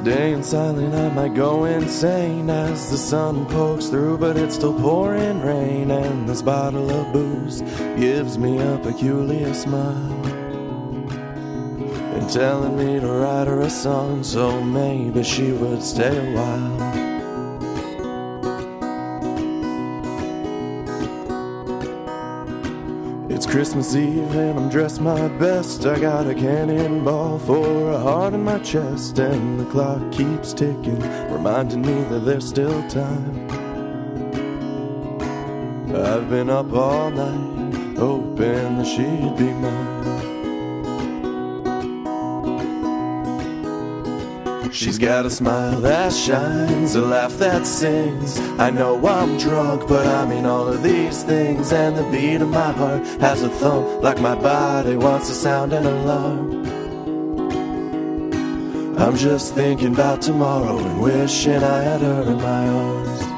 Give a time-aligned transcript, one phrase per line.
[0.00, 5.42] Staying silent, I might go insane as the sun pokes through, but it's still pouring
[5.42, 5.90] rain.
[5.90, 7.60] And this bottle of booze
[7.98, 10.24] gives me a peculiar smile.
[12.14, 17.09] And telling me to write her a song, so maybe she would stay a while.
[23.50, 25.84] Christmas Eve and I'm dressed my best.
[25.84, 31.00] I got a cannonball for a heart in my chest, and the clock keeps ticking,
[31.32, 33.50] reminding me that there's still time.
[35.92, 39.89] I've been up all night, hoping that she'd be mine.
[44.72, 48.38] She's got a smile that shines, a laugh that sings.
[48.58, 51.72] I know I'm drunk, but I mean all of these things.
[51.72, 55.72] And the beat of my heart has a thump, like my body wants to sound
[55.72, 56.66] an alarm.
[58.96, 63.29] I'm just thinking about tomorrow and wishing I had her in my arms.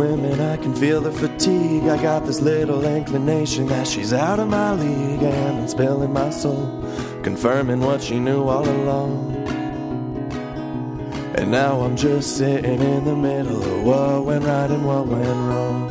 [0.00, 1.82] Swimming, I can feel the fatigue.
[1.82, 6.30] I got this little inclination that she's out of my league, and I'm spilling my
[6.30, 6.66] soul,
[7.22, 9.36] confirming what she knew all along.
[11.36, 15.40] And now I'm just sitting in the middle of what went right and what went
[15.48, 15.90] wrong.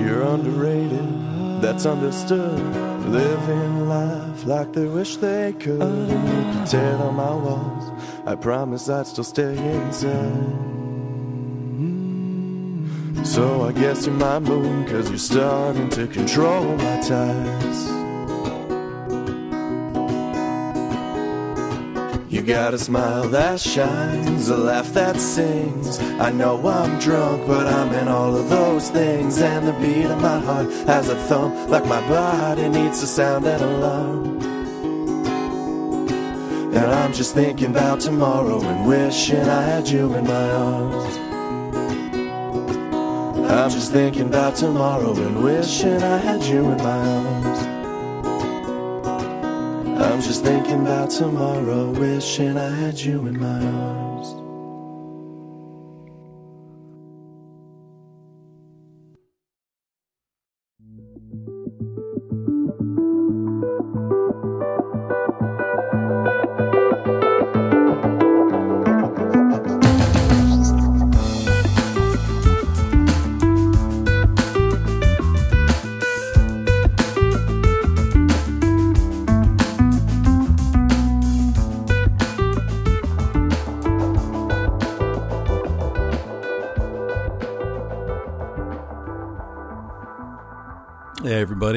[0.00, 2.58] You're underrated, that's understood.
[3.08, 6.47] Living life like they wish they could.
[6.68, 7.90] Tear down my walls.
[8.26, 10.66] I promise I'd still stay inside.
[13.26, 17.88] So I guess you're my moon, cause you're starting to control my tides.
[22.30, 25.98] You got a smile that shines, a laugh that sings.
[26.20, 29.40] I know I'm drunk, but I'm in all of those things.
[29.40, 33.46] And the beat of my heart has a thump, like my body needs to sound
[33.46, 34.27] an alarm.
[36.78, 41.16] And I'm just thinking about tomorrow and wishing I had you in my arms.
[43.50, 47.58] I'm just thinking about tomorrow and wishing I had you in my arms.
[50.00, 54.37] I'm just thinking about tomorrow, wishing I had you in my arms.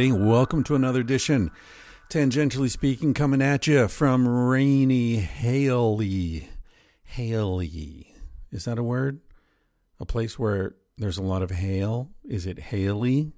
[0.02, 0.28] Everybody.
[0.28, 1.52] Welcome to another edition,
[2.10, 6.50] tangentially speaking, coming at you from rainy Haley.
[7.04, 8.16] Haley.
[8.52, 9.20] Is that a word?
[10.00, 12.10] A place where there's a lot of hail?
[12.28, 13.34] Is it Haley?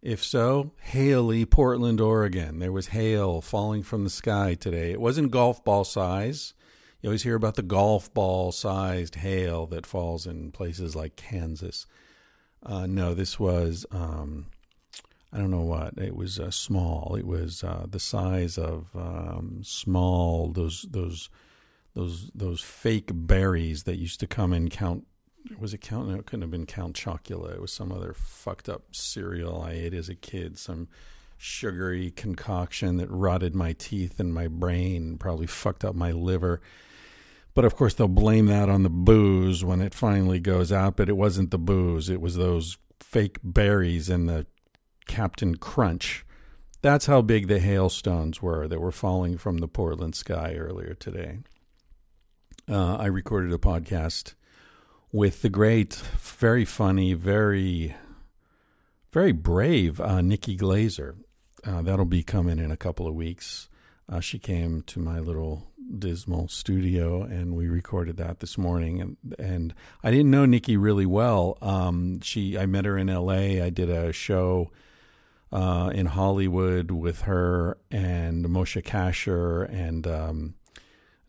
[0.00, 2.60] If so, Haley, Portland, Oregon.
[2.60, 4.92] There was hail falling from the sky today.
[4.92, 6.54] It wasn't golf ball size.
[7.02, 11.86] You always hear about the golf ball sized hail that falls in places like Kansas.
[12.62, 14.46] Uh, no, this was um,
[15.34, 17.16] I don't know what it was uh, small.
[17.18, 21.28] It was uh, the size of um, small those those
[21.94, 25.08] those those fake berries that used to come in count.
[25.58, 26.08] Was it count?
[26.08, 27.52] No, it couldn't have been Count Chocula.
[27.52, 30.56] It was some other fucked up cereal I ate as a kid.
[30.56, 30.88] Some
[31.36, 36.62] sugary concoction that rotted my teeth and my brain, probably fucked up my liver.
[37.54, 40.96] But of course, they'll blame that on the booze when it finally goes out.
[40.96, 44.46] But it wasn't the booze; it was those fake berries and the
[45.06, 46.24] Captain Crunch.
[46.82, 51.38] That's how big the hailstones were that were falling from the Portland sky earlier today.
[52.70, 54.34] Uh, I recorded a podcast
[55.12, 57.94] with the great, very funny, very,
[59.12, 61.16] very brave uh, Nikki Glazer.
[61.64, 63.68] Uh, that'll be coming in a couple of weeks.
[64.08, 69.16] Uh, she came to my little dismal studio and we recorded that this morning and
[69.38, 71.58] and I didn't know Nikki really well.
[71.60, 73.62] Um, she I met her in LA.
[73.62, 74.70] I did a show
[75.54, 80.54] uh, in Hollywood with her and Moshe Kasher and um,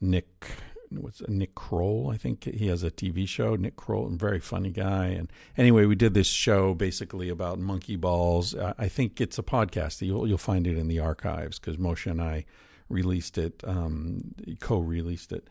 [0.01, 0.47] Nick
[0.89, 3.55] what's Nick Kroll, I think he has a TV show.
[3.55, 5.07] Nick Kroll, a very funny guy.
[5.07, 8.55] And anyway, we did this show basically about monkey balls.
[8.55, 10.01] I think it's a podcast.
[10.01, 12.45] You'll you'll find it in the archives because Moshe and I
[12.89, 15.47] released it, um, co-released it.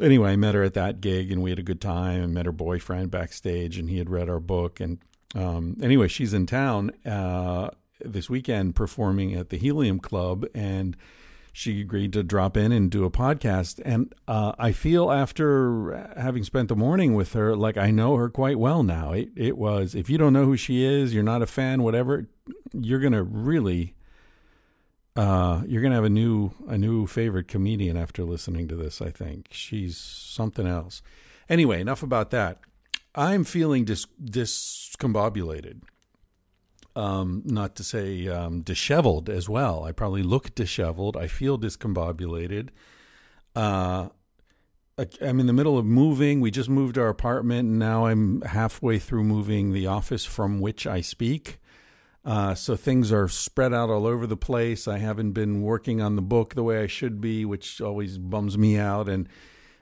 [0.00, 2.22] Anyway, I met her at that gig and we had a good time.
[2.22, 4.80] I met her boyfriend backstage and he had read our book.
[4.80, 4.98] And
[5.34, 7.70] um, anyway, she's in town uh,
[8.04, 10.96] this weekend performing at the Helium Club and
[11.56, 13.80] she agreed to drop in and do a podcast.
[13.84, 18.28] And uh, I feel after having spent the morning with her, like I know her
[18.28, 19.12] quite well now.
[19.12, 22.28] It, it was, if you don't know who she is, you're not a fan, whatever,
[22.72, 23.94] you're going to really.
[25.16, 29.00] Uh, you're gonna have a new a new favorite comedian after listening to this.
[29.00, 31.02] I think she's something else.
[31.48, 32.58] Anyway, enough about that.
[33.14, 35.82] I'm feeling dis- discombobulated
[36.96, 39.84] um, not to say um, disheveled as well.
[39.84, 41.16] I probably look disheveled.
[41.16, 42.68] I feel discombobulated.
[43.54, 44.08] Uh,
[45.20, 46.40] I'm in the middle of moving.
[46.40, 50.86] We just moved our apartment, and now I'm halfway through moving the office from which
[50.86, 51.58] I speak.
[52.24, 54.88] Uh, so things are spread out all over the place.
[54.88, 58.56] I haven't been working on the book the way I should be, which always bums
[58.56, 59.08] me out.
[59.08, 59.28] And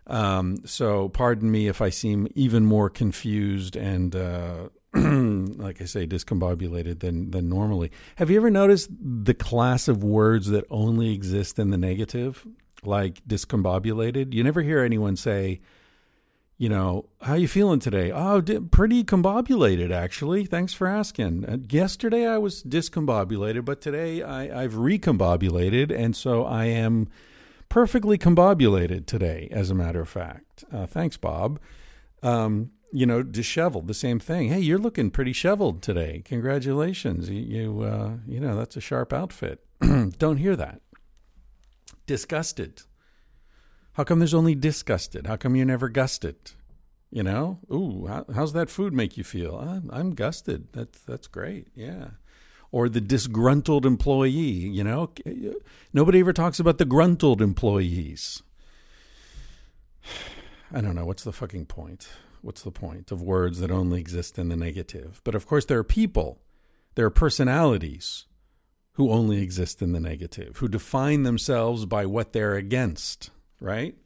[0.06, 6.06] um, so, pardon me if I seem even more confused and uh, like I say,
[6.06, 7.90] discombobulated than than normally.
[8.16, 12.46] Have you ever noticed the class of words that only exist in the negative,
[12.84, 14.34] like discombobulated?
[14.34, 15.60] You never hear anyone say,
[16.58, 18.12] you know, how you feeling today?
[18.12, 20.44] Oh, pretty combobulated actually.
[20.44, 21.46] Thanks for asking.
[21.46, 27.08] Uh, yesterday I was discombobulated, but today I, I've recombobulated, and so I am
[27.70, 29.48] perfectly combobulated today.
[29.50, 31.58] As a matter of fact, uh, thanks, Bob.
[32.22, 33.88] Um, you know, disheveled.
[33.88, 34.48] The same thing.
[34.48, 36.22] Hey, you're looking pretty shoveled today.
[36.24, 37.30] Congratulations.
[37.30, 39.64] You, you, uh, you know, that's a sharp outfit.
[40.18, 40.82] Don't hear that.
[42.06, 42.82] Disgusted.
[43.94, 45.26] How come there's only disgusted?
[45.26, 46.36] How come you're never gusted?
[47.10, 49.56] You know, ooh, how, how's that food make you feel?
[49.56, 50.68] I'm, I'm gusted.
[50.72, 51.68] That's that's great.
[51.74, 52.08] Yeah.
[52.70, 54.30] Or the disgruntled employee.
[54.30, 55.12] You know,
[55.92, 58.42] nobody ever talks about the gruntled employees.
[60.72, 61.04] I don't know.
[61.04, 62.08] What's the fucking point?
[62.42, 65.20] What's the point of words that only exist in the negative?
[65.24, 66.42] But of course, there are people,
[66.96, 68.26] there are personalities
[68.94, 73.30] who only exist in the negative, who define themselves by what they're against,
[73.60, 73.96] right?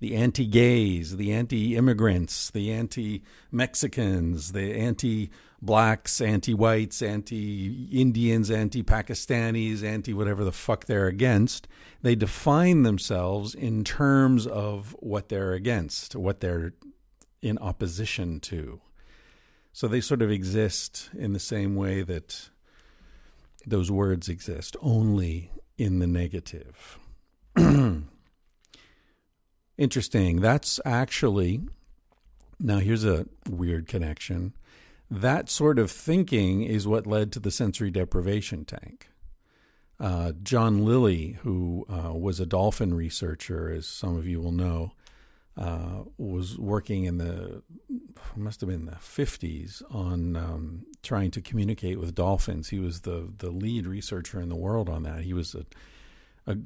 [0.00, 3.22] The anti gays, the anti immigrants, the anti
[3.52, 5.30] Mexicans, the anti
[5.62, 11.68] blacks, anti whites, anti Indians, anti Pakistanis, anti whatever the fuck they're against.
[12.02, 16.74] They define themselves in terms of what they're against, what they're
[17.44, 18.80] in opposition to.
[19.72, 22.48] So they sort of exist in the same way that
[23.66, 26.98] those words exist, only in the negative.
[29.76, 30.40] Interesting.
[30.40, 31.60] That's actually,
[32.58, 34.54] now here's a weird connection.
[35.10, 39.08] That sort of thinking is what led to the sensory deprivation tank.
[40.00, 44.92] Uh, John Lilly, who uh, was a dolphin researcher, as some of you will know,
[45.56, 47.62] uh, was working in the
[48.36, 52.70] must have been the 50s on um, trying to communicate with dolphins.
[52.70, 55.20] He was the the lead researcher in the world on that.
[55.20, 55.64] He was a,
[56.46, 56.56] a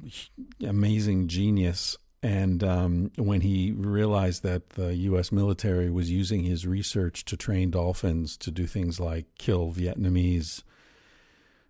[0.67, 1.97] amazing genius.
[2.21, 5.31] And um, when he realized that the U.S.
[5.31, 10.63] military was using his research to train dolphins to do things like kill Vietnamese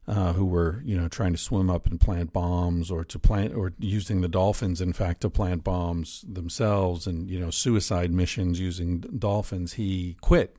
[0.10, 3.54] uh, who were you know trying to swim up and plant bombs or to plant
[3.54, 8.60] or using the dolphins in fact to plant bombs themselves and you know suicide missions
[8.60, 9.74] using dolphins.
[9.74, 10.58] He quit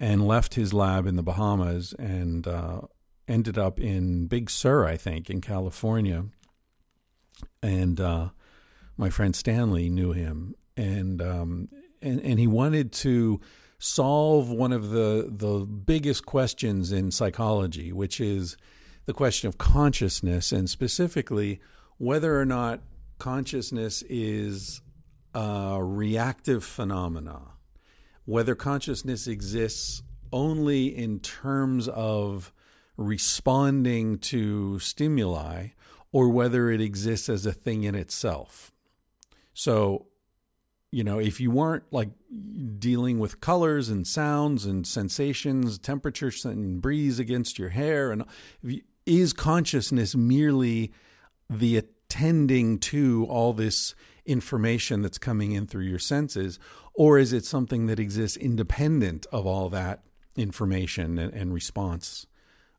[0.00, 2.80] and left his lab in the Bahamas and uh,
[3.28, 6.24] ended up in Big Sur I think in California.
[7.62, 8.30] And uh,
[8.96, 10.54] my friend Stanley knew him.
[10.74, 11.68] And um,
[12.00, 13.40] and and he wanted to
[13.84, 18.56] solve one of the the biggest questions in psychology, which is
[19.04, 21.60] the question of consciousness, and specifically
[21.98, 22.80] whether or not
[23.18, 24.80] consciousness is
[25.34, 27.42] a reactive phenomena,
[28.24, 32.54] whether consciousness exists only in terms of
[32.96, 35.68] responding to stimuli,
[36.10, 38.72] or whether it exists as a thing in itself.
[39.52, 40.06] So
[40.94, 42.10] you know, if you weren't like
[42.78, 48.24] dealing with colors and sounds and sensations, temperatures and breeze against your hair, and
[48.62, 50.92] you, is consciousness merely
[51.50, 56.60] the attending to all this information that's coming in through your senses,
[56.94, 60.04] or is it something that exists independent of all that
[60.36, 62.26] information and, and response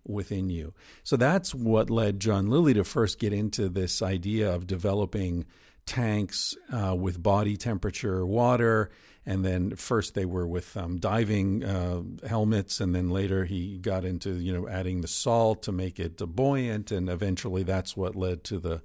[0.08, 0.74] within you.
[1.04, 5.46] So that's what led John Lilly to first get into this idea of developing
[5.86, 8.90] tanks uh, with body temperature water.
[9.26, 14.06] And then first they were with um, diving uh, helmets, and then later he got
[14.06, 18.44] into you know adding the salt to make it buoyant, and eventually that's what led
[18.46, 18.84] to the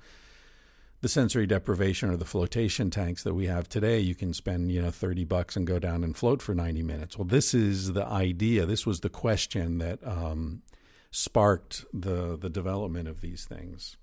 [1.01, 4.83] the sensory deprivation or the flotation tanks that we have today, you can spend, you
[4.83, 7.17] know, 30 bucks and go down and float for 90 minutes.
[7.17, 8.67] Well, this is the idea.
[8.67, 10.63] This was the question that um,
[11.11, 13.97] sparked the, the development of these things.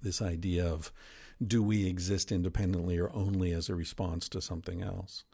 [0.00, 0.90] This idea of
[1.44, 5.24] do we exist independently or only as a response to something else?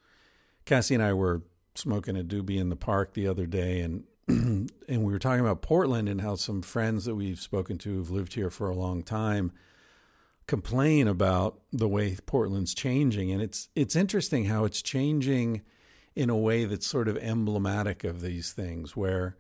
[0.65, 1.43] Cassie and I were
[1.75, 5.63] smoking a doobie in the park the other day and and we were talking about
[5.63, 9.03] Portland and how some friends that we've spoken to who've lived here for a long
[9.03, 9.53] time–
[10.47, 15.63] complain about the way Portland's changing, and it's it's interesting how it's changing
[16.15, 19.37] in a way that's sort of emblematic of these things, where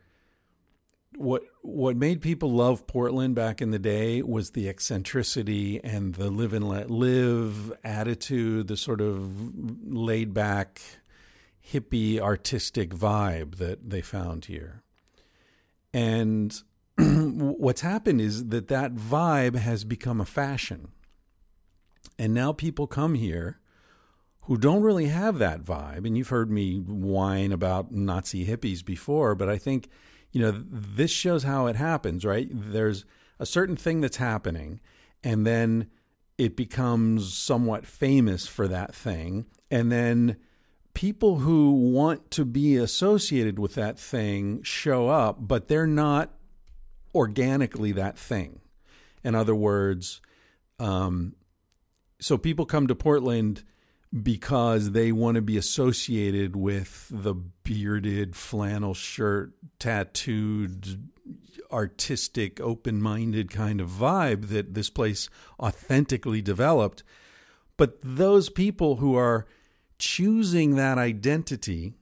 [1.16, 6.30] what what made people love Portland back in the day was the eccentricity and the
[6.30, 9.52] live and let live attitude, the sort of
[9.87, 10.80] laid back,
[11.73, 14.82] hippie, artistic vibe that they found here.
[15.92, 16.54] And
[16.99, 20.88] what's happened is that that vibe has become a fashion.
[22.18, 23.61] And now people come here
[24.42, 26.06] who don't really have that vibe.
[26.06, 29.88] And you've heard me whine about Nazi hippies before, but I think,
[30.33, 32.49] you know, this shows how it happens, right?
[32.50, 33.04] There's
[33.38, 34.80] a certain thing that's happening,
[35.23, 35.88] and then
[36.38, 39.47] it becomes somewhat famous for that thing.
[39.71, 40.37] And then
[40.95, 46.33] people who want to be associated with that thing show up, but they're not
[47.14, 48.61] organically that thing.
[49.25, 50.21] In other words,
[50.78, 51.35] um,
[52.21, 53.64] so people come to Portland
[54.22, 61.10] because they want to be associated with the bearded flannel shirt, tattooed,
[61.72, 65.28] artistic, open minded kind of vibe that this place
[65.60, 67.02] authentically developed.
[67.76, 69.46] But those people who are
[69.98, 71.94] choosing that identity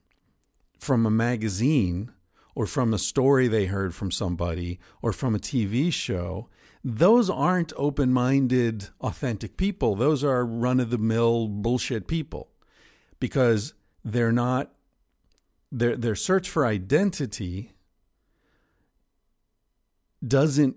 [0.78, 2.12] from a magazine
[2.54, 6.48] or from a story they heard from somebody or from a TV show
[6.84, 9.96] those aren't open minded, authentic people.
[9.96, 12.50] Those are run of the mill bullshit people
[13.18, 13.72] because
[14.04, 14.70] they're not,
[15.72, 17.72] their, their search for identity
[20.26, 20.76] doesn't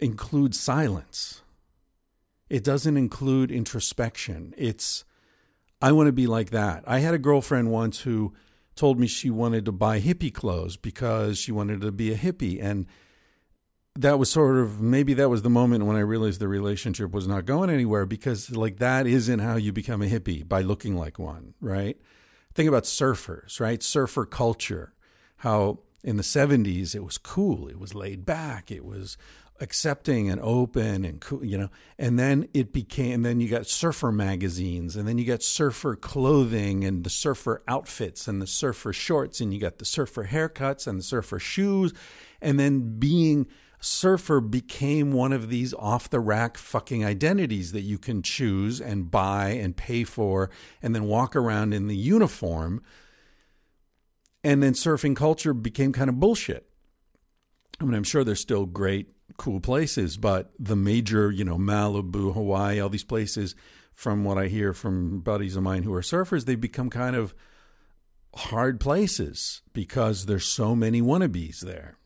[0.00, 1.42] include silence.
[2.48, 4.54] It doesn't include introspection.
[4.56, 5.04] It's,
[5.82, 6.84] I want to be like that.
[6.86, 8.32] I had a girlfriend once who
[8.76, 12.62] told me she wanted to buy hippie clothes because she wanted to be a hippie.
[12.62, 12.86] And
[13.98, 17.26] that was sort of maybe that was the moment when I realized the relationship was
[17.26, 21.18] not going anywhere because like that isn't how you become a hippie by looking like
[21.18, 21.98] one, right?
[22.54, 23.82] Think about surfers, right?
[23.82, 24.94] Surfer culture.
[25.38, 29.18] How in the 70s it was cool, it was laid back, it was
[29.60, 31.70] accepting and open and cool, you know.
[31.98, 35.96] And then it became and then you got surfer magazines and then you got surfer
[35.96, 40.86] clothing and the surfer outfits and the surfer shorts and you got the surfer haircuts
[40.86, 41.92] and the surfer shoes
[42.40, 43.48] and then being
[43.80, 49.10] surfer became one of these off the rack fucking identities that you can choose and
[49.10, 50.50] buy and pay for
[50.82, 52.82] and then walk around in the uniform.
[54.42, 56.68] And then surfing culture became kind of bullshit.
[57.80, 62.34] I mean, I'm sure there's still great, cool places, but the major, you know, Malibu,
[62.34, 63.54] Hawaii, all these places,
[63.98, 67.34] from what I hear from buddies of mine who are surfers, they've become kind of
[68.34, 71.97] hard places because there's so many wannabes there.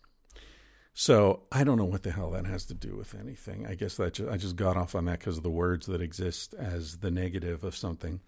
[0.95, 3.67] So I don't know what the hell that has to do with anything.
[3.67, 6.03] I guess that just, I just got off on that because of the words that
[6.03, 8.21] exist as the negative of something.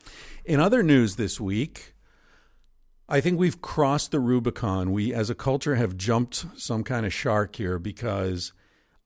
[0.45, 1.95] In other news this week,
[3.07, 4.93] I think we've crossed the Rubicon.
[4.93, 8.53] We, as a culture, have jumped some kind of shark here because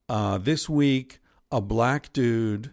[0.08, 1.18] uh, this week
[1.50, 2.72] a black dude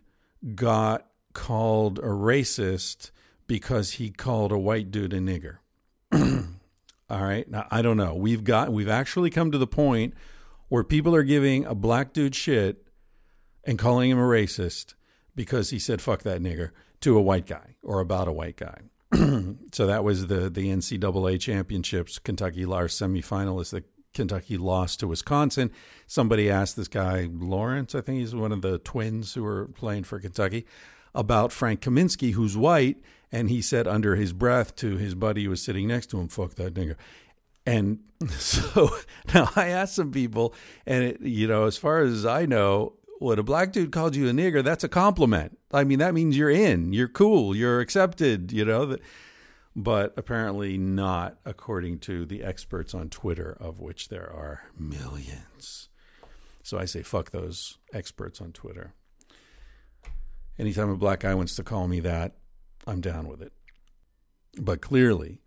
[0.53, 3.09] got called a racist
[3.47, 5.57] because he called a white dude a nigger.
[7.09, 7.49] All right.
[7.49, 8.13] Now I don't know.
[8.13, 10.13] We've got we've actually come to the point
[10.69, 12.87] where people are giving a black dude shit
[13.63, 14.93] and calling him a racist
[15.35, 18.81] because he said fuck that nigger to a white guy or about a white guy.
[19.71, 22.19] so that was the the NCAA championships.
[22.19, 25.71] Kentucky, our semifinalist that Kentucky lost to Wisconsin.
[26.07, 30.05] Somebody asked this guy Lawrence, I think he's one of the twins who were playing
[30.05, 30.65] for Kentucky,
[31.13, 32.97] about Frank Kaminsky, who's white,
[33.31, 36.27] and he said under his breath to his buddy who was sitting next to him,
[36.27, 36.95] "Fuck that nigger."
[37.65, 38.89] And so
[39.33, 40.53] now I asked some people,
[40.85, 44.27] and it, you know, as far as I know, when a black dude called you
[44.27, 45.57] a nigger, that's a compliment.
[45.71, 48.97] I mean, that means you're in, you're cool, you're accepted, you know.
[49.75, 55.89] But apparently not, according to the experts on Twitter, of which there are millions.
[56.63, 58.93] So I say, fuck those experts on Twitter.
[60.57, 62.35] Anytime a black guy wants to call me that,
[62.87, 63.51] I'm down with it.
[64.57, 65.41] But clearly,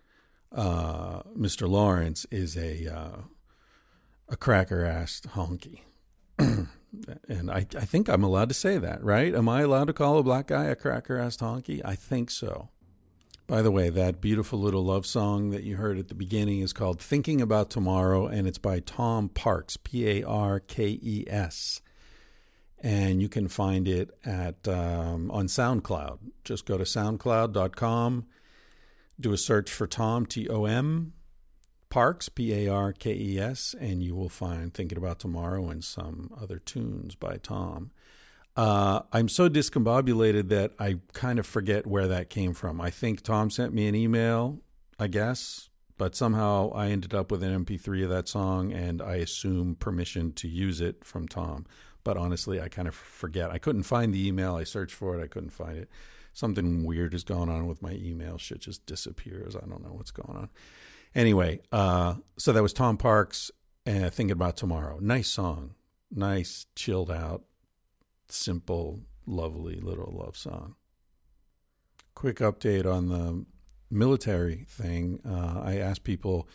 [0.53, 1.69] uh, Mr.
[1.69, 3.21] Lawrence is a uh,
[4.29, 5.81] a cracker ass honky.
[6.39, 9.35] and I, I think I'm allowed to say that, right?
[9.35, 11.81] Am I allowed to call a black guy a cracker ass honky?
[11.85, 12.69] I think so.
[13.47, 16.75] By the way, that beautiful little love song that you heard at the beginning is
[16.75, 21.81] called Thinking About Tomorrow, and it's by Tom Parkes, P A R K E S.
[22.81, 26.19] And you can find it at um, on SoundCloud.
[26.45, 28.27] Just go to soundcloud.com,
[29.21, 31.13] do a search for Tom, T O M,
[31.91, 35.83] Parkes, P A R K E S, and you will find Thinking About Tomorrow and
[35.83, 37.91] some other tunes by Tom.
[38.57, 42.81] Uh, I'm so discombobulated that I kind of forget where that came from.
[42.81, 44.59] I think Tom sent me an email,
[44.99, 49.17] I guess, but somehow I ended up with an MP3 of that song and I
[49.17, 51.67] assume permission to use it from Tom.
[52.03, 53.51] But honestly, I kind of forget.
[53.51, 54.57] I couldn't find the email.
[54.57, 55.89] I searched for it, I couldn't find it.
[56.39, 58.39] Something weird is going on with my email.
[58.39, 59.57] Shit just disappears.
[59.57, 60.51] I don't know what's going on.
[61.13, 63.51] Anyway, uh, so that was Tom Parkes
[63.85, 64.99] and Thinking About Tomorrow.
[65.01, 65.75] Nice song.
[66.13, 67.43] Nice, chilled out
[68.29, 70.77] simple, lovely little love song.
[72.15, 73.45] Quick update on the
[73.91, 75.19] military thing.
[75.29, 76.49] Uh, I asked people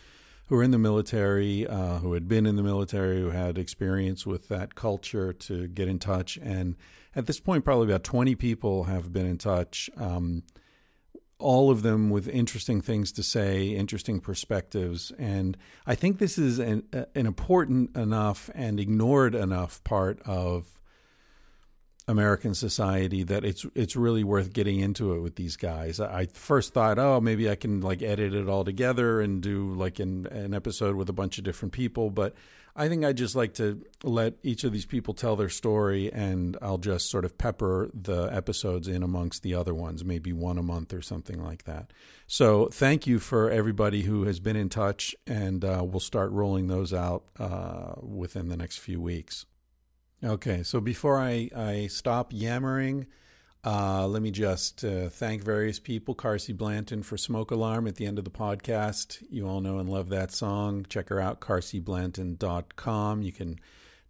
[0.46, 4.24] who were in the military, uh, who had been in the military, who had experience
[4.24, 6.38] with that culture to get in touch.
[6.38, 6.76] And
[7.16, 9.88] at this point, probably about 20 people have been in touch.
[9.96, 10.42] Um,
[11.38, 15.12] all of them with interesting things to say, interesting perspectives.
[15.18, 15.56] And
[15.86, 20.78] I think this is an, an important enough and ignored enough part of
[22.06, 26.00] American society that it's it's really worth getting into it with these guys.
[26.00, 29.98] I first thought, oh, maybe I can like edit it all together and do like
[30.00, 32.34] an an episode with a bunch of different people, but
[32.76, 36.56] I think I'd just like to let each of these people tell their story and
[36.60, 40.62] I'll just sort of pepper the episodes in amongst the other ones, maybe one a
[40.62, 41.92] month or something like that.
[42.26, 46.66] So, thank you for everybody who has been in touch and uh, we'll start rolling
[46.66, 49.46] those out uh, within the next few weeks.
[50.24, 53.06] Okay, so before I, I stop yammering,
[53.64, 56.14] uh, let me just uh, thank various people.
[56.14, 59.22] Carsie Blanton for Smoke Alarm at the end of the podcast.
[59.30, 60.84] You all know and love that song.
[60.88, 63.22] Check her out, carsieblanton.com.
[63.22, 63.58] You can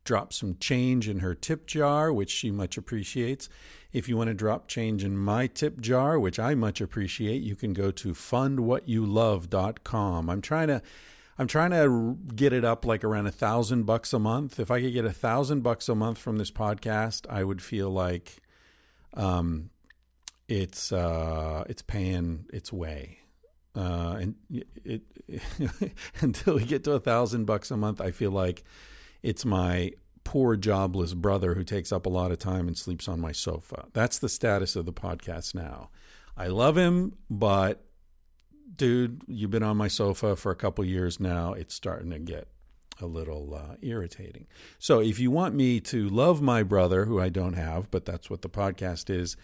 [0.03, 3.49] drop some change in her tip jar, which she much appreciates.
[3.93, 7.55] If you want to drop change in my tip jar, which I much appreciate, you
[7.55, 10.31] can go to fundwhatyoulove.com.
[10.31, 10.83] I'm trying to
[11.37, 14.61] I'm trying to get it up like around a thousand bucks a month.
[14.61, 17.91] If I could get a thousand bucks a month from this podcast, I would feel
[17.91, 18.41] like
[19.15, 19.71] um,
[20.49, 23.19] it's uh, it's paying its way.
[23.77, 28.31] Uh, and it, it until we get to a thousand bucks a month, I feel
[28.31, 28.63] like
[29.23, 33.21] it's my poor jobless brother who takes up a lot of time and sleeps on
[33.21, 33.87] my sofa.
[33.93, 35.91] That's the status of the podcast now.
[36.37, 37.85] I love him, but
[38.77, 41.53] dude, you've been on my sofa for a couple years now.
[41.53, 42.49] It's starting to get
[43.01, 44.47] a little uh, irritating.
[44.79, 48.31] So if you want me to love my brother, who I don't have, but that's
[48.31, 49.37] what the podcast is,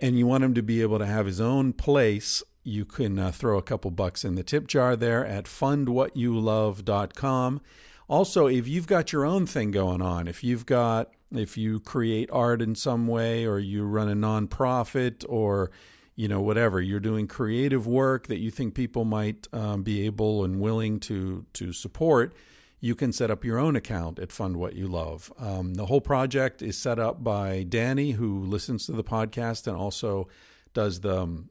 [0.00, 3.32] and you want him to be able to have his own place, you can uh,
[3.32, 7.60] throw a couple bucks in the tip jar there at fundwhatyoulove.com.
[8.08, 12.30] Also, if you've got your own thing going on, if you've got if you create
[12.32, 15.70] art in some way or you run a nonprofit or
[16.14, 20.44] you know whatever you're doing creative work that you think people might um, be able
[20.44, 22.32] and willing to to support
[22.80, 26.00] you can set up your own account at fund what you love um, the whole
[26.00, 30.28] project is set up by danny who listens to the podcast and also
[30.74, 31.48] does the um,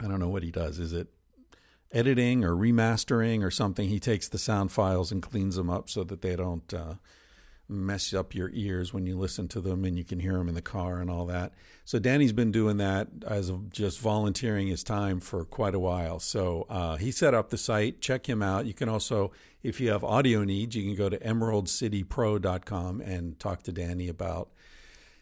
[0.00, 1.08] i don't know what he does is it
[1.92, 6.04] editing or remastering or something he takes the sound files and cleans them up so
[6.04, 6.94] that they don't uh,
[7.68, 10.54] mess up your ears when you listen to them and you can hear them in
[10.54, 11.52] the car and all that.
[11.84, 16.18] So Danny's been doing that as of just volunteering his time for quite a while.
[16.18, 18.00] So uh, he set up the site.
[18.00, 18.66] Check him out.
[18.66, 23.62] You can also, if you have audio needs, you can go to emeraldcitypro.com and talk
[23.64, 24.50] to Danny about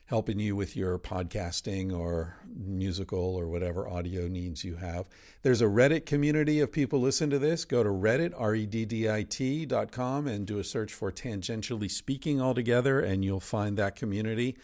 [0.06, 5.08] helping you with your podcasting or musical or whatever audio needs you have.
[5.42, 7.64] There's a Reddit community of people listen to this.
[7.64, 13.24] Go to Reddit, R-E-D-D-I-T dot com and do a search for Tangentially Speaking altogether and
[13.24, 14.56] you'll find that community.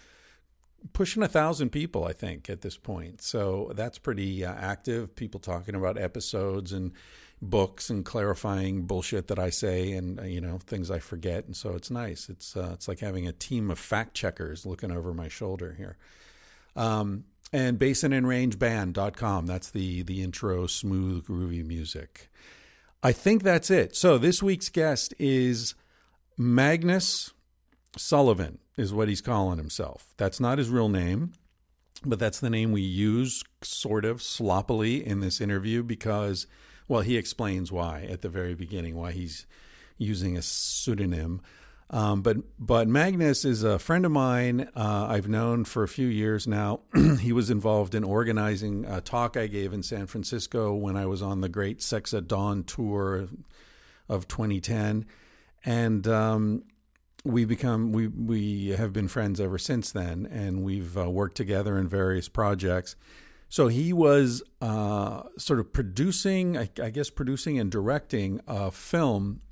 [0.93, 3.21] Pushing a thousand people, I think, at this point.
[3.23, 5.15] So that's pretty uh, active.
[5.15, 6.93] People talking about episodes and
[7.43, 11.45] books and clarifying bullshit that I say and uh, you know things I forget.
[11.45, 12.29] And so it's nice.
[12.29, 15.97] It's uh, it's like having a team of fact checkers looking over my shoulder here.
[16.75, 22.31] Um, and basinandrangeband.com that's the the intro smooth groovy music.
[23.03, 23.97] I think that's it.
[23.97, 25.75] So this week's guest is
[26.39, 27.33] Magnus
[27.97, 30.15] Sullivan is what he's calling himself.
[30.17, 31.33] That's not his real name,
[32.05, 36.47] but that's the name we use sort of sloppily in this interview because,
[36.93, 39.47] well, he explains why at the very beginning, why he's
[39.97, 41.41] using a pseudonym.
[41.89, 44.69] Um, but but Magnus is a friend of mine.
[44.77, 46.81] Uh, I've known for a few years now.
[47.21, 51.23] he was involved in organizing a talk I gave in San Francisco when I was
[51.23, 53.27] on the Great Sex at Dawn tour
[54.11, 55.07] of 2010,
[55.65, 56.63] and um,
[57.25, 61.79] we become we we have been friends ever since then, and we've uh, worked together
[61.79, 62.97] in various projects.
[63.53, 69.43] So he was uh, sort of producing, I, I guess, producing and directing a film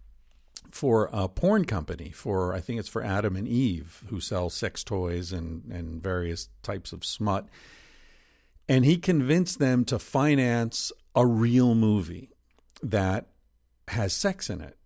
[0.71, 4.83] for a porn company for I think it's for Adam and Eve who sell sex
[4.85, 7.47] toys and and various types of smut.
[8.67, 12.31] And he convinced them to finance a real movie
[12.83, 13.27] that
[13.89, 14.79] has sex in it.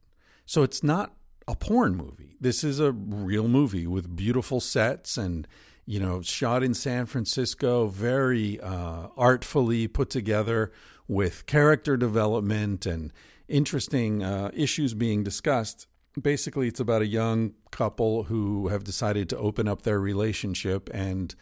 [0.44, 1.14] So it's not
[1.46, 2.34] a porn movie.
[2.40, 5.46] This is a real movie with beautiful sets and
[5.86, 10.72] you know shot in San Francisco, very uh, artfully put together
[11.06, 13.12] with character development and
[13.48, 15.86] interesting uh, issues being discussed.
[16.20, 21.34] Basically, it's about a young couple who have decided to open up their relationship and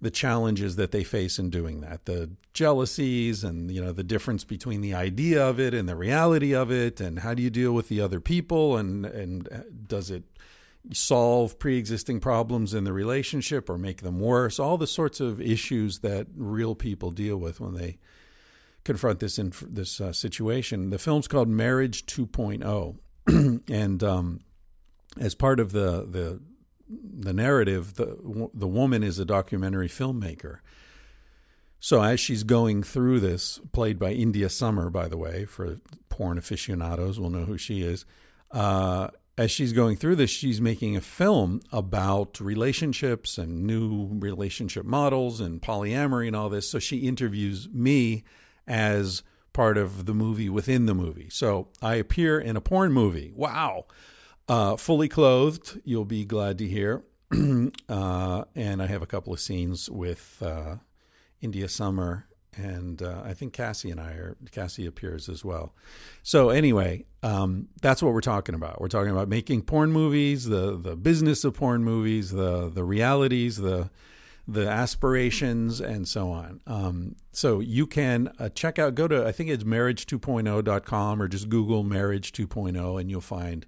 [0.00, 4.44] the challenges that they face in doing that the jealousies and you know the difference
[4.44, 7.72] between the idea of it and the reality of it and how do you deal
[7.72, 9.48] with the other people and and
[9.86, 10.24] does it
[10.92, 15.98] solve pre-existing problems in the relationship or make them worse all the sorts of issues
[15.98, 17.98] that real people deal with when they
[18.82, 22.96] confront this in this uh, situation the film's called marriage 2.0
[23.70, 24.40] and um,
[25.18, 26.40] as part of the the
[26.90, 30.58] the narrative, the the woman is a documentary filmmaker.
[31.78, 35.78] So as she's going through this, played by India Summer, by the way, for
[36.10, 38.04] porn aficionados will know who she is.
[38.50, 44.84] Uh, as she's going through this, she's making a film about relationships and new relationship
[44.84, 46.70] models and polyamory and all this.
[46.70, 48.24] So she interviews me
[48.66, 51.28] as part of the movie within the movie.
[51.30, 53.32] So I appear in a porn movie.
[53.34, 53.86] Wow.
[54.48, 57.04] Uh, fully clothed, you'll be glad to hear.
[57.88, 60.76] uh, and I have a couple of scenes with uh,
[61.40, 64.36] India Summer, and uh, I think Cassie and I are.
[64.50, 65.74] Cassie appears as well.
[66.22, 68.80] So anyway, um, that's what we're talking about.
[68.80, 73.56] We're talking about making porn movies, the the business of porn movies, the the realities,
[73.56, 73.90] the
[74.48, 76.60] the aspirations and so on.
[76.66, 81.48] Um, so you can uh, check out, go to, I think it's marriage2.0.com or just
[81.48, 83.64] Google marriage 2.0 and you'll find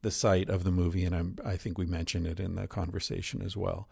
[0.00, 3.40] the site of the movie, and I'm, I think we mentioned it in the conversation
[3.40, 3.88] as well.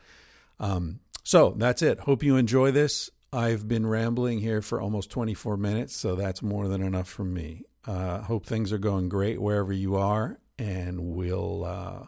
[0.59, 2.01] Um, so that's it.
[2.01, 3.11] Hope you enjoy this.
[3.33, 7.63] I've been rambling here for almost 24 minutes, so that's more than enough for me.
[7.87, 12.07] Uh, hope things are going great wherever you are, and we'll uh,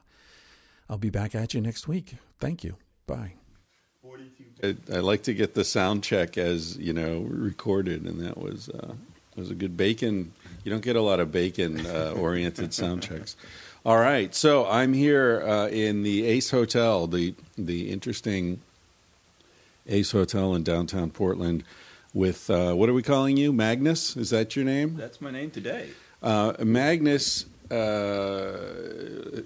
[0.88, 2.16] I'll be back at you next week.
[2.40, 2.76] Thank you.
[3.06, 3.34] Bye.
[4.62, 8.68] I, I like to get the sound check as you know recorded, and that was
[8.68, 8.94] uh,
[9.36, 10.32] was a good bacon.
[10.64, 13.36] You don't get a lot of bacon uh, oriented sound checks.
[13.86, 18.60] All right, so I'm here uh, in the Ace Hotel, the the interesting
[19.86, 21.64] Ace Hotel in downtown Portland,
[22.14, 24.16] with uh, what are we calling you, Magnus?
[24.16, 24.96] Is that your name?
[24.96, 25.90] That's my name today.
[26.22, 29.42] Uh, Magnus uh,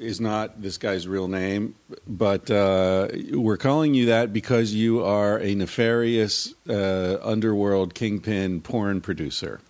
[0.00, 1.74] is not this guy's real name,
[2.06, 9.00] but uh, we're calling you that because you are a nefarious uh, underworld kingpin porn
[9.00, 9.60] producer.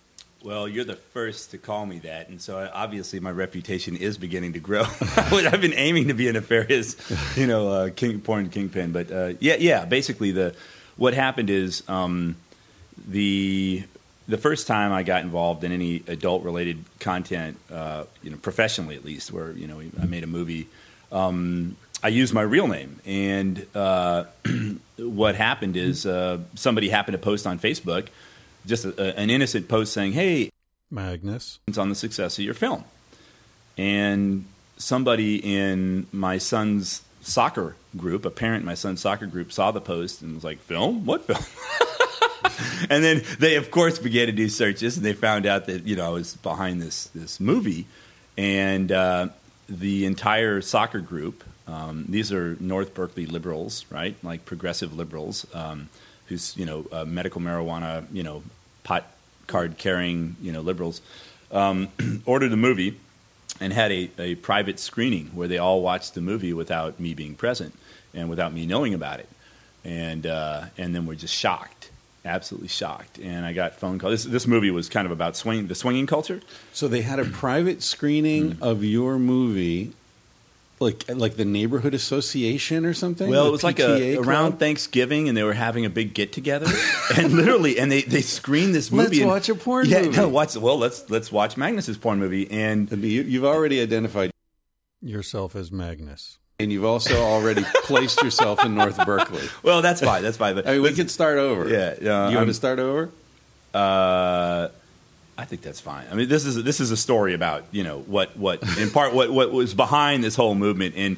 [0.43, 4.53] Well, you're the first to call me that, and so obviously my reputation is beginning
[4.53, 4.83] to grow.
[5.17, 6.95] I've been aiming to be a nefarious,
[7.35, 9.85] you know, uh, king, porn kingpin, but uh, yeah, yeah.
[9.85, 10.55] Basically, the
[10.95, 12.35] what happened is um,
[13.07, 13.83] the
[14.27, 18.95] the first time I got involved in any adult related content, uh, you know, professionally
[18.95, 20.67] at least, where you know I made a movie.
[21.11, 24.25] Um, I used my real name, and uh,
[24.97, 28.09] what happened is uh, somebody happened to post on Facebook
[28.67, 30.51] just a, an innocent post saying, "Hey,
[30.91, 32.83] Magnus, it's on the success of your film,"
[33.77, 34.45] and
[34.77, 39.81] somebody in my son's soccer group, a parent in my son's soccer group, saw the
[39.81, 41.05] post and was like, "Film?
[41.05, 41.39] What film?"
[42.89, 45.95] and then they, of course, began to do searches, and they found out that you
[45.95, 47.87] know I was behind this this movie,
[48.37, 49.29] and uh,
[49.67, 51.43] the entire soccer group.
[51.67, 54.15] Um, these are North Berkeley liberals, right?
[54.23, 55.89] Like progressive liberals, um,
[56.27, 58.41] who's you know uh, medical marijuana, you know
[58.87, 59.05] pot
[59.47, 61.01] card carrying you know liberals
[61.51, 61.89] um,
[62.25, 62.97] ordered the movie
[63.59, 67.35] and had a, a private screening where they all watched the movie without me being
[67.35, 67.77] present
[68.13, 69.29] and without me knowing about it.
[69.83, 71.91] And uh, and then we're just shocked
[72.25, 73.17] absolutely shocked.
[73.19, 76.07] And i got phone calls this, this movie was kind of about swing the swinging
[76.07, 76.41] culture.
[76.73, 79.93] So they had a private screening of your movie
[80.79, 83.29] like like the neighborhood association or something.
[83.29, 84.27] Well, it was like PTA a club?
[84.27, 86.67] around Thanksgiving, and they were having a big get together,
[87.17, 89.03] and literally, and they they screened this movie.
[89.07, 90.17] Let's and- watch a porn yeah, movie.
[90.17, 90.55] no, watch.
[90.55, 94.31] Well, let's let's watch Magnus's porn movie, and you, you've already identified,
[95.01, 96.37] Yourself as Magnus.
[96.59, 99.47] and you've also already placed yourself in North Berkeley.
[99.63, 100.21] well, that's fine.
[100.23, 100.55] That's fine.
[100.55, 101.67] But I mean, we could start over.
[101.67, 103.09] Yeah, uh, you I'm- want to start over?
[103.73, 104.69] Uh,
[105.37, 106.07] I think that's fine.
[106.11, 109.13] I mean, this is this is a story about you know what what in part
[109.13, 111.17] what what was behind this whole movement, and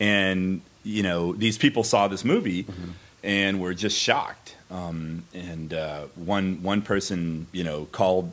[0.00, 2.66] and you know these people saw this movie
[3.22, 4.56] and were just shocked.
[4.70, 8.32] Um, and uh, one one person you know called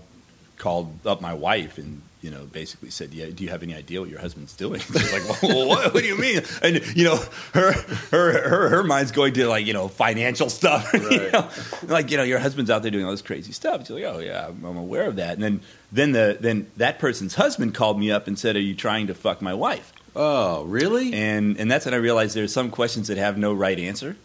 [0.58, 4.02] called up my wife and you know basically said, "Yeah, do you have any idea
[4.02, 7.18] what your husband's doing?" She's like, well, what, "What do you mean?" And you know,
[7.54, 7.72] her
[8.10, 10.92] her her her mind's going to like you know financial stuff.
[10.94, 11.48] you know?
[11.84, 13.82] Like you know, your husband's out there doing all this crazy stuff.
[13.82, 15.62] She's like, "Oh yeah, I'm, I'm aware of that." And then
[15.92, 19.14] then the then that person's husband called me up and said, "Are you trying to
[19.14, 21.14] fuck my wife?" Oh, really?
[21.14, 24.18] And and that's when I realized there's some questions that have no right answer.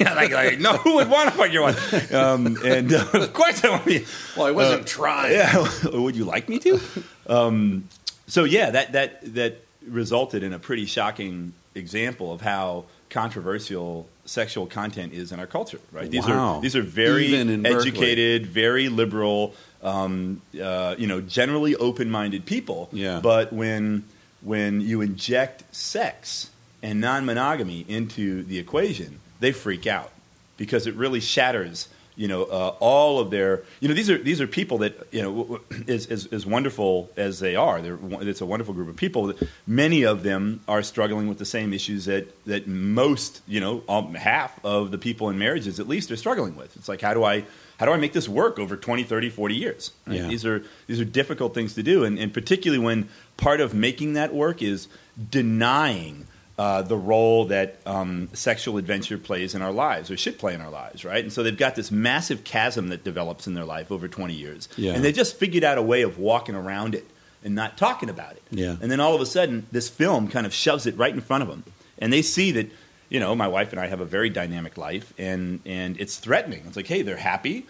[0.00, 2.12] Yeah, like, like, no, who would want to fuck your wife?
[2.12, 4.06] Um, and uh, of course I want to be.
[4.36, 5.32] well, I wasn't trying.
[5.34, 6.80] Yeah, would you like me to?
[7.28, 7.88] Um,
[8.26, 14.66] so yeah, that that that resulted in a pretty shocking example of how controversial sexual
[14.66, 15.80] content is in our culture.
[15.92, 16.10] Right?
[16.10, 16.56] These Wow.
[16.56, 17.76] are these are very in Berkeley.
[17.90, 22.88] educated, very liberal, um, uh, you know, generally open-minded people.
[22.92, 23.20] Yeah.
[23.22, 24.04] But when
[24.42, 26.50] when you inject sex
[26.82, 30.10] and non-monogamy into the equation, they freak out
[30.56, 34.40] because it really shatters you know uh, all of their you know these are these
[34.40, 37.80] are people that you know as, as, as wonderful as they are.
[37.80, 39.34] They're, it's a wonderful group of people.
[39.66, 44.14] Many of them are struggling with the same issues that that most you know um,
[44.14, 46.76] half of the people in marriages at least are struggling with.
[46.76, 47.44] It's like how do I
[47.78, 49.92] how do I make this work over 20 30 40 years?
[50.06, 50.16] Right?
[50.16, 50.28] Yeah.
[50.28, 52.04] these are these are difficult things to do.
[52.04, 54.88] And, and particularly when part of making that work is
[55.30, 56.26] denying
[56.58, 60.60] uh, the role that um, sexual adventure plays in our lives or should play in
[60.60, 61.22] our lives, right?
[61.22, 64.68] And so they've got this massive chasm that develops in their life over 20 years.
[64.76, 64.92] Yeah.
[64.92, 67.06] And they just figured out a way of walking around it
[67.44, 68.42] and not talking about it.
[68.50, 68.76] Yeah.
[68.80, 71.42] And then all of a sudden, this film kind of shoves it right in front
[71.42, 71.64] of them.
[71.98, 72.70] And they see that,
[73.10, 76.64] you know, my wife and I have a very dynamic life, and, and it's threatening.
[76.66, 77.66] It's like, hey, they're happy,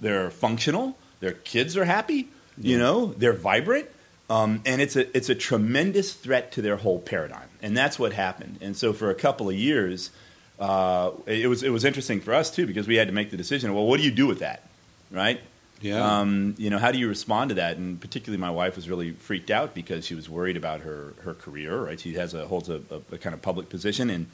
[0.00, 3.88] they're functional, their kids are happy, you know, they're vibrant.
[4.30, 8.12] Um, and it's a it's a tremendous threat to their whole paradigm, and that's what
[8.12, 8.58] happened.
[8.60, 10.10] And so for a couple of years,
[10.58, 13.36] uh, it was it was interesting for us too because we had to make the
[13.36, 13.74] decision.
[13.74, 14.62] Well, what do you do with that,
[15.10, 15.40] right?
[15.80, 16.20] Yeah.
[16.20, 17.76] Um, you know, how do you respond to that?
[17.76, 21.34] And particularly, my wife was really freaked out because she was worried about her her
[21.34, 21.84] career.
[21.84, 24.26] Right, she has a holds a, a, a kind of public position, and,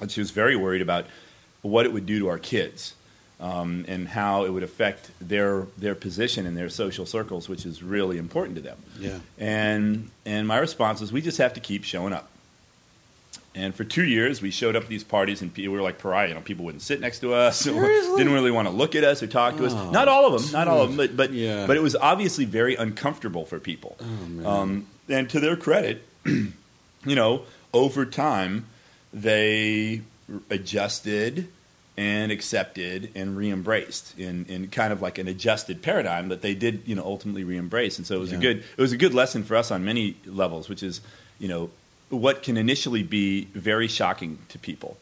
[0.00, 1.06] and she was very worried about
[1.62, 2.94] what it would do to our kids.
[3.40, 7.84] Um, and how it would affect their their position in their social circles, which is
[7.84, 8.78] really important to them.
[8.98, 9.18] Yeah.
[9.38, 12.28] And and my response was, we just have to keep showing up.
[13.54, 16.28] And for two years, we showed up at these parties, and we were like pariah.
[16.28, 19.02] You know, people wouldn't sit next to us, or didn't really want to look at
[19.04, 19.72] us or talk to us.
[19.92, 21.66] Not all of them, not all of them, but but Yeah.
[21.66, 23.96] but it was obviously very uncomfortable for people.
[24.44, 26.52] Um, and to their credit, you
[27.04, 28.66] know, over time,
[29.12, 30.02] they
[30.50, 31.48] adjusted
[31.96, 36.82] and accepted and re-embraced in, in kind of like an adjusted paradigm that they did,
[36.86, 37.98] you know, ultimately re-embrace.
[37.98, 38.38] And so it was Yeah.
[38.38, 41.00] a good it was a good lesson for us on many levels, which is,
[41.40, 41.70] you know,
[42.10, 44.96] what can initially be very shocking to people,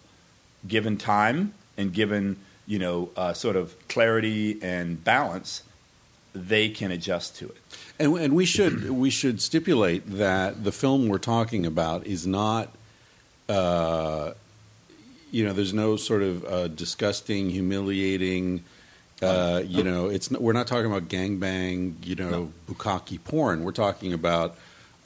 [0.67, 5.63] given time and given you know uh, sort of clarity and balance,
[6.35, 7.57] they can adjust to it.
[7.99, 12.71] And, and we should we should stipulate that the film we're talking about is not,
[13.49, 14.33] uh,
[15.31, 18.65] you know, there's no sort of uh, disgusting, humiliating.
[19.23, 23.65] Uh, you know, it's we're not talking about gangbang, you know, bukkake porn.
[23.65, 24.57] We're talking about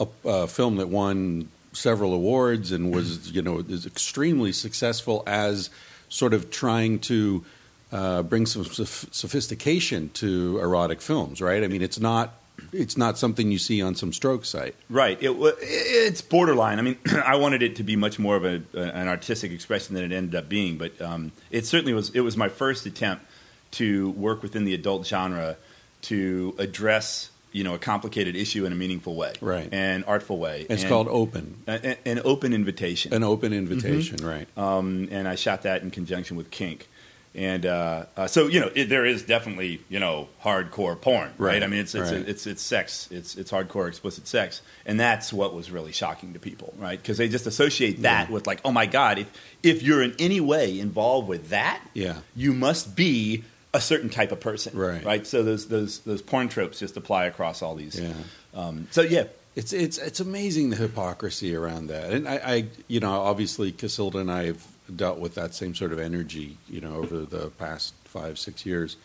[0.01, 5.71] a, a film that won several awards and was, you know, is extremely successful as
[6.09, 7.45] sort of trying to
[7.93, 11.63] uh, bring some soph- sophistication to erotic films, right?
[11.63, 12.35] I mean, it's not
[12.73, 14.75] it's not something you see on some stroke site.
[14.89, 15.21] Right.
[15.23, 15.31] It,
[15.63, 16.79] it's borderline.
[16.79, 20.05] I mean, I wanted it to be much more of a, an artistic expression than
[20.05, 22.11] it ended up being, but um, it certainly was.
[22.11, 23.25] It was my first attempt
[23.73, 25.57] to work within the adult genre
[26.03, 29.69] to address, you know, a complicated issue in a meaningful way, Right.
[29.73, 30.67] and artful way.
[30.71, 33.13] It's And- called Open, a- a- an open invitation.
[33.13, 34.47] an open invitation, right?
[34.57, 36.89] um, and I shot that in conjunction with Kink.
[37.33, 41.53] And uh, uh, so you know, it, there is definitely you know hardcore porn, right?
[41.55, 42.29] Right, I mean, it's it's, right.
[42.29, 46.41] it's it's sex, it's it's hardcore explicit sex, and that's what was really shocking to
[46.41, 47.01] people, right?
[47.01, 49.31] Because they just associate that with like, oh my god, if
[49.63, 52.17] if you're in any way involved with that, Yeah.
[52.35, 55.05] you must be a certain type of person, Right.
[55.05, 55.27] Right.
[55.27, 57.99] So those those those porn tropes just apply across all these.
[57.99, 58.13] Yeah.
[58.55, 63.01] Um, so yeah, It's it's it's amazing the hypocrisy around that, and I, I you
[63.01, 66.97] know obviously Cacilda and I have dealt with that same sort of energy, you know,
[66.97, 68.97] over the past five six years,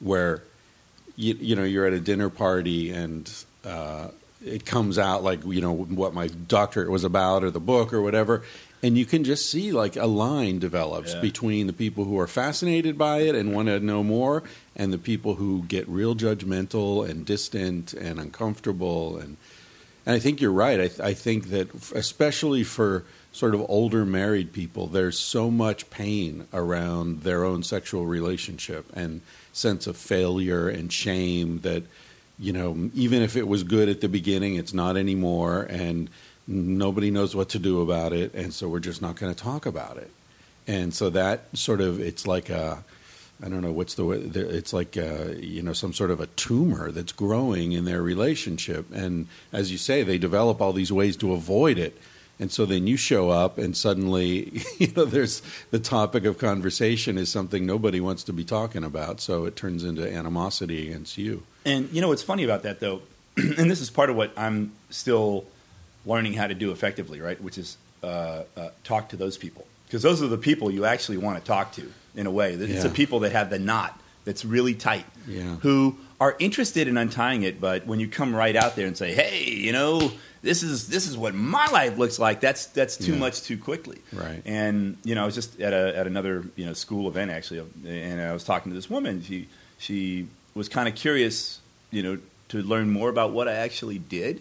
[0.00, 0.42] where
[1.16, 3.32] you you know you're at a dinner party and
[3.64, 4.08] uh,
[4.44, 8.00] it comes out like you know what my doctorate was about or the book or
[8.02, 8.42] whatever,
[8.82, 11.20] and you can just see like a line develops Yeah.
[11.20, 14.42] between the people who are fascinated by it and want to know more,
[14.74, 19.36] and the people who get real judgmental and distant and uncomfortable and
[20.06, 20.80] and I think you're right.
[20.80, 25.50] I, th- I think that, f- especially for sort of older married people, there's so
[25.50, 29.20] much pain around their own sexual relationship and
[29.52, 31.82] sense of failure and shame that,
[32.40, 36.08] you know, even if it was good at the beginning, it's not anymore, and
[36.46, 39.66] nobody knows what to do about it, and so we're just not going to talk
[39.66, 40.10] about it.
[40.66, 42.82] And so that sort of, it's like a,
[43.42, 44.18] I don't know what's the way.
[44.18, 48.86] It's like uh, you know some sort of a tumor that's growing in their relationship,
[48.92, 51.98] and as you say, they develop all these ways to avoid it.
[52.40, 57.18] And so then you show up, and suddenly, you know, there's the topic of conversation
[57.18, 59.20] is something nobody wants to be talking about.
[59.20, 61.42] So it turns into animosity against you.
[61.66, 63.02] And you know what's funny about that though,
[63.36, 65.44] and this is part of what I'm still
[66.06, 67.38] learning how to do effectively, right?
[67.40, 71.18] Which is uh, uh, talk to those people because those are the people you actually
[71.18, 72.54] want to talk to in a way.
[72.54, 72.82] It's Yeah.
[72.84, 75.56] the people that have the knot that's really tight, Yeah.
[75.56, 77.60] who are interested in untying it.
[77.60, 80.10] But when you come right out there and say, "Hey, you know,
[80.42, 83.18] this is this is what my life looks like," that's that's too Yeah.
[83.18, 83.98] much too quickly.
[84.12, 84.42] Right.
[84.44, 87.60] And you know, I was just at a at another you know school event actually,
[87.86, 89.22] and I was talking to this woman.
[89.22, 89.48] She
[89.78, 94.40] she was kind of curious, you know, to learn more about what I actually did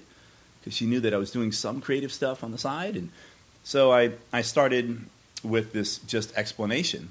[0.59, 3.09] because she knew that I was doing some creative stuff on the side, and
[3.63, 5.01] so I I started
[5.43, 7.09] with this just explanation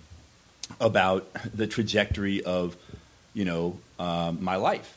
[0.80, 2.76] about the trajectory of
[3.34, 4.96] you know um, my life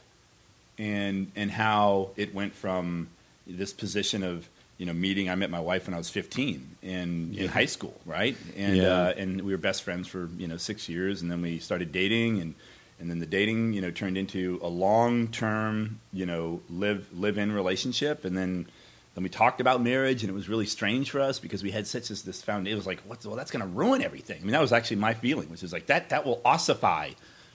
[0.78, 3.08] and and how it went from
[3.48, 7.36] this position of you know meeting I met my wife when I was 15 in
[7.38, 8.36] in high school right?
[8.58, 8.88] And Yeah.
[8.88, 11.92] uh, and we were best friends for you know 6 years and then we started
[11.92, 12.56] dating and
[13.00, 17.38] and then the dating you know turned into a long term you know live live
[17.38, 18.26] in relationship.
[18.26, 18.68] And then
[19.14, 21.86] then we talked about marriage and it was really strange for us because we had
[21.86, 24.38] such this, this foundation it was like well that's going to ruin everything.
[24.40, 27.10] I mean that was actually my feeling which is like that that will ossify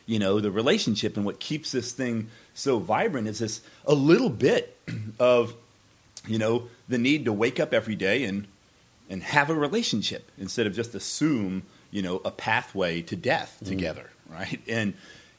[0.04, 1.16] you know the relationship.
[1.16, 4.76] And what keeps this thing so vibrant is this a little bit
[5.18, 5.54] of
[6.26, 8.46] you know the need to wake up every day and
[9.08, 14.10] and have a relationship instead of just assume you know a pathway to death together
[14.28, 14.60] right?
[14.68, 14.94] And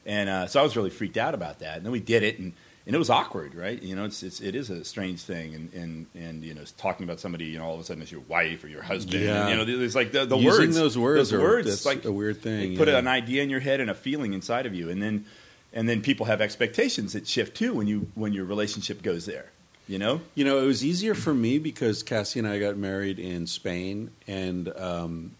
[0.06, 1.76] and uh, so I was really freaked out about that.
[1.76, 2.52] And then we did it and
[2.86, 3.80] and it was awkward right?
[3.82, 5.54] You know it's, it's it is a strange thing.
[5.54, 8.12] And and and you know talking about somebody you know all of a sudden it's
[8.12, 9.22] your wife or your husband.
[9.22, 9.42] Yeah.
[9.42, 12.04] and, you know there's like the, the Using words those words those words that's like
[12.04, 12.98] a weird thing, they put yeah.
[12.98, 14.88] an idea in your head and a feeling inside of you.
[14.90, 15.26] And then
[15.72, 19.50] and then people have expectations that shift too when you when your relationship goes there
[19.88, 23.18] you know You know, it was easier for me because Cassie and I got married
[23.18, 25.32] in Spain, and um,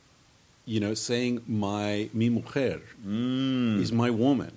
[0.65, 3.81] you know, saying my mi mujer Mm.
[3.81, 4.57] is my woman,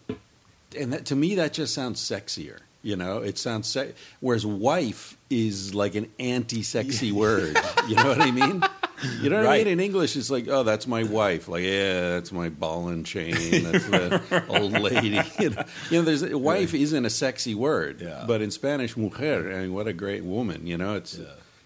[0.80, 2.60] and that to me that just sounds sexier.
[2.84, 7.56] You know, it sounds se- whereas wife is like an anti-sexy word.
[7.88, 8.64] You know what I mean?
[9.22, 9.68] You know what I mean?
[9.68, 11.48] In English, it's like, oh, that's my wife.
[11.48, 13.34] Like, yeah, that's my ball and chain.
[13.64, 15.20] That's the old lady.
[15.40, 18.26] You know, you know, there's wife isn't a sexy word, Yeah.
[18.28, 19.52] but in Spanish, mujer.
[19.54, 20.68] I mean, what a great woman.
[20.68, 21.20] You know, it's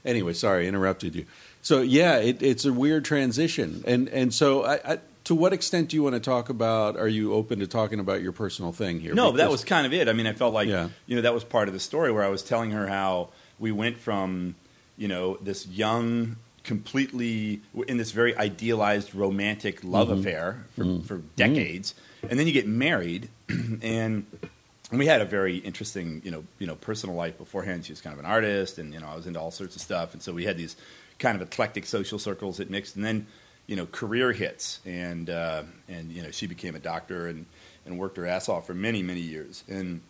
[0.06, 0.34] anyway.
[0.34, 1.26] Sorry, interrupted you.
[1.62, 5.90] So yeah, it, it's a weird transition, and and so I, I, to what extent
[5.90, 6.96] do you want to talk about?
[6.96, 9.14] Are you open to talking about your personal thing here?
[9.16, 10.08] No, but that was kind of it.
[10.08, 10.90] I mean, I felt like Yeah.
[11.08, 13.72] you know that was part of the story where I was telling her how we
[13.72, 14.56] went from
[14.98, 20.20] you know this young, completely in this very idealized romantic love Mm-hmm.
[20.20, 21.96] affair for, for decades,
[22.30, 24.26] and then you get married, and
[24.92, 27.86] and we had a very interesting you know you know personal life beforehand.
[27.86, 29.82] She was kind of an artist, and you know I was into all sorts of
[29.82, 30.76] stuff, and so we had these
[31.18, 33.28] kind of eclectic social circles that mixed, and then
[33.68, 37.46] you know career hits, and uh, and you know she became a doctor and
[37.86, 40.02] and worked her ass off for many many years, and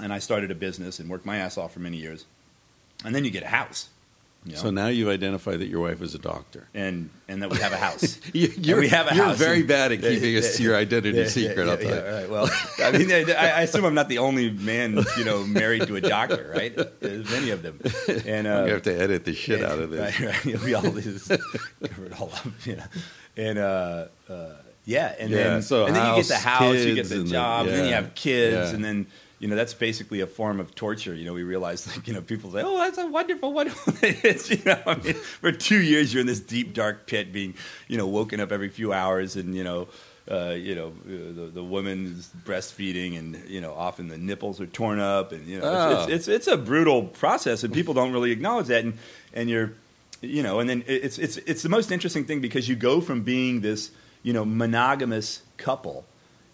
[0.00, 2.24] and I started a business and worked my ass off for many years,
[3.04, 3.88] and then you get a house,
[4.52, 4.58] know?
[4.58, 6.68] So now you've identified that your wife is a doctor.
[6.74, 8.18] and and that we have a house.
[8.34, 9.38] You- And You're, we have a you're house.
[9.38, 11.64] very bad at keeping us your identity Yeah, secret.
[11.66, 12.30] yeah, I'll tell yeah, right.
[12.30, 12.50] Well,
[12.82, 16.00] I mean, I, I assume I'm not the only man, you know, married to a
[16.02, 16.76] doctor, right?
[17.00, 17.80] There's many of them,
[18.26, 20.20] and uh, you have to edit the shit out of this.
[20.20, 20.62] Right, right.
[20.64, 22.84] We all just cover it all up, you know.
[23.36, 24.50] And uh, uh,
[24.84, 27.26] yeah, and Yeah, then so and then you get the house, you get the and
[27.26, 29.06] the- job, and then you have kids, and then
[29.44, 31.14] you know, that's basically a form of torture.
[31.14, 34.48] You know, we realize, like, you know, people say, "Oh, that's a wonderful, wonderful." it's,
[34.48, 37.52] you know, I mean, for two years you're in this deep, dark pit, being,
[37.86, 39.88] you know, woken up every few hours, and you know,
[40.30, 44.62] uh, you know, uh, the, the woman is breastfeeding, and you know, often the nipples
[44.62, 46.04] are torn up, and you know, Oh.
[46.04, 48.96] it's, it's it's a brutal process, and people don't really acknowledge that, and
[49.34, 49.72] and you're,
[50.22, 53.20] you know, and then it's it's it's the most interesting thing because you go from
[53.22, 53.90] being this,
[54.22, 56.06] you know, monogamous couple,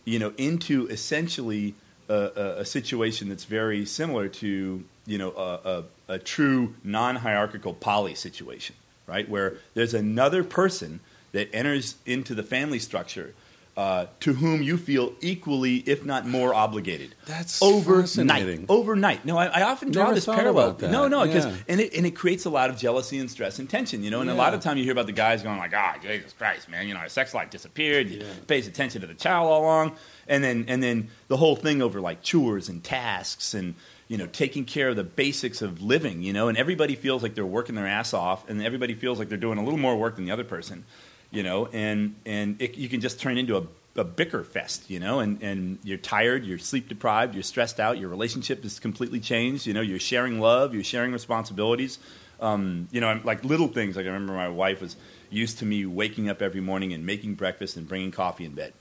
[0.05, 1.75] you know, into essentially
[2.11, 8.15] a, a, situation that's very similar to you know a, a, a true non-hierarchical poly
[8.15, 9.29] situation, right?
[9.29, 11.01] Where there's another person
[11.33, 13.35] that enters into the family structure
[13.77, 17.15] uh, to whom you feel equally, if not more, obligated.
[17.27, 18.67] That's overnight.
[18.69, 19.25] Overnight.
[19.25, 20.77] No, I, I often draw Never this parallel.
[20.83, 21.57] No, no, because Yeah.
[21.69, 24.03] and it and it creates a lot of jealousy and stress and tension.
[24.03, 25.97] You know, and a lot of time you hear about the guys going like, "Ah,
[26.03, 26.89] Jesus Christ, man!
[26.89, 28.09] You know, our sex life disappeared.
[28.09, 29.97] He pays attention to the child all along."
[30.31, 33.75] And then and then the whole thing over like chores and tasks and
[34.09, 36.23] you know taking care of the basics of living.
[36.23, 39.29] You know, and everybody feels like they're working their ass off, and everybody feels like
[39.29, 40.85] they're doing a little more work than the other person.
[41.31, 43.67] You know, and and it, you can just turn into a
[43.97, 47.99] a bicker fest, you know, and, and you're tired, you're sleep deprived, you're stressed out,
[47.99, 51.99] your relationship is completely changed, you know, you're sharing love, you're sharing responsibilities.
[52.41, 54.97] Um, you know, like little things, like I remember my wife was
[55.29, 58.73] used to me waking up every morning and making breakfast and bringing coffee in bed.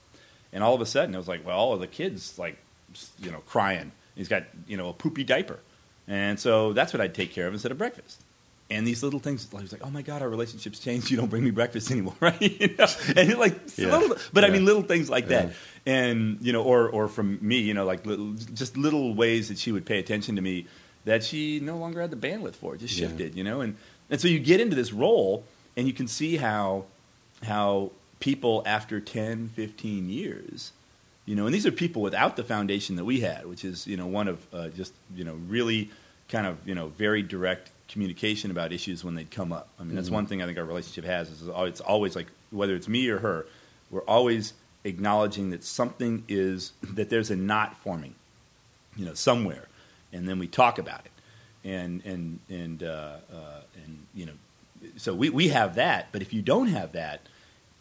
[0.52, 2.56] And all of a sudden, it was like, well, the kid's like,
[3.20, 3.92] you know, crying.
[4.16, 5.58] He's got, you know, a poopy diaper.
[6.08, 8.20] And so that's what I'd take care of instead of breakfast.
[8.68, 11.10] And these little things, I was like, oh my God, our relationship's changed.
[11.10, 12.40] You don't bring me breakfast anymore, right?
[12.60, 12.86] You know?
[13.16, 13.96] And like, Yeah.
[13.96, 15.52] little, but I mean, little things like that.
[15.86, 19.58] And, you know, or, or from me, you know, like little, just little ways that
[19.58, 20.66] she would pay attention to me
[21.04, 22.74] that she no longer had the bandwidth for.
[22.74, 23.08] It just Yeah.
[23.08, 23.60] shifted, you know?
[23.60, 23.76] And,
[24.10, 25.44] and so you get into this role
[25.76, 26.84] and you can see how,
[27.44, 27.90] how
[28.20, 30.72] people after 10, 15 years,
[31.26, 33.96] you know, and these are people without the foundation that we had, which is, you
[33.96, 35.90] know, one of uh, just, you know, really
[36.28, 39.68] kind of, you know, very direct communication about issues when they'd come up.
[39.78, 40.14] I mean, that's Mm-hmm.
[40.14, 43.18] one thing I think our relationship has is it's always like, whether it's me or
[43.18, 43.46] her,
[43.90, 44.52] we're always
[44.84, 48.14] acknowledging that something is, that there's a knot forming,
[48.96, 49.66] you know, somewhere.
[50.12, 51.12] And then we talk about it.
[51.68, 54.32] And, and, and, uh, uh, and you know,
[54.96, 57.20] so we, we have that, but if you don't have that,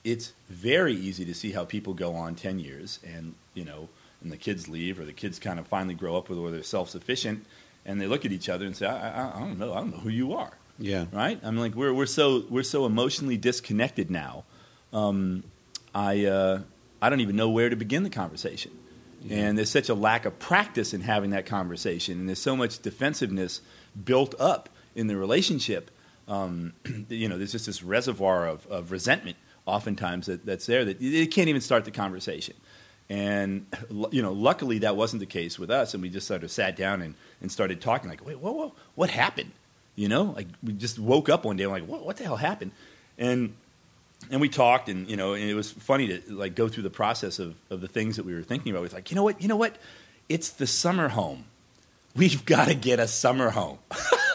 [0.03, 3.89] it's very easy to see how people go on 10 years and, you know,
[4.21, 6.63] and the kids leave or the kids kind of finally grow up with where they're
[6.63, 7.45] self-sufficient
[7.85, 9.91] and they look at each other and say, I, I, I don't know, I don't
[9.91, 10.51] know who you are.
[10.77, 11.05] Yeah.
[11.11, 11.39] Right?
[11.43, 14.45] I'm like, we're, we're so, we're so emotionally disconnected now.
[14.93, 15.43] Um,
[15.93, 16.61] I, uh,
[17.01, 18.71] I don't even know where to begin the conversation.
[19.29, 22.79] And there's such a lack of practice in having that conversation, and there's so much
[22.79, 23.59] defensiveness
[24.05, 25.91] built up in the relationship.
[26.27, 26.73] Um,
[27.09, 29.35] you know, there's just this reservoir of, of resentment,
[29.69, 32.55] oftentimes that, that's there that it can't even start the conversation.
[33.09, 33.65] And
[34.11, 36.75] you know, luckily that wasn't the case with us, and we just sort of sat
[36.75, 38.09] down and, and started talking.
[38.09, 39.51] Like, wait, whoa, whoa, what happened?
[39.95, 42.35] You know, like we just woke up one day, and like, what, what the hell
[42.35, 42.71] happened?
[43.17, 43.53] And
[44.29, 46.89] and we talked and you know and it was funny to like go through the
[46.89, 48.81] process of, of the things that we were thinking about.
[48.81, 49.77] We was like, you know what, you know what,
[50.27, 51.45] it's the summer home.
[52.15, 53.79] We've got to get a summer home.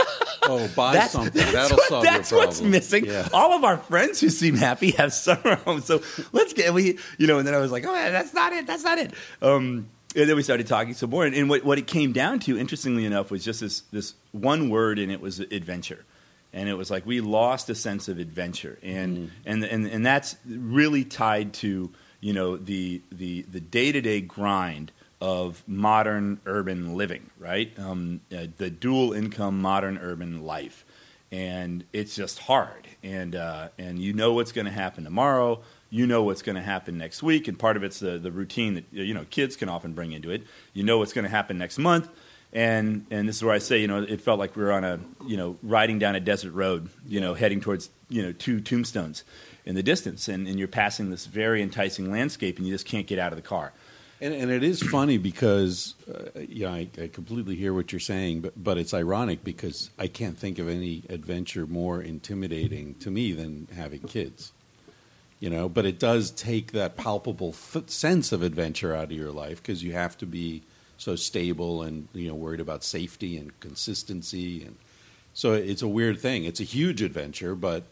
[0.47, 1.33] Oh, buy That's, something.
[1.35, 2.49] that's That'll what- solve that's your problem.
[2.49, 3.07] what's missing.
[3.07, 3.29] Yeah.
[3.33, 5.85] All of our friends who seem happy have summer homes.
[5.87, 7.39] So let's get we you know.
[7.39, 8.67] And then I was like, oh, that's not it.
[8.67, 9.13] That's not it.
[9.43, 11.25] Um, and then we started talking some more.
[11.27, 14.69] And, and what what it came down to, interestingly enough, was just this this one
[14.71, 16.05] word, and it was adventure.
[16.53, 20.37] And it was like we lost a sense of adventure, and and and and that's
[20.47, 21.91] really tied to
[22.21, 24.93] you know the the the day to day grind
[25.25, 27.73] of modern urban living, right?
[27.79, 30.85] Um, uh, the dual income modern urban life,
[31.33, 32.87] and it's just hard.
[33.03, 35.63] And uh, and you know what's going to happen tomorrow.
[35.89, 38.75] You know what's going to happen next week, and part of it's the the routine
[38.75, 40.43] that you know kids can often bring into it.
[40.75, 42.11] You know what's going to happen next month,
[42.53, 44.85] and and this is where I say you know it felt like we were on
[44.85, 48.61] a you know riding down a desert road, you know heading towards you know two
[48.61, 49.25] tombstones
[49.65, 53.07] in the distance, and, and you're passing this very enticing landscape, and you just can't
[53.07, 53.73] get out of the car.
[54.25, 58.01] And, and it is funny because, uh, you know, I, I completely hear what you're
[58.01, 63.11] saying, but, but it's ironic because I can't think of any adventure more intimidating to
[63.11, 64.53] me than having kids.
[65.41, 69.31] You know, but it does take that palpable f- sense of adventure out of your
[69.31, 70.63] life because you have to be
[70.97, 74.77] so stable and you know worried about safety and consistency and
[75.35, 76.45] so it's a weird thing.
[76.45, 77.83] It's a huge adventure, but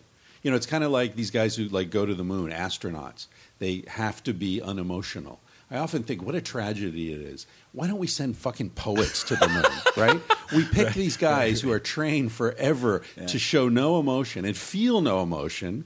[0.43, 3.26] you know, it's kind of like these guys who like go to the moon, astronauts.
[3.59, 5.41] They have to be unemotional.
[5.73, 7.47] I often think, what a tragedy it is.
[7.73, 10.20] Why don't we send fucking poets to the moon, right?
[10.55, 15.23] We pick these guys who are trained forever to show no emotion and feel no
[15.23, 15.85] emotion,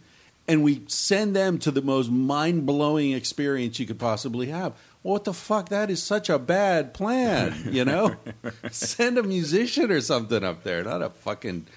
[0.48, 4.72] and we send them to the most mind blowing experience you could possibly have.
[5.02, 5.68] What the fuck?
[5.68, 8.16] That is such a bad plan, you know?
[8.72, 11.68] Send a musician or something up there, not a fucking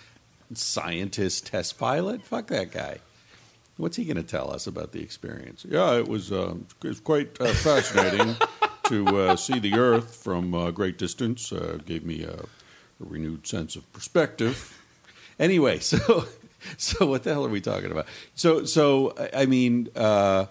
[0.56, 2.24] scientist test pilot.
[2.26, 2.98] Fuck that guy.
[3.80, 5.66] What's he going to tell us about the experience?
[5.68, 8.36] Yeah, it was, uh, it was quite uh, fascinating
[8.88, 11.52] to uh, see the Earth from a great distance.
[11.54, 12.46] Uh, gave me a, a
[13.00, 14.78] renewed sense of perspective.
[15.40, 16.26] Anyway, so
[16.78, 18.06] so what the hell are we talking about?
[18.36, 20.48] So so I mean, uh,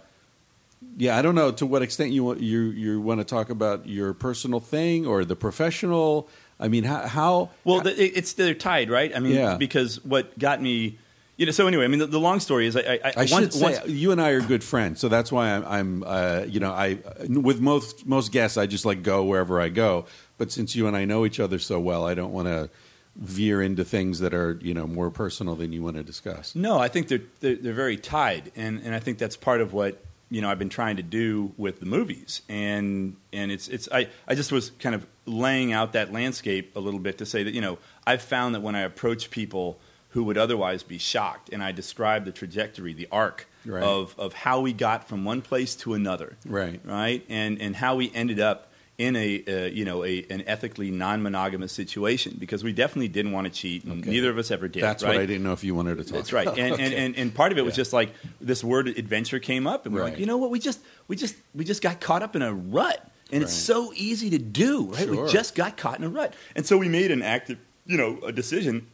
[0.96, 3.86] yeah, I don't know to what extent you want you you want to talk about
[3.86, 6.28] your personal thing or the professional.
[6.58, 9.14] I mean, how, how Well, it- it's they're tied, right?
[9.14, 9.56] I mean, Yeah.
[9.58, 10.98] because what got me,
[11.38, 11.52] you know.
[11.52, 13.62] So anyway, I mean, the, the long story is, I, I, I once- should say
[13.62, 16.72] once- you and I are good friends, so that's why I'm, I'm uh, you know,
[16.72, 20.04] I with most most guests, I just like go wherever I go.
[20.36, 22.68] But since you and I know each other so well, I don't want to
[23.16, 26.54] veer into things that are you know more personal than you want to discuss.
[26.54, 29.72] No, I think they're, they're they're very tied, and and I think that's part of
[29.72, 33.88] what you know I've been trying to do with the movies, and and it's it's
[33.90, 37.42] I I just was kind of laying out that landscape a little bit to say
[37.42, 39.80] that you know I've found that when I approach people
[40.18, 43.84] who would otherwise be shocked, and I describe the trajectory, the arc Right.
[43.84, 46.80] of of how we got from one place to another, Right.
[46.84, 50.90] right, and and how we ended up in a uh, you know a an ethically
[50.90, 54.10] non-monogamous situation because we definitely didn't want to cheat, and Okay.
[54.10, 54.82] neither of us ever did.
[54.82, 55.10] That's right?
[55.14, 56.14] what I didn't know if you wanted to talk.
[56.14, 56.96] That's right, and, and, Okay.
[56.96, 58.10] and and part of it was just like
[58.40, 60.10] this word adventure came up, and we're Right.
[60.14, 62.52] like, you know what, we just we just we just got caught up in a
[62.52, 63.00] rut,
[63.30, 65.04] and it's so easy to do, right?
[65.06, 65.24] Sure.
[65.26, 68.18] We just got caught in a rut, and so we made an active, you know,
[68.26, 68.86] a decision.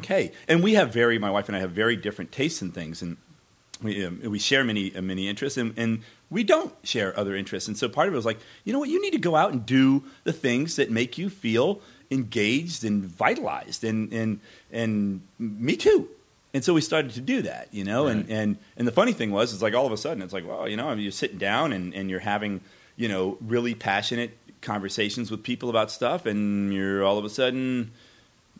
[0.00, 3.02] Hey, and we have very, my wife and I have very different tastes in things,
[3.02, 3.16] and
[3.82, 7.68] we um, we share many uh, many interests, and, and we don't share other interests,
[7.68, 9.52] and so part of it was like, you know what, you need to go out
[9.52, 11.80] and do the things that make you feel
[12.10, 14.40] engaged and vitalized, and and
[14.70, 16.08] and me too.
[16.54, 19.30] And so we started to do that, you know, and, and and the funny thing
[19.30, 21.12] was, it's like all of a sudden, it's like, well, you know, I mean, you're
[21.12, 22.60] sitting down and, and you're having,
[22.96, 27.90] you know, really passionate conversations with people about stuff, and you're all of a sudden,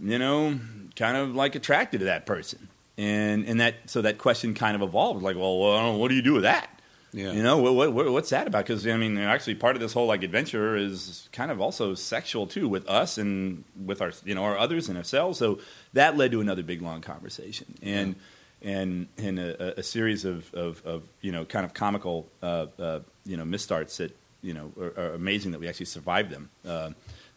[0.02, 0.58] you know,
[0.96, 2.68] kind of like attracted to that person.
[2.98, 5.22] And and that so that question kind of evolved.
[5.22, 6.68] Like, well, well what do you do with that?
[7.14, 7.32] Yeah.
[7.32, 8.66] You know, what, what, what's that about?
[8.66, 12.46] Because I mean, actually, part of this whole like adventure is kind of also sexual
[12.46, 15.38] too, with us and with our you know our others and ourselves.
[15.38, 15.60] So
[15.92, 18.16] that led to another big long conversation and
[18.62, 23.00] and and a, a series of, of, of you know kind of comical uh, uh,
[23.24, 26.50] you know misstarts that you know are, are amazing that we actually survived them.
[26.66, 26.90] Uh,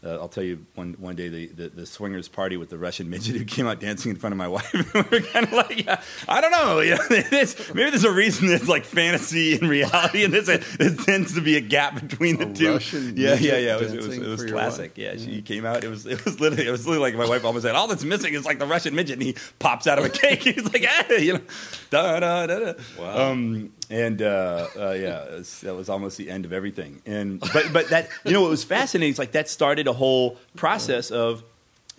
[0.06, 3.10] uh, I'll tell you one one day the, the, the swingers party with the Russian
[3.10, 4.72] midget who came out dancing in front of my wife.
[4.93, 8.12] we were kind of like, yeah, I don't know, you know, it's- maybe there's a
[8.12, 11.99] reason there's like fantasy and reality, and there's a, there tends to be a gap
[12.08, 12.74] between the A two.
[12.74, 13.76] Russian yeah, yeah, yeah.
[13.78, 14.97] It was, it was, it was classic.
[14.97, 15.84] Yeah, she came out.
[15.84, 18.03] It was it was literally it was literally like my wife almost said, all that's
[18.03, 20.43] missing is like the Russian midget, and he pops out of a cake.
[20.43, 21.41] He's like, ah, you know,
[21.89, 22.74] da da da da.
[22.99, 23.32] Wow.
[23.32, 27.02] Um, and uh, uh, yeah, it was- that was almost the end of everything.
[27.06, 30.38] And but but that you know what was fascinating is like that started a whole
[30.56, 31.44] process of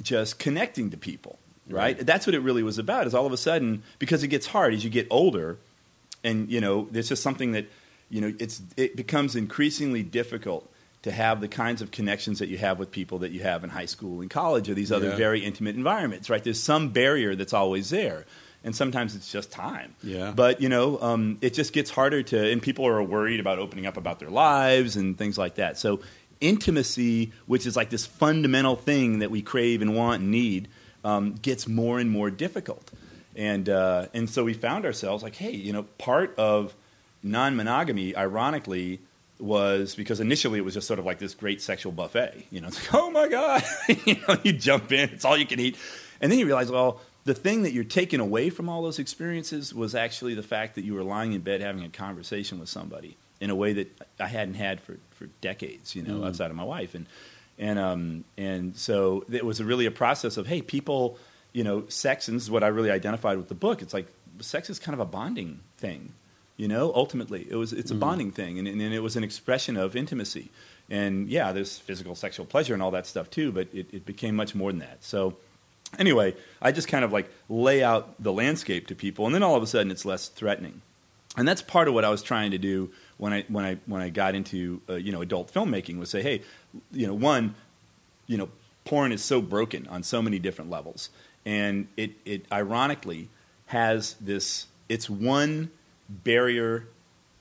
[0.02, 1.98] just connecting to people, right?
[1.98, 3.06] That's what it really was about.
[3.06, 5.58] Is all of a sudden because it gets hard as you get older,
[6.24, 7.66] and you know there's just something that
[8.10, 10.70] you know it's it becomes increasingly difficult
[11.02, 13.70] to have the kinds of connections that you have with people that you have in
[13.70, 15.16] high school and college or these other Yeah.
[15.16, 18.24] very intimate environments right there's some barrier that's always there
[18.66, 19.94] and sometimes it's just time.
[20.02, 20.32] Yeah.
[20.32, 23.86] but you know um, it just gets harder to and people are worried about opening
[23.86, 25.78] up about their lives and things like that.
[25.78, 26.00] So
[26.40, 30.68] intimacy which is like this fundamental thing that we crave and want and need
[31.04, 32.90] um, gets more and more difficult.
[33.36, 36.74] And uh, and so we found ourselves like hey you know part of
[37.22, 39.00] non-monogamy ironically
[39.38, 42.46] was because initially it was just sort of like this great sexual buffet.
[42.50, 43.62] You know it's like oh my god
[44.04, 45.76] you know you jump in it's all you can eat.
[46.20, 49.74] And then you realize well the thing that you're taking away from all those experiences
[49.74, 53.16] was actually the fact that you were lying in bed having a conversation with somebody
[53.40, 56.62] in a way that I hadn't had for, for decades, you know, outside of my
[56.62, 56.94] wife.
[56.94, 57.06] And,
[57.58, 61.18] and, um, and so it was really a process of, hey, people,
[61.52, 63.82] you know, sex, and this is what I really identified with the book.
[63.82, 64.06] It's like
[64.38, 66.12] sex is kind of a bonding thing,
[66.56, 67.44] you know, ultimately.
[67.50, 70.50] It was, it's a bonding thing, and, and, and it was an expression of intimacy.
[70.88, 74.36] And yeah, there's physical sexual pleasure and all that stuff too, but it, it became
[74.36, 75.02] much more than that.
[75.02, 75.36] So
[75.98, 79.56] anyway, I just kind of like lay out the landscape to people, and then all
[79.56, 80.82] of a sudden it's less threatening.
[81.36, 84.02] And that's part of what I was trying to do when I when I when
[84.02, 86.42] I got into uh, you know adult filmmaking was say, hey,
[86.92, 87.54] you know, one,
[88.26, 88.48] you know,
[88.84, 91.10] porn is so broken on so many different levels,
[91.44, 93.28] and it it ironically
[93.66, 95.70] has this it's one
[96.08, 96.88] barrier,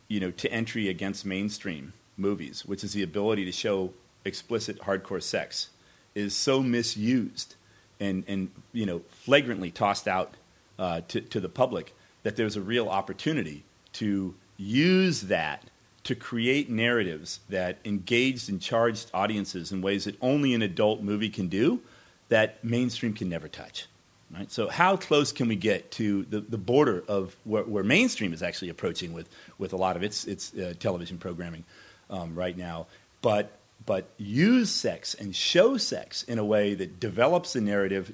[0.08, 3.93] you know, to entry against mainstream movies, which is the ability to show
[4.26, 5.70] explicit hardcore sex,
[6.16, 7.56] is so misused
[8.00, 10.36] and and you know flagrantly tossed out
[10.80, 15.64] uh, to to the public that there's a real opportunity to use that
[16.06, 21.30] to create narratives that engaged and charged audiences in ways that only an adult movie
[21.30, 21.82] can do
[22.30, 23.88] that mainstream can never touch.
[24.32, 24.52] Right?
[24.52, 28.41] So, how close can we get to the, the border of where, where mainstream is
[28.41, 31.64] actually approaching with, with a lot of its, its uh, television programming
[32.10, 32.88] um, right now?
[33.22, 33.52] But,
[33.86, 38.13] but use sex and show sex in a way that develops the narrative,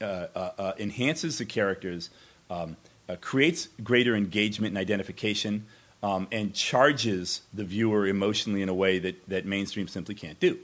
[0.00, 2.10] uh, uh, uh enhances the characters,
[2.50, 2.76] um,
[3.08, 5.66] uh, creates greater engagement and identification,
[6.02, 10.58] um, and charges the viewer emotionally in a way that, that mainstream simply can't do.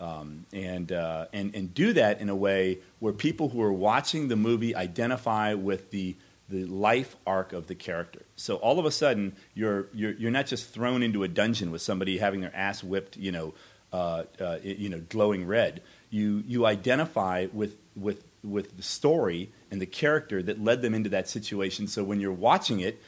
[0.00, 4.26] Um, and, uh, and, and do that in a way where people who are watching
[4.26, 6.16] the movie identify with the,
[6.48, 8.22] the life arc of the character.
[8.34, 11.82] So all of a sudden, you're, you're, you're not just thrown into a dungeon with
[11.82, 13.54] somebody having their ass whipped, you know,
[13.92, 15.82] uh, uh, you know glowing red.
[16.10, 21.08] You, you identify with, with, with the story and the character that led them into
[21.10, 21.88] that situation.
[21.88, 23.00] So when you're watching it,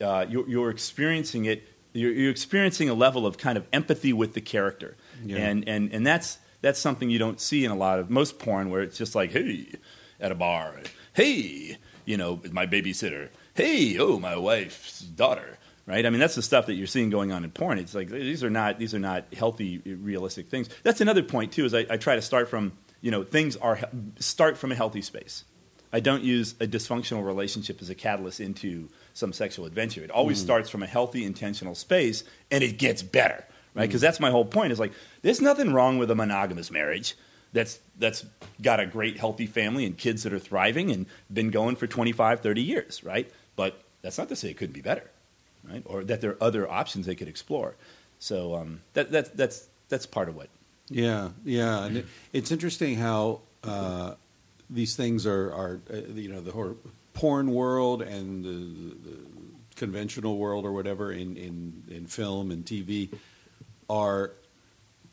[0.00, 1.68] uh, you're, you're, experiencing it.
[1.92, 5.38] You're, you're, experiencing a level of kind of empathy with the character, yeah.
[5.38, 8.70] and, and and that's that's something you don't see in a lot of most porn,
[8.70, 9.72] where it's just like, hey,
[10.20, 10.74] at a bar,
[11.14, 15.58] hey, you know, my babysitter, hey, oh, my wife's daughter,
[15.88, 16.04] right?
[16.04, 17.78] I mean, that's the stuff that you're seeing going on in porn.
[17.78, 20.68] It's like these are not these are not healthy, realistic things.
[20.82, 21.64] That's another point too.
[21.64, 23.80] Is I, I try to start from you know things are
[24.20, 25.44] start from a healthy space.
[25.90, 30.04] I don't use a dysfunctional relationship as a catalyst into some sexual adventure.
[30.04, 30.44] It always mm.
[30.44, 33.42] starts from a healthy, intentional space, and it gets better,
[33.74, 33.86] right?
[33.86, 34.02] Because mm.
[34.02, 34.72] that's my whole point.
[34.72, 37.16] Is like there's nothing wrong with a monogamous marriage
[37.54, 38.26] that's that's
[38.60, 42.40] got a great, healthy family and kids that are thriving and been going for 25,
[42.40, 43.30] 30 years, right?
[43.56, 45.10] But that's not to say it couldn't be better,
[45.64, 45.82] right?
[45.86, 47.76] Or that there are other options they could explore.
[48.18, 50.48] So um, that, that that's that's part of what.
[50.90, 53.40] Yeah, yeah, and it, it's interesting how.
[53.62, 54.14] Uh,
[54.70, 56.76] these things are, are uh, you know, the
[57.14, 59.18] porn world and the, the,
[59.76, 63.14] conventional world or whatever in, in, in film and TV
[63.88, 64.32] are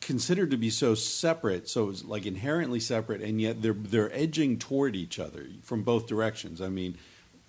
[0.00, 4.58] considered to be so separate, so it's like inherently separate, and yet they're they're edging
[4.58, 6.60] toward each other from both directions.
[6.60, 6.98] I mean,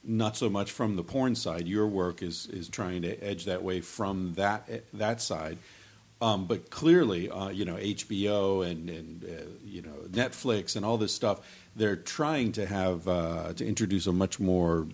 [0.04, 1.68] not so much from the porn side.
[1.68, 5.58] Your work is is trying to edge that way from that that side,
[6.22, 10.98] um, but clearly, uh, you know, HBO and and uh, you know Netflix and all
[10.98, 11.42] this stuff
[11.78, 14.88] they're trying to have uh, to introduce a much more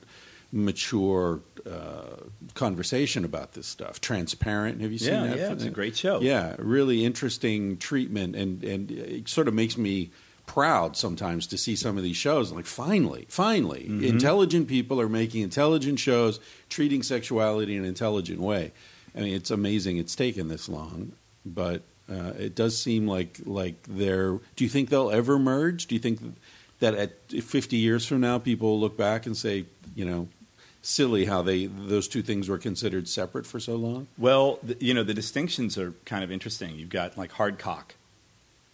[0.51, 2.18] mature uh,
[2.54, 3.99] conversation about this stuff.
[4.01, 4.82] Transparent.
[4.82, 5.38] Have you seen yeah, that?
[5.38, 6.20] Yeah, it's a great show.
[6.20, 10.12] Yeah, really interesting treatment, and and it sort of makes me
[10.45, 12.51] proud sometimes to see some of these shows.
[12.51, 14.03] Like, finally, finally, mm-hmm.
[14.03, 16.39] intelligent people are making intelligent shows,
[16.69, 18.71] treating sexuality in an intelligent way.
[19.15, 21.13] I mean, it's amazing it's taken this long,
[21.45, 24.39] but uh, it does seem like like they're.
[24.55, 25.87] Do you think they'll ever merge?
[25.87, 26.19] Do you think
[26.79, 29.65] that at 50 years from now, people will look back and say,
[29.95, 30.27] you know,
[30.81, 34.07] silly how they those two things were considered separate for so long?
[34.17, 36.75] Well, the, you know, the distinctions are kind of interesting.
[36.75, 37.95] You've got like hard cock.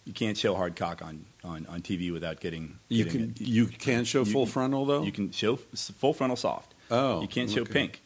[0.04, 2.78] You can't show hard cock on, on, on TV without getting.
[2.88, 3.40] You can it.
[3.40, 5.02] you can show full frontal though.
[5.02, 6.74] You can show full frontal soft.
[6.90, 7.72] Oh, you can't show okay.
[7.72, 8.02] pink.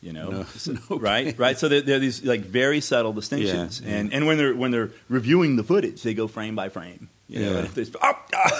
[0.00, 1.38] You know, no, so, no right, pink.
[1.38, 1.58] right.
[1.58, 4.70] So there, there, are these like very subtle distinctions, yeah, and and when they're when
[4.70, 7.08] they're reviewing the footage, they go frame by frame.
[7.28, 7.58] You know, yeah.
[7.58, 8.12] if there's, oh,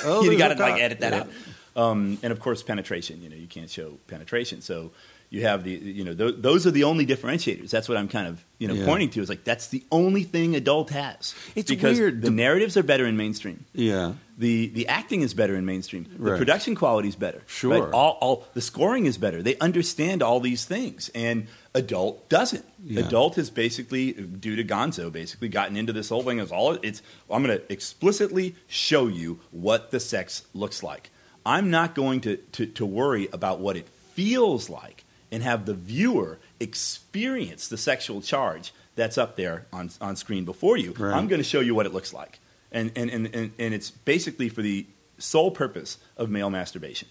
[0.05, 1.21] oh, you got to like edit that yeah.
[1.21, 1.91] out.
[1.91, 3.23] Um, and of course, penetration.
[3.23, 4.61] You know, you can't show penetration.
[4.61, 4.91] So
[5.31, 7.71] you have the you know th- those are the only differentiators.
[7.71, 8.87] That's what I'm kind of you know Yeah.
[8.87, 9.21] pointing to.
[9.23, 11.35] Is like that's the only thing adult has.
[11.55, 12.23] It's because weird.
[12.23, 13.65] The The- narratives are better in mainstream.
[13.75, 14.15] Yeah.
[14.39, 16.07] The the acting is better in mainstream.
[16.17, 16.39] The Right.
[16.39, 17.43] production quality is better.
[17.47, 17.71] Sure.
[17.85, 17.93] Right?
[17.93, 19.43] All, all the scoring is better.
[19.43, 22.65] They understand all these things, and adult doesn't.
[22.85, 23.05] Yeah.
[23.07, 26.39] Adult has basically, due to Gonzo, basically gotten into this whole thing.
[26.41, 31.11] As all it's, I'm going to explicitly show you what the sex looks like.
[31.45, 34.98] I'm not going to, to, to worry about what it feels like
[35.31, 40.77] and have the viewer experience the sexual charge that's up there on, on screen before
[40.77, 40.93] you.
[40.93, 41.15] Right.
[41.15, 42.41] I'm going to show you what it looks like.
[42.73, 44.87] And, and, and, and, and it's basically for the
[45.19, 47.09] sole purpose of male masturbation.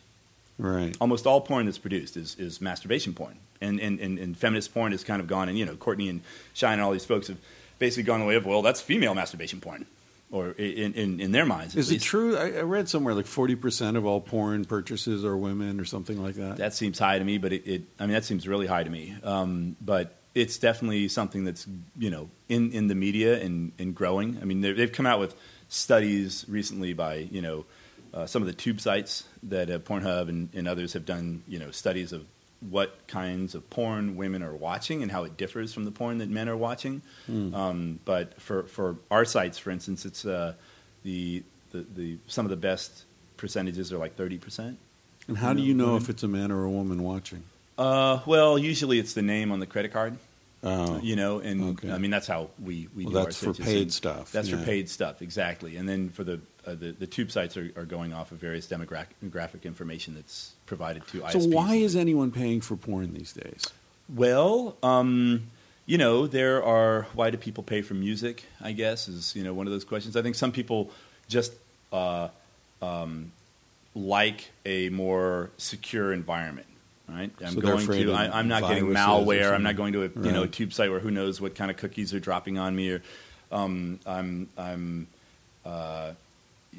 [0.57, 0.95] Right.
[0.99, 3.37] Almost all porn that's produced is, is masturbation porn.
[3.61, 6.21] And, and, and, and feminist porn has kind of gone, and you know, Courtney and
[6.53, 7.37] Shine and all these folks have
[7.79, 9.85] basically gone the way of, well, that's female masturbation porn.
[10.29, 11.73] Or in, in, in their minds.
[11.73, 12.35] at Is it true?
[12.35, 16.21] I, I read somewhere like forty percent of all porn purchases are women, or something
[16.21, 16.57] like that.
[16.57, 18.89] That seems high to me, but it, it I mean, that seems really high to
[18.89, 19.15] me.
[19.23, 21.65] Um, but it's definitely something that's,
[21.97, 24.37] you know, in, in the media and, and growing.
[24.41, 25.33] I mean, they've they've come out with
[25.69, 27.65] studies recently by, you know,
[28.13, 31.57] uh, some of the tube sites that uh, Pornhub and, and others have done, you
[31.57, 32.25] know, studies of
[32.59, 36.29] what kinds of porn women are watching and how it differs from the porn that
[36.29, 37.01] men are watching.
[37.27, 37.53] Hmm.
[37.53, 40.53] Um, but for, for our sites, for instance, it's uh,
[41.03, 43.03] the, the, the some of the best
[43.37, 44.79] percentages are like thirty percent.
[45.27, 46.01] And how do you know Women.
[46.01, 47.43] if it's a man or a woman watching?
[47.77, 50.17] Uh, well, usually it's the name on the credit card.
[50.63, 50.99] Oh.
[51.03, 51.91] You know, and Okay.
[51.91, 54.57] I mean that's how we we Well, do that's our for paid stuff, That's yeah.
[54.57, 55.77] for paid stuff, exactly.
[55.77, 58.67] And then for the uh, the, the tube sites are, are going off of various
[58.67, 61.31] demographic information that's provided to ISPs.
[61.31, 63.63] So why is anyone paying for porn these days?
[64.13, 65.47] Well, um,
[65.85, 68.43] you know, there are why do people pay for music?
[68.61, 70.17] I guess is you know one of those questions.
[70.17, 70.91] I think some people
[71.29, 71.53] just
[71.93, 72.27] uh,
[72.81, 73.31] um,
[73.95, 76.67] like a more secure environment.
[77.09, 78.11] Right, I'm So going to.
[78.11, 79.53] I, I'm not getting malware.
[79.53, 80.51] I'm not going to a you know Right.
[80.51, 82.91] tube site where who knows what kind of cookies are dropping on me.
[82.91, 83.01] Or
[83.49, 85.07] um, I'm I'm
[85.63, 86.11] uh,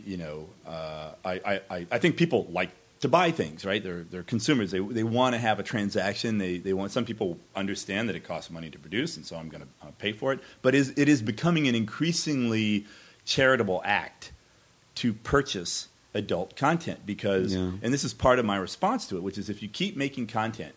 [0.05, 2.71] you know, uh, I, I, I- think people like
[3.01, 3.83] to buy things, right?
[3.83, 4.71] They're, they're consumers.
[4.73, 6.39] They, they want to have a transaction.
[6.39, 9.49] They, they want, some people understand that it costs money to produce, and so I'm
[9.49, 10.41] going to uh, pay for it.
[10.63, 12.87] But is, it is becoming an increasingly
[13.25, 14.33] charitable act
[14.97, 17.71] to purchase adult content because, Yeah.
[17.83, 20.27] and this is part of my response to it, which is if you keep making
[20.27, 20.75] content,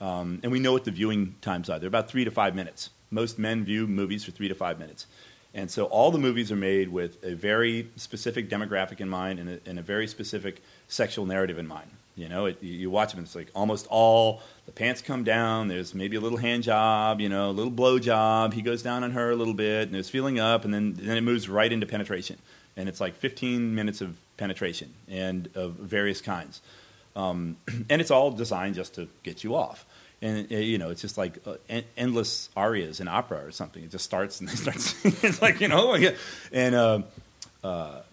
[0.00, 1.78] um, and we know what the viewing times are.
[1.78, 2.90] They're about three to five minutes.
[3.12, 5.06] Most men view movies for three to five minutes.
[5.54, 9.50] And so all the movies are made with a very specific demographic in mind and
[9.50, 11.90] a, and a very specific sexual narrative in mind.
[12.14, 15.68] You know, it, you watch them, it's like almost all the pants come down.
[15.68, 18.52] There's maybe a little hand job, you know, a little blow job.
[18.52, 21.16] He goes down on her a little bit, and there's feeling up, and then then
[21.16, 22.36] it moves right into penetration,
[22.76, 26.60] and it's like 15 minutes of penetration and of various kinds
[27.16, 27.56] um,
[27.90, 29.84] and it's all designed just to get you off.
[30.22, 33.82] And uh, you know, it's just like uh, en- endless arias in opera or something.
[33.82, 35.18] It just starts and they start singing.
[35.22, 35.94] It's like you know,
[36.52, 37.02] and uh,
[37.62, 37.66] uh,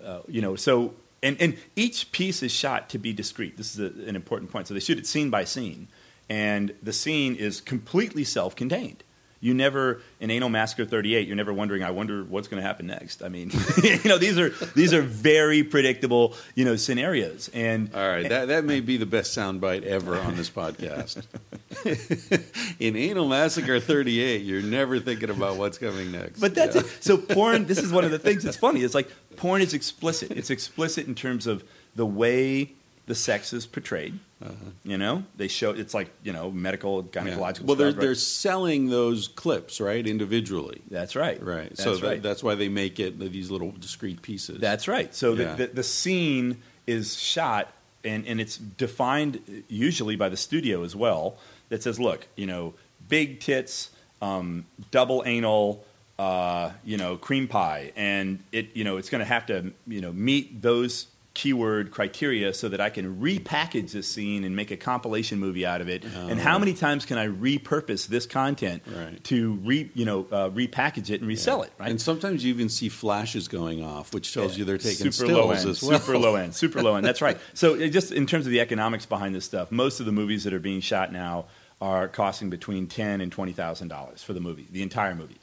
[0.04, 3.58] uh, you know, so and and each piece is shot to be discrete.
[3.58, 4.68] This is a, an important point.
[4.68, 5.88] So they shoot it scene by scene,
[6.28, 9.04] and the scene is completely self-contained.
[9.42, 11.26] You never in Anal Massacre 38.
[11.28, 11.82] You're never wondering.
[11.82, 13.24] I wonder what's going to happen next.
[13.24, 13.52] I mean,
[13.84, 17.50] you know, these are these are very predictable, you know, scenarios.
[17.54, 21.24] And All right, that, that may be the best soundbite ever on this podcast.
[22.80, 26.40] In Anal Massacre 38, you're never thinking about what's coming next.
[26.40, 26.82] But that's Yeah.
[26.82, 26.98] it.
[27.04, 27.66] So porn.
[27.66, 28.82] This is one of the things that's funny.
[28.82, 30.32] It's like porn is explicit.
[30.32, 31.64] It's explicit in terms of
[31.96, 32.74] the way
[33.10, 34.20] the sex is portrayed.
[34.86, 37.10] You know, they show it's like you know medical Uh-huh.
[37.14, 37.22] Yeah.
[37.36, 37.64] gynecological.
[37.64, 38.06] Well, they're, stuff, right?
[38.06, 40.82] they're selling those clips, right, individually.
[40.90, 41.42] That's right.
[41.44, 41.70] Right.
[41.70, 44.62] That's so that, that's why they make it these little discrete pieces.
[44.62, 45.14] That's right.
[45.14, 45.56] So Yeah.
[45.56, 50.96] the, the, the scene is shot, and, and it's defined usually by the studio as
[50.96, 51.38] well.
[51.70, 52.76] That says, look, you know,
[53.10, 53.90] big tits,
[54.22, 55.84] um, double anal,
[56.18, 60.00] uh, you know, cream pie, and it, you know, it's going to have to, you
[60.02, 61.08] know, meet those
[61.40, 65.80] keyword criteria so that I can repackage this scene and make a compilation movie out
[65.80, 66.04] of it.
[66.04, 69.24] and how many times can I repurpose this content Right.
[69.26, 71.72] to re, you know, uh, repackage it and resell it?
[71.80, 71.90] Right.
[71.92, 75.32] And sometimes you even see flashes going off, which tells you they're taking super stills
[75.32, 76.00] low end, well.
[76.00, 77.06] super low end, super low end.
[77.06, 77.38] That's right.
[77.54, 80.54] So just in terms of the economics behind this stuff, most of the movies that
[80.54, 81.46] are being shot now
[81.82, 85.38] are costing between ten and twenty thousand dollars for the movie, the entire movie.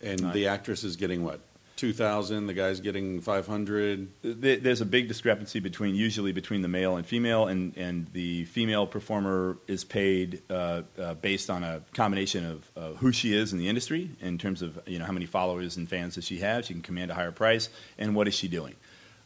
[0.00, 0.32] And Right.
[0.32, 1.40] the actress is getting what?
[1.78, 4.08] 2000 the guy's getting five hundred.
[4.22, 8.86] There's a big discrepancy between usually between the male and female, and, and the female
[8.86, 13.60] performer is paid uh, uh, based on a combination of uh, who she is in
[13.60, 16.66] the industry in terms of you know how many followers and fans does she have.
[16.66, 18.74] She can command a higher price, and what is she doing?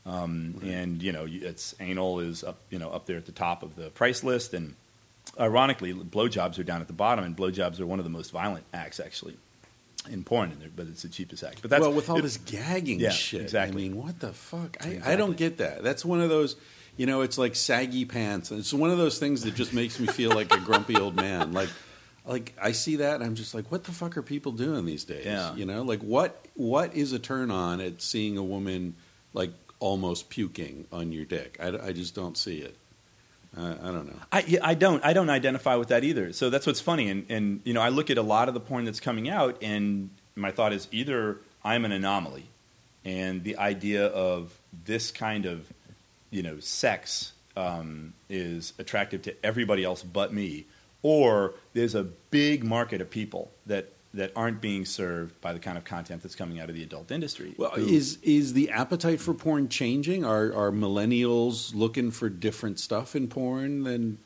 [0.04, 3.62] Um, And you know, it's anal is up you know up there at the top
[3.62, 4.74] of the price list, and
[5.40, 8.66] ironically, blowjobs are down at the bottom, and blowjobs are one of the most violent
[8.74, 9.38] acts actually
[10.10, 11.62] in porn, but it's the cheapest act.
[11.62, 13.84] But that's well with all it- this gagging Yeah, shit exactly.
[13.84, 14.76] i mean what the fuck?
[14.80, 15.82] I, I don't get that.
[15.82, 16.56] That's one of those
[16.96, 20.06] you know it's like saggy pants it's one of those things that just makes me
[20.06, 21.52] feel like a grumpy old man.
[21.52, 21.70] Like
[22.24, 25.02] like i see that and i'm just like what the fuck are people doing these
[25.04, 25.24] days?
[25.26, 25.54] Yeah.
[25.56, 28.94] you know like what what is a turn on at seeing a woman
[29.32, 31.56] like almost puking on your dick?
[31.60, 32.76] I, I just don't see it
[33.56, 35.04] I, I don't know I, I don't.
[35.04, 36.32] I don't identify with that either.
[36.32, 37.10] So that's what's funny.
[37.10, 39.58] And, and you know, I look at a lot of the porn that's coming out,
[39.62, 42.46] and my thought is either I'm an anomaly,
[43.04, 45.70] and the idea of this kind of,
[46.30, 50.64] you know, sex um, is attractive to everybody else but me,
[51.02, 55.78] or there's a big market of people that that aren't being served by the kind
[55.78, 57.54] of content that's coming out of the adult industry.
[57.56, 60.24] Well, who- is is the appetite for porn changing?
[60.24, 64.18] Are are millennials looking for different stuff in porn than?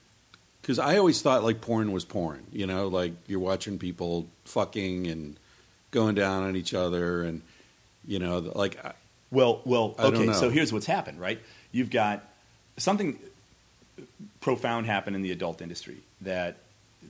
[0.61, 2.45] Because I always thought like porn was porn.
[2.53, 5.37] You know, like you're watching people fucking and
[5.93, 7.43] going down on each other, and
[8.07, 8.95] you know, like I-
[9.31, 10.33] Well, well, okay.
[10.33, 11.41] So here's what's happened, right?
[11.71, 12.29] You've got
[12.77, 13.19] something
[14.41, 16.57] profound happen in the adult industry that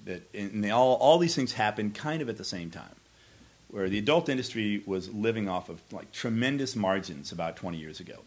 [0.04, 2.94] that and they all all these things happen kind of at the same time.
[3.68, 8.18] Where the adult industry was living off of like tremendous margins about 20 years ago.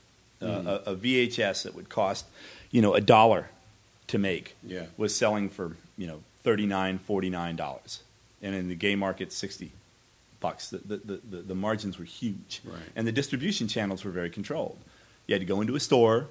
[0.41, 0.67] Mm-hmm.
[0.67, 2.26] Uh, a, a VHS that would cost,
[2.72, 3.49] you know, a dollar
[4.07, 4.86] to make Yeah.
[4.97, 7.99] was selling for you know 39 $49.
[8.41, 9.72] And in the gay market, 60
[10.39, 10.70] bucks.
[10.70, 12.61] The, the, the, the margins were huge.
[12.63, 12.80] Right.
[12.95, 14.78] And the distribution channels were very controlled.
[15.28, 16.28] You had to go into a store.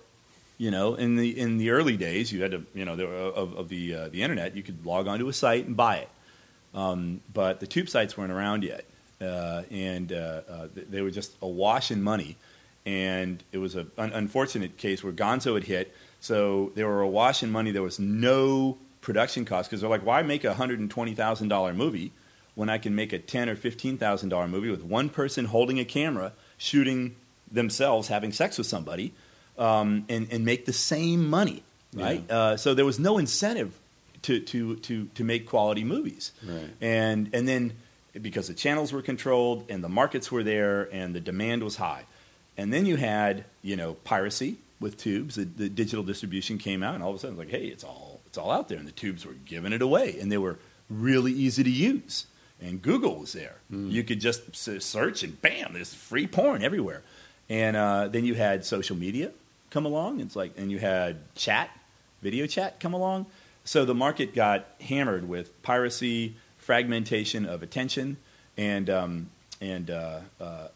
[0.58, 3.56] You know, in the in the early days, you had to, you know, there, of,
[3.56, 6.08] of the uh, the internet, you could log onto a site and buy it.
[6.74, 8.84] Um, but the tube sites weren't around yet,
[9.20, 12.36] uh, and uh, uh, they were just awash in money.
[12.84, 17.50] And it was an unfortunate case where Gonzo had hit, so they were awash in
[17.50, 17.70] money.
[17.70, 21.48] There was no production cost because they're like, why make a hundred and twenty thousand
[21.48, 22.12] dollar movie
[22.54, 25.78] when I can make a ten or fifteen thousand dollar movie with one person holding
[25.78, 27.14] a camera shooting
[27.50, 29.12] themselves having sex with somebody,
[29.58, 31.62] um, and and make the same money,
[31.94, 32.22] right?
[32.28, 32.36] Yeah.
[32.38, 33.78] Uh, so there was no incentive
[34.22, 36.70] to to to to make quality movies, Right.
[36.80, 37.72] and and then
[38.20, 42.04] because the channels were controlled and the markets were there and the demand was high,
[42.56, 45.34] and then you had you know piracy with tubes.
[45.34, 47.84] The, the digital distribution came out, and all of a sudden, it's like, hey, it's
[47.84, 50.58] all it's all out there, and the tubes were giving it away, and they were
[50.90, 52.26] really easy to use.
[52.60, 53.58] And Google was there.
[53.70, 57.02] You could just search, and bam, there's free porn everywhere.
[57.48, 59.30] And uh, then you had social media
[59.70, 60.20] come along.
[60.20, 61.70] It's like, and you had chat,
[62.22, 63.26] video chat come along.
[63.64, 68.16] So the market got hammered with piracy, fragmentation of attention,
[68.56, 70.68] and um, and uh, uh, uh,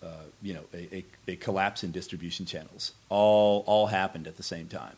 [0.43, 2.93] you know a, a, a collapse in distribution channels.
[3.09, 4.97] All all happened at the same time.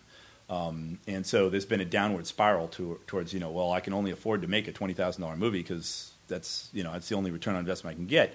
[0.50, 3.92] Um, and so there's been a downward spiral to, towards you know well I can
[3.92, 7.14] only afford to make a twenty thousand dollar movie because that's you know that's the
[7.14, 8.34] only return on investment I can get,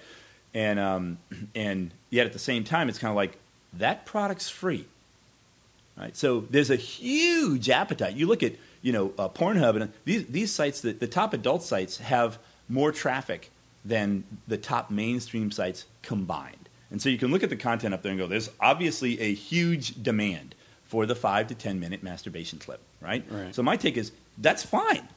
[0.53, 1.18] and um,
[1.55, 3.38] and yet at the same time it's kind of like
[3.74, 4.88] that product's free,
[5.99, 6.15] right?
[6.15, 8.15] So there's a huge appetite.
[8.15, 11.63] You look at you know uh, Pornhub and these these sites the, the top adult
[11.63, 13.51] sites have more traffic
[13.83, 18.01] than the top mainstream sites combined, and so you can look at the content up
[18.01, 22.59] there and go there's obviously a huge demand for the five to ten minute masturbation
[22.59, 23.23] clip, right?
[23.29, 23.53] Right.
[23.53, 25.07] So my take is that's fine,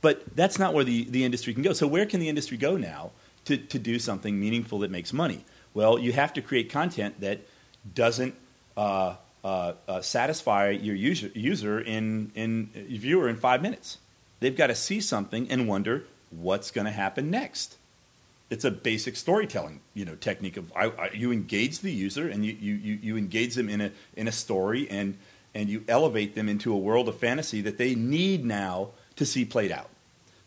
[0.00, 1.72] but that's not where the, the industry can go.
[1.72, 3.12] So where can the industry go now
[3.46, 5.44] to, to do something meaningful that makes money?
[5.72, 7.40] Well, you have to create content that
[7.94, 8.34] doesn't
[8.76, 9.14] uh,
[9.44, 13.98] uh, uh, satisfy your user, user in, in viewer in five minutes.
[14.40, 17.76] They've got to see something and wonder what's going to happen next.
[18.50, 22.44] It's a basic storytelling, you know, technique of I, I, you engage the user and
[22.44, 25.16] you, you, you, you engage them in a in a story and
[25.54, 29.44] and you elevate them into a world of fantasy that they need now to see
[29.44, 29.88] played out.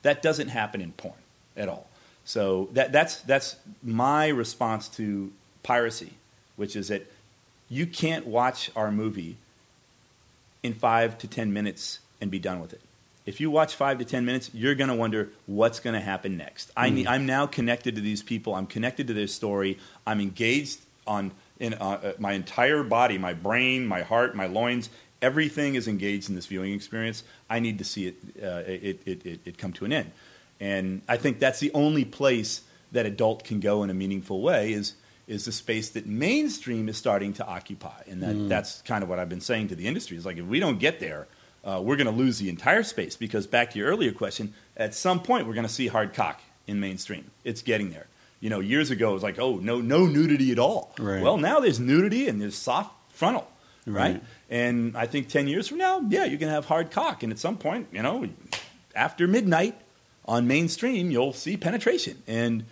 [0.02, 1.16] That doesn't happen in porn
[1.56, 1.88] at all.
[2.26, 5.32] So that, that's, that's my response to
[5.64, 6.14] piracy,
[6.58, 7.10] which is that
[7.70, 9.38] you can't watch our movie
[10.63, 12.82] in five to 10 minutes and be done with it.
[13.26, 16.38] If you watch five to 10 minutes, you're going to wonder what's going to happen
[16.38, 16.72] next.
[16.78, 18.55] I need, I'm now connected to these people.
[18.55, 19.78] I'm connected to their story.
[20.05, 24.89] I'm engaged on in uh, uh, my entire body, my brain, my heart, my loins.
[25.22, 27.24] Everything is engaged in this viewing experience.
[27.49, 30.11] I need to see it, uh, it, it, it, it come to an end.
[30.59, 32.61] And I think that's the only place
[32.91, 34.93] that adult can go in a meaningful way is
[35.28, 38.01] is the space that mainstream is starting to occupy.
[38.07, 40.17] And that, that's kind of what I've been saying to the industry.
[40.17, 41.28] Is like if we don't get there,
[41.65, 43.17] uh, we're going to lose the entire space.
[43.17, 46.41] Because back to your earlier question, at some point we're going to see hard cock
[46.65, 47.32] in mainstream.
[47.43, 48.07] It's getting there.
[48.39, 50.93] You know, years ago it was like, oh, no, no nudity at all.
[50.99, 51.21] Right.
[51.21, 53.47] Well, now there's nudity and there's soft frontal,
[53.86, 54.13] right?
[54.13, 54.23] Right.
[54.49, 57.39] And I think ten years from now, yeah, you can have hard cock, and at
[57.39, 58.30] some point, you know,
[58.95, 59.75] after midnight
[60.25, 62.21] on mainstream, you'll see penetration.
[62.28, 62.65] And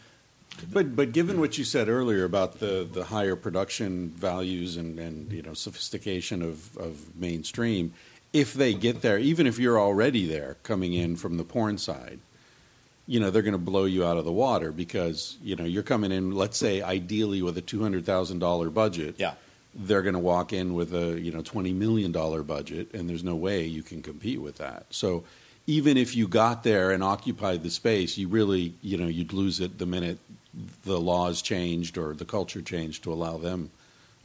[0.71, 5.31] But but given what you said earlier about the, the higher production values and, and
[5.31, 7.93] you know sophistication of, of mainstream,
[8.33, 12.19] if they get there, even if you're already there coming in from the porn side,
[13.07, 15.83] you know they're going to blow you out of the water because you know you're
[15.83, 16.31] coming in.
[16.31, 19.33] Let's say ideally with a two hundred thousand dollar budget, yeah,
[19.73, 23.23] they're going to walk in with a you know twenty million dollar budget, and there's
[23.23, 24.85] no way you can compete with that.
[24.89, 25.23] So
[25.67, 29.59] even if you got there and occupied the space, you really you know you'd lose
[29.59, 30.19] it the minute
[30.83, 33.71] the laws changed or the culture changed to allow them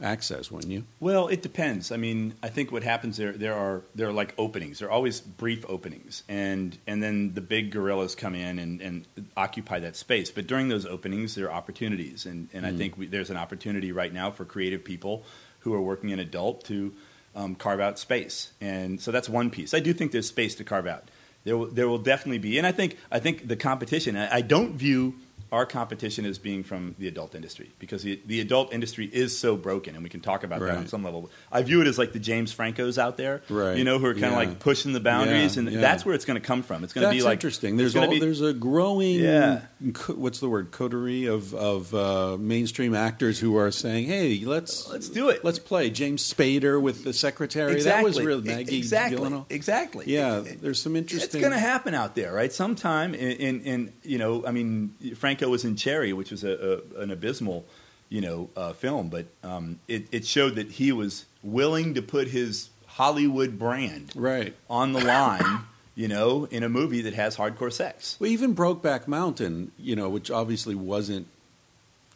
[0.01, 0.83] access, wouldn't you?
[0.99, 1.91] Well, it depends.
[1.91, 4.79] I mean, I think what happens there there are there are like openings.
[4.79, 9.05] There are always brief openings, and and then the big gorillas come in and, and
[9.37, 10.31] occupy that space.
[10.31, 13.91] But during those openings, there are opportunities, and and I think we, there's an opportunity
[13.91, 15.23] right now for creative people
[15.59, 16.93] who are working in adult to
[17.35, 19.73] um, carve out space, and so that's one piece.
[19.73, 21.09] I do think there's space to carve out.
[21.43, 24.15] There will, there will definitely be, and I think I think the competition.
[24.15, 25.15] I, I don't view
[25.51, 29.57] our competition is being from the adult industry because the, the adult industry is so
[29.57, 31.29] broken, and we can talk about that on some level.
[31.51, 33.75] I view it as like the James Francos out there, Right.
[33.77, 34.37] You know, who are kind of Yeah.
[34.37, 35.81] like pushing the boundaries, Yeah, and yeah.
[35.81, 36.83] that's where it's going to come from.
[36.85, 37.75] It's going to be like interesting.
[37.77, 39.61] There's all, be- there's a growing Yeah.
[39.93, 44.87] co- what's the word coterie of of uh, mainstream actors who are saying, "Hey, let's
[44.89, 45.43] Let's do it.
[45.43, 48.11] Let's play James Spader with the secretary." exactly.
[48.11, 49.45] That was real Maggie exactly, Gyllenhaal.
[49.49, 50.05] exactly.
[50.07, 51.25] Yeah, It- there's some interesting.
[51.27, 52.53] It's going to happen out there, right?
[52.53, 54.95] Sometime in, in, in you know, I mean,
[55.41, 57.65] Franco was in Cherry, which was a, a, an abysmal,
[58.09, 62.27] you know, uh, film, but um, it, it showed that he was willing to put
[62.27, 64.53] his Hollywood brand right.
[64.69, 65.61] on the line,
[65.95, 68.17] you know, in a movie that has hardcore sex.
[68.19, 71.25] Well, even Brokeback Mountain, you know, which obviously wasn't.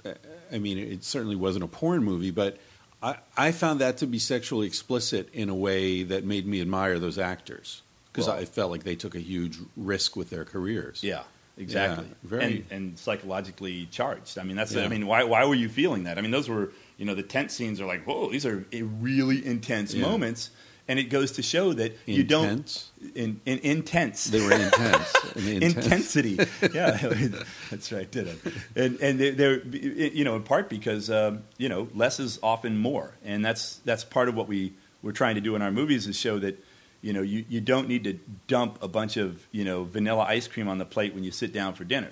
[0.05, 0.13] uh,
[0.51, 2.59] I mean, it certainly wasn't a porn movie, but
[3.01, 6.99] I, I found that to be sexually explicit in a way that made me admire
[6.99, 11.01] those actors because Well- I felt like they took a huge risk with their careers.
[11.03, 11.23] Yeah,
[11.57, 12.05] exactly.
[12.07, 14.37] Yeah, very- and, and psychologically charged.
[14.37, 14.73] I mean, that's.
[14.73, 14.83] Yeah.
[14.85, 16.17] I mean, why why were you feeling that?
[16.17, 18.81] I mean, those were you know the tense scenes are like, whoa, these are eh,
[18.83, 20.03] really intense Yeah.
[20.03, 20.49] moments,
[20.87, 22.83] and it goes to show that you don't
[23.15, 24.25] in, in intense.
[24.25, 25.13] They were intense.
[25.35, 25.75] Intense.
[25.75, 26.39] Intensity,
[26.73, 26.97] yeah,
[27.69, 28.09] that's right.
[28.09, 28.39] Did it?
[28.75, 32.77] And and they're, they're you know in part because um, you know less is often
[32.77, 36.07] more, and that's that's part of what we we're trying to do in our movies
[36.07, 36.63] is show that
[37.05, 38.13] you know you, you don't need to
[38.47, 41.53] dump a bunch of you know vanilla ice cream on the plate when you sit
[41.53, 42.09] down for dinner.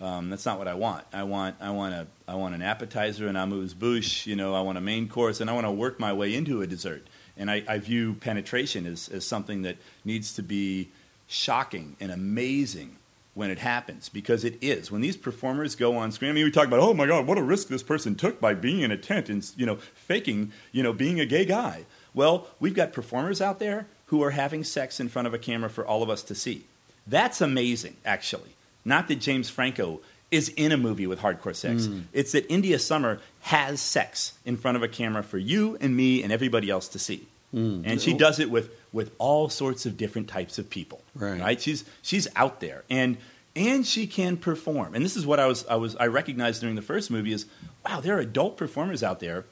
[0.00, 1.04] Um, that's not what I want.
[1.12, 4.26] I want I want a I want an appetizer and amuse bouche.
[4.26, 6.62] You know, I want a main course, and I want to work my way into
[6.62, 7.06] a dessert.
[7.36, 10.88] And I, I view penetration as, as something that needs to be
[11.28, 12.96] shocking and amazing
[13.34, 14.90] when it happens because it is.
[14.90, 17.38] When these performers go on screen, I mean, we talk about, oh my God, what
[17.38, 20.82] a risk this person took by being in a tent and you know faking you
[20.82, 21.86] know being a gay guy.
[22.12, 25.68] Well, we've got performers out there who are having sex in front of a camera
[25.68, 26.62] for all of us to see.
[27.04, 28.54] That's amazing, actually.
[28.84, 31.88] Not that James Franco is in a movie with hardcore sex.
[31.88, 32.04] Mm.
[32.12, 36.22] It's that India Summer has sex in front of a camera for you and me
[36.22, 37.26] and everybody else to see.
[37.52, 37.82] Mm.
[37.84, 41.02] And she does it with, with all sorts of different types of people.
[41.16, 41.60] Right.
[41.60, 42.84] She's she's out there.
[42.88, 43.16] And
[43.56, 44.94] and she can perform.
[44.94, 47.46] And this is what I was I was I recognized during the first movie is
[47.84, 49.44] wow, there are adult performers out there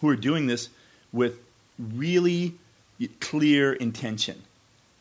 [0.00, 0.68] who are doing this
[1.12, 1.40] with
[1.78, 2.54] really
[3.08, 4.42] clear intention.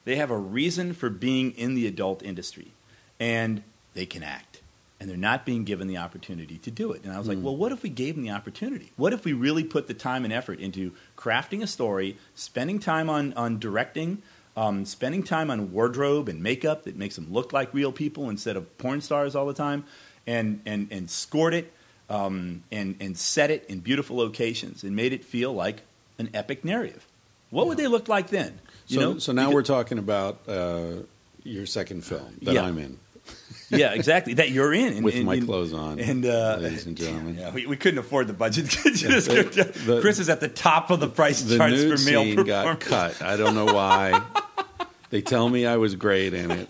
[0.05, 2.71] They have a reason for being in the adult industry,
[3.19, 4.61] and they can act.
[4.99, 7.03] And they're not being given the opportunity to do it.
[7.03, 8.91] And I was like, well, what if we gave them the opportunity?
[8.95, 13.09] What if we really put the time and effort into crafting a story, spending time
[13.09, 14.21] on, on directing,
[14.55, 18.55] um, spending time on wardrobe and makeup that makes them look like real people instead
[18.55, 19.83] of porn stars all the time,
[20.25, 21.73] and, and, and scored it
[22.09, 25.81] um, and, and set it in beautiful locations and made it feel like
[26.17, 27.05] an epic narrative?
[27.53, 28.59] What would they look like then?
[28.87, 29.19] You so, know?
[29.19, 31.03] so now Because- we're talking about uh,
[31.43, 32.63] your second film that Yeah.
[32.63, 32.97] I'm in
[33.69, 34.33] yeah, exactly.
[34.33, 37.37] That you're in and, with and- my and- clothes on, and uh, ladies and gentlemen.
[37.37, 38.65] Yeah, we, we couldn't afford the budget.
[38.93, 42.23] Just- the- Chris is at the top of the price the charts nude for male
[42.23, 43.21] scene got cut.
[43.21, 44.21] I don't know why.
[45.11, 46.69] they tell me I was great in it.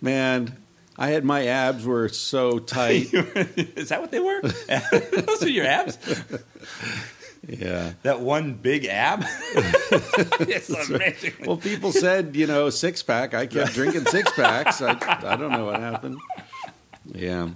[0.00, 0.56] Man,
[0.98, 3.08] I had my abs were so tight.
[3.12, 4.40] is that what they were?
[4.42, 5.98] Those are your abs.
[7.46, 7.92] Yeah.
[8.02, 9.24] That one big ab.
[10.44, 11.32] it's amazing.
[11.44, 13.34] Well, people said, you know, six pack.
[13.34, 14.82] I kept drinking six packs.
[14.82, 16.18] I, I don't know what happened.
[17.06, 17.50] Yeah.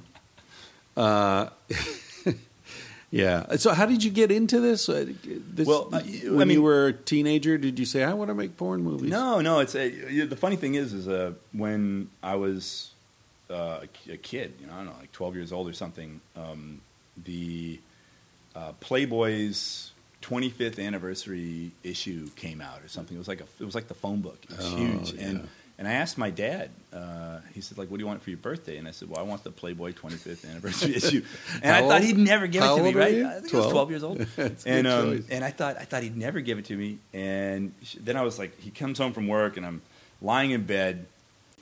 [0.96, 1.48] Uh,
[3.10, 3.56] yeah.
[3.56, 4.88] So, how did you get into this?
[4.88, 8.14] Uh, this Well, uh, when I mean- you were a teenager, did you say, I
[8.14, 9.10] want to make porn movies?
[9.10, 9.60] No, no.
[9.60, 12.90] It's a, the funny thing is, is uh, when I was
[13.50, 16.20] uh, a a kid, you know, I don't know, like twelve years old or something,
[16.36, 16.80] um,
[17.24, 17.78] the
[18.54, 19.90] uh, Playboy's
[20.22, 23.14] 25th anniversary issue came out or something.
[23.16, 24.38] It was like a, it was like the phone book.
[24.48, 25.26] It was Oh, huge, yeah.
[25.26, 26.70] and and I asked my dad.
[26.92, 28.76] Uh, he said, like, what do you want for your birthday?
[28.76, 31.24] And I said, well, I want the Playboy 25th anniversary issue.
[31.62, 32.02] And How I thought old?
[32.04, 33.12] he'd never give How it to me, right?
[33.14, 33.26] you?
[33.26, 33.72] I think I was 12?
[33.72, 34.26] 12 years old.
[34.66, 36.98] And um, and I thought I thought he'd never give it to me.
[37.12, 39.82] And then I was like, he comes home from work, and I'm
[40.22, 41.06] lying in bed,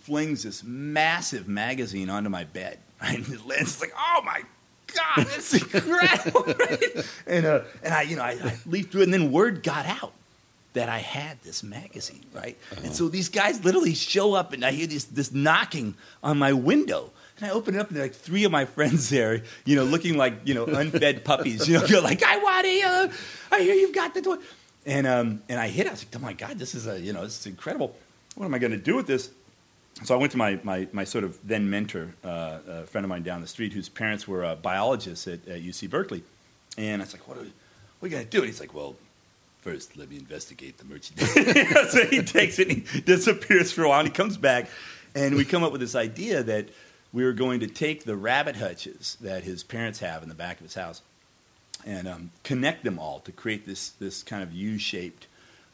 [0.03, 2.78] flings this massive magazine onto my bed.
[3.01, 3.24] And.
[3.28, 4.43] It's like, oh my
[4.95, 6.45] god, that's incredible!
[6.59, 7.07] right?
[7.26, 9.86] And uh, and I, you know, I, I leafed through it, and then word got
[9.86, 10.12] out
[10.74, 12.57] that I had this magazine, right?
[12.82, 16.53] And so these guys literally show up, and I hear this this knocking on my
[16.53, 17.11] window.
[17.38, 19.76] And I open it up, and there are like three of my friends there, you
[19.76, 21.68] know, looking like you know unfed puppies.
[21.68, 24.36] You know, go like, "I want to, uh, I hear you've got the toy."
[24.86, 25.86] And um, and I hit.
[25.86, 25.88] it.
[25.88, 27.95] I was like, "Oh my god, this is a you know, this is incredible.
[28.34, 29.30] What am I going to do with this?"
[30.05, 33.09] So I went to my, my, my sort of then mentor, uh, a friend of
[33.09, 36.25] mine down the street, whose parents were uh, biologists at, at UC Berkeley.
[36.77, 37.53] And I was like, what are we,
[37.99, 38.39] what are you going to do?
[38.39, 38.97] And he's like, well,
[39.61, 41.91] first let me investigate the merchandise.
[41.93, 44.69] so he takes it and he disappears for a while and he comes back
[45.15, 46.69] and we come up with this idea that
[47.13, 50.57] we were going to take the rabbit hutches that his parents have in the back
[50.57, 51.03] of his house
[51.85, 55.27] and um, connect them all to create this this kind of U-shaped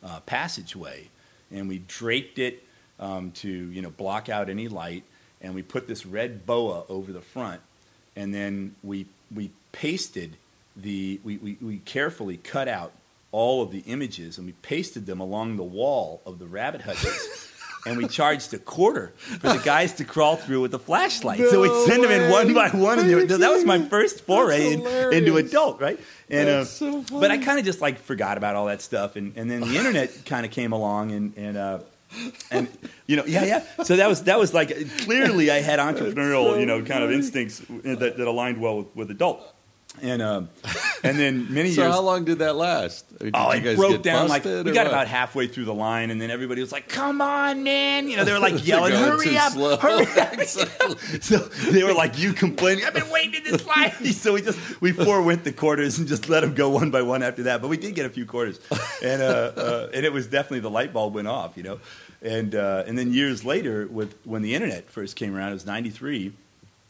[0.03, 1.09] uh, passageway.
[1.51, 2.65] And we draped it
[3.01, 5.05] um, to you know block out any light,
[5.41, 7.61] and we put this red boa over the front,
[8.17, 10.37] and then we we pasted
[10.77, 12.93] the we, we, we carefully cut out
[13.31, 17.53] all of the images and we pasted them along the wall of the rabbit hutches.
[17.87, 21.39] and we charged a quarter for the guys to crawl through with a flashlight.
[21.39, 24.87] so we'd send them in one by one, and that was my first foray in,
[25.13, 25.99] into adult, right?
[26.29, 27.21] And That's uh, so funny.
[27.21, 29.77] but I kind of just like forgot about all that stuff, and, and then the
[29.77, 31.79] internet kind of came along, and and uh,
[32.51, 32.69] and
[33.07, 33.85] you know, yeah, yeah.
[33.85, 37.61] So that was that was like clearly I had entrepreneurial, you know, kind of instincts
[37.61, 39.43] uh, that, that aligned well with, with adult,
[40.03, 40.49] and um,
[41.03, 41.95] and then many years So years.
[41.95, 43.05] how long did that last?
[43.19, 44.87] Did Oh, you it guys broke get down like we got what?
[44.89, 48.25] about halfway through the line, and then everybody was like, "Come on, man!" You know,
[48.25, 49.77] they were like yelling, "Hurry up, slow.
[49.77, 50.41] hurry up!"
[51.23, 51.39] so
[51.71, 52.85] they were like, "You complaining?
[52.85, 56.29] I've been waiting in this line." so we just we forewent the quarters and just
[56.29, 57.61] let them go one by one after that.
[57.61, 58.61] But we did get a few quarters,
[59.03, 61.81] and uh, uh, and it was definitely the light bulb went off, you know.
[62.23, 65.67] And uh, and then years later, with when the internet first came around, it was
[65.67, 66.33] '93.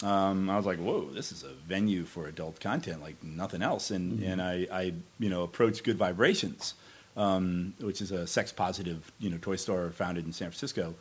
[0.03, 3.90] Um, I was like, "Whoa, this is a venue for adult content like nothing else."
[3.90, 6.74] And and I, I you know approached Good Vibrations,
[7.16, 10.94] um, which is a sex positive you know toy store founded in San Francisco,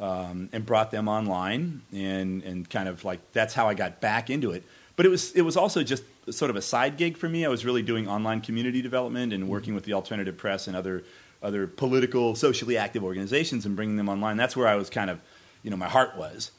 [0.00, 4.30] um, and brought them online and and kind of like that's how I got back
[4.30, 4.64] into it.
[4.96, 7.44] But it was it was also just sort of a side gig for me.
[7.44, 11.04] I was really doing online community development and working with the alternative press and other
[11.42, 14.36] other political, socially active organizations and bringing them online.
[14.36, 15.20] That's where I was kind of,
[15.62, 16.50] you know, my heart was.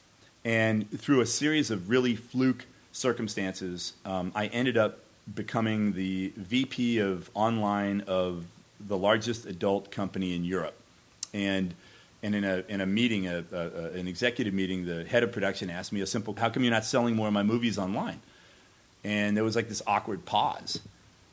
[0.44, 4.98] And through a series of really fluke circumstances, um, I ended up
[5.34, 8.44] becoming the VP of online of
[8.80, 10.74] the largest adult company in Europe.
[11.34, 11.74] And
[12.22, 15.32] and in a in a meeting, a, a, a- an executive meeting, the head of
[15.32, 18.20] production asked me a simple, "How come you're not selling more of my movies online?"
[19.04, 20.80] And there was like this awkward pause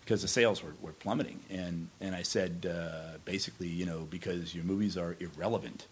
[0.02, 1.40] because the sales were, were plummeting.
[1.50, 5.88] And and I said, uh, basically, you know, because your movies are irrelevant,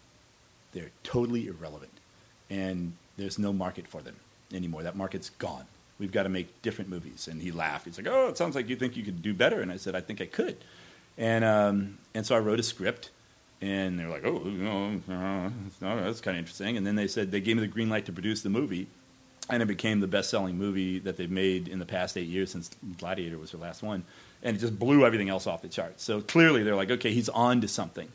[0.72, 1.92] they're totally irrelevant,
[2.48, 4.16] and there's no market for them
[4.52, 4.82] anymore.
[4.82, 5.64] That market's gone.
[5.98, 7.28] We've got to make different movies.
[7.28, 7.86] And he laughed.
[7.86, 9.94] He's like, "Oh, it sounds like you think you could do better." And I said,
[9.94, 10.58] "I think I could."
[11.16, 13.10] And um, and so I wrote a script,
[13.62, 15.50] and they were like, "Oh, you know, uh,
[15.80, 18.12] that's kind of interesting." And then they said they gave me the green light to
[18.12, 18.88] produce the movie,
[19.48, 22.70] and it became the best-selling movie that they've made in the past eight years since
[22.98, 24.04] Gladiator was their last one,
[24.42, 26.02] and it just blew everything else off the charts.
[26.02, 28.12] So clearly, they're like, "Okay, he's on to something,"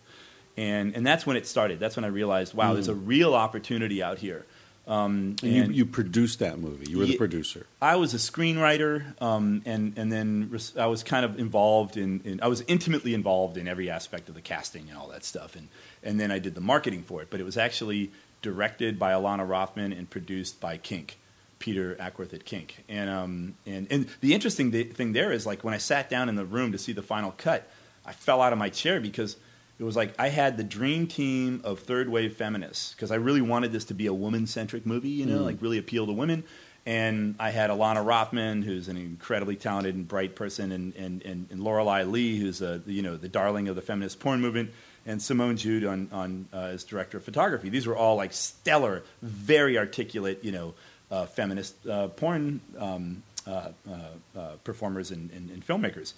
[0.56, 1.80] and and that's when it started.
[1.80, 4.46] That's when I realized, wow, there's a real opportunity out here.
[4.92, 6.92] Um, And you, and- you produced that movie.
[6.92, 7.66] You were the producer.
[7.82, 12.20] I was a screenwriter, um, and and then res- I was kind of involved in,
[12.26, 12.42] in.
[12.42, 15.70] I was intimately involved in every aspect of the casting and all that stuff, and
[16.04, 17.30] and then I did the marketing for it.
[17.30, 18.12] But it was actually
[18.42, 21.18] directed by Alana Rothman and produced by Kink,
[21.60, 22.84] Peter Acworth at Kink.
[22.90, 26.28] And um and and the interesting th- thing there is like when I sat down
[26.28, 27.70] in the room to see the final cut,
[28.06, 29.38] I fell out of my chair because
[29.82, 33.42] it was like I had the dream team of third wave feminists because I really
[33.42, 36.44] wanted this to be a woman centric movie, you know, like really appeal to women.
[36.86, 41.48] And I had Alana Rothman, who's an incredibly talented and bright person, and and and,
[41.50, 44.70] and Lorelei Lee, who's a you know the darling of the feminist porn movement,
[45.08, 47.70] and Simone Jude on on uh, as director of photography.
[47.70, 50.76] These were all like stellar, very articulate, you know,
[51.10, 56.14] uh, feminist uh, porn um, uh, uh, uh, performers and, and, and filmmakers.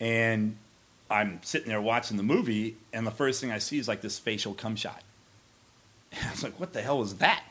[0.00, 0.56] And
[1.12, 4.18] I'm sitting there watching the movie, and the first thing I see is like this
[4.18, 5.02] facial cum shot.
[6.12, 7.44] And I was like, "What the hell was that?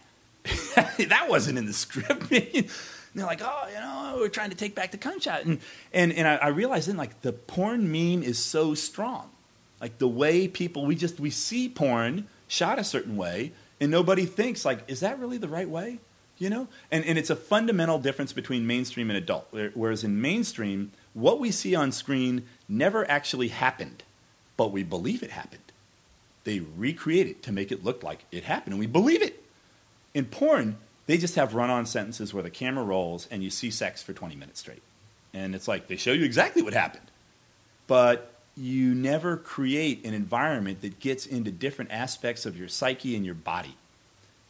[0.43, 2.69] that wasn't in the script." and
[3.15, 5.59] they're like, "Oh, you know, we're trying to take back the cum shot," and
[5.93, 9.29] and and I, I realized then like the porn meme is so strong,
[9.79, 14.25] like the way people we just we see porn shot a certain way, and nobody
[14.25, 15.99] thinks like, "Is that really the right way?"
[16.37, 19.53] You know, and and it's a fundamental difference between mainstream and adult.
[19.75, 24.03] Whereas in mainstream, what we see on screen never actually happened,
[24.57, 25.61] but we believe it happened.
[26.43, 29.43] They recreate it to make it look like it happened, and we believe it.
[30.13, 33.69] In porn, they just have run on sentences where the camera rolls and you see
[33.69, 34.81] sex for 20 minutes straight.
[35.33, 37.11] And it's like they show you exactly what happened.
[37.87, 43.25] But you never create an environment that gets into different aspects of your psyche and
[43.25, 43.75] your body.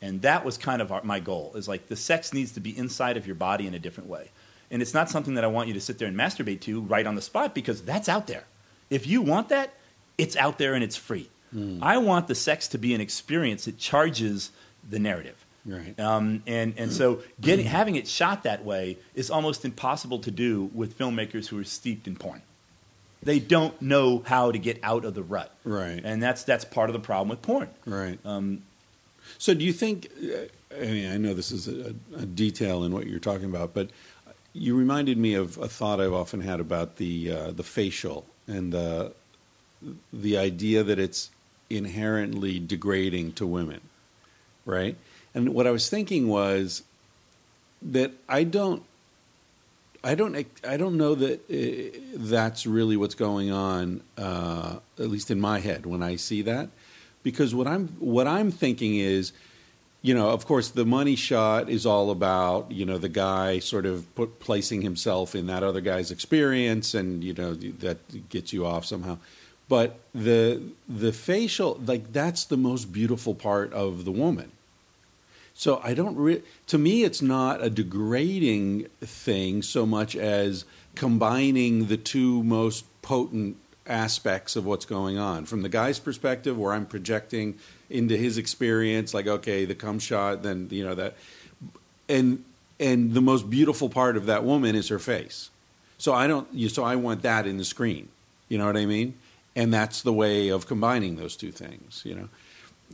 [0.01, 2.75] And that was kind of our, my goal is like the sex needs to be
[2.75, 4.31] inside of your body in a different way.
[4.71, 7.05] And it's not something that I want you to sit there and masturbate to right
[7.05, 8.45] on the spot because that's out there.
[8.89, 9.73] If you want that,
[10.17, 11.29] it's out there and it's free.
[11.81, 14.51] I want the sex to be an experience that charges
[14.89, 15.45] the narrative.
[15.65, 15.99] Right.
[15.99, 20.71] Um, and, and so getting, having it shot that way is almost impossible to do
[20.73, 22.41] with filmmakers who are steeped in porn.
[23.21, 25.53] They don't know how to get out of the rut.
[25.65, 26.01] Right.
[26.01, 27.67] And that's, that's part of the problem with porn.
[27.85, 28.17] Right.
[28.23, 28.63] Um,
[29.37, 30.07] So, do you think?
[30.75, 33.89] I mean, I know this is a, a detail in what you're talking about, but
[34.53, 38.73] you reminded me of a thought I've often had about the uh, the facial and
[38.73, 39.13] the
[40.11, 41.31] the idea that it's
[41.69, 43.81] inherently degrading to women,
[44.65, 44.97] right?
[45.33, 46.83] And what I was thinking was
[47.81, 48.83] that I don't.
[50.03, 50.35] I don't.
[50.67, 54.01] I don't know that uh, that's really what's going on.
[54.17, 56.69] Uh, at least in my head, when I see that,
[57.23, 59.31] because what I'm what I'm thinking is,
[60.01, 63.85] you know, of course, the money shot is all about you know the guy sort
[63.85, 68.65] of put, placing himself in that other guy's experience, and you know that gets you
[68.65, 69.17] off somehow.
[69.69, 74.51] But the the facial, like that's the most beautiful part of the woman.
[75.53, 80.65] So I don't re- to me it's not a degrading thing so much as
[80.95, 86.73] combining the two most potent aspects of what's going on from the guy's perspective where
[86.73, 87.55] I'm projecting
[87.91, 91.15] into his experience like okay the cum shot then you know that
[92.09, 92.43] and
[92.79, 95.49] and the most beautiful part of that woman is her face.
[95.97, 98.09] So I don't you so I want that in the screen.
[98.49, 99.13] You know what I mean?
[99.55, 102.29] And that's the way of combining those two things, you know.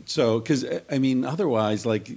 [0.05, 2.11] So cuz uh, I mean otherwise like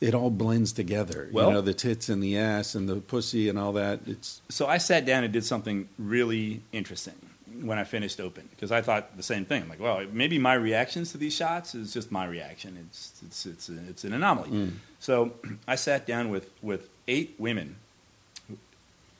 [0.00, 1.28] it all blends together.
[1.32, 4.00] Well- you know, the tits and the ass and the pussy and all that.
[4.06, 7.14] It's So I sat down and did something really interesting
[7.62, 9.62] when I finished Open because I thought the same thing.
[9.62, 12.76] I'm like, well, maybe my reactions to these shots is just my reaction.
[12.88, 14.72] It's it's it's, a, it's an anomaly.
[15.00, 15.32] So
[15.68, 17.76] I sat down with with eight women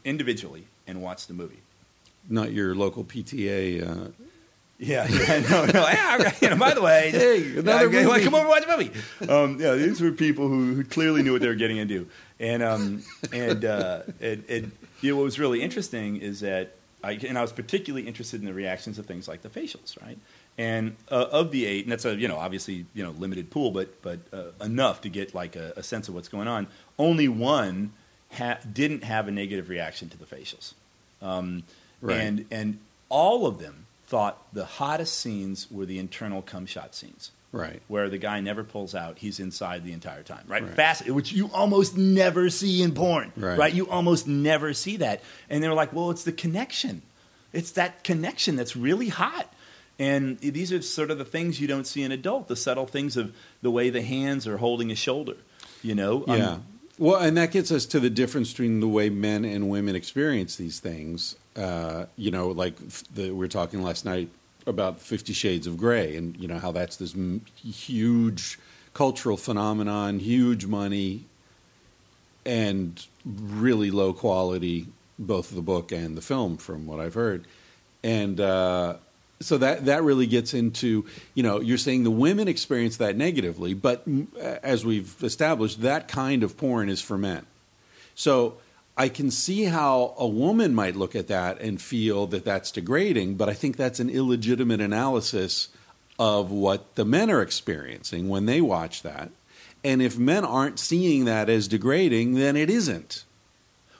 [0.04, 1.58] individually and watched the movie.
[2.28, 3.82] not your local PTA.
[3.86, 4.10] Uh,
[4.80, 5.88] Yeah, yeah, no, no.
[5.88, 8.76] Yeah, you know, by the way, just- Hey, another yeah, come over and watch a
[8.76, 8.92] movie.
[9.28, 12.06] Um, yeah, these were people who, who clearly knew what they were getting into,
[12.38, 13.02] and um,
[13.32, 14.70] and uh, you
[15.02, 18.54] know, what was really interesting is that I and I was particularly interested in the
[18.54, 20.18] reactions of things like the facials, right?
[20.56, 23.70] And uh, of the eight, and that's a you know obviously you know limited pool,
[23.70, 26.66] but but uh, enough to get like a, a sense of what's going on.
[26.98, 27.92] Only one
[28.32, 30.74] ha- didn't have a negative reaction to the facials.
[31.22, 31.64] Um,
[32.00, 32.20] Right.
[32.20, 37.30] And and all of them thought the hottest scenes were the internal cum shot scenes,
[37.52, 37.80] right.
[37.88, 40.62] where the guy never pulls out; he's inside the entire time, right?
[40.62, 40.74] Right.
[40.74, 43.72] Fast, which you almost never see in porn, Right.
[43.72, 45.22] You almost never see that.
[45.48, 47.02] And they were like, "Well, it's the connection.
[47.52, 49.52] It's that connection that's really hot."
[49.98, 53.16] And these are sort of the things you don't see in adult, the subtle things
[53.16, 55.34] of the way the hands are holding a shoulder,
[55.82, 56.24] you know?
[56.28, 56.58] Um, Yeah.
[56.98, 60.56] Well, and that gets us to the difference between the way men and women experience
[60.56, 61.36] these things.
[61.54, 62.76] Uh, you know, like
[63.14, 64.30] the, we were talking last night
[64.68, 68.58] about Fifty Shades of Grey, and you know how that's this m- huge
[68.94, 71.24] cultural phenomenon, huge money,
[72.44, 74.86] and really low quality,
[75.18, 77.44] both the book and the film, from what I've heard.
[78.02, 78.96] And uh,
[79.40, 81.04] so that that really gets into
[81.34, 84.04] you know you're saying the women experience that negatively, but
[84.62, 87.46] as we've established, that kind of porn is for men.
[88.14, 88.58] So
[88.98, 93.36] I can see how a woman might look at that and feel that that's degrading,
[93.36, 95.68] but I think that's an illegitimate analysis
[96.18, 99.30] of what the men are experiencing when they watch that.
[99.84, 103.24] And if men aren't seeing that as degrading, then it isn't.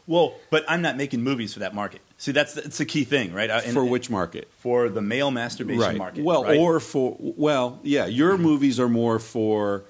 [0.08, 2.00] Well, but I'm not making movies for that market.
[2.16, 3.48] See, that's that's the key thing, right?
[3.48, 4.48] Uh, and- for which market?
[4.58, 5.96] for the male masturbation right.
[5.96, 6.24] market.
[6.24, 6.58] Well, right?
[6.58, 9.84] or for well, yeah, your movies are more for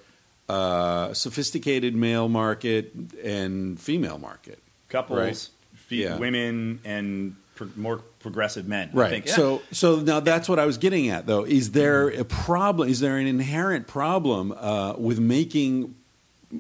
[0.49, 2.93] uh, sophisticated male market
[3.25, 4.59] and female market.
[4.89, 5.49] Couples, right.
[5.75, 6.19] fe- Yeah.
[6.19, 8.91] women, and pro- more progressive men.
[8.93, 9.11] Right.
[9.11, 9.27] think.
[9.27, 9.35] Yeah.
[9.35, 11.45] So so now that's what I was getting at though.
[11.45, 15.95] Is there a problem is there an inherent problem uh, with making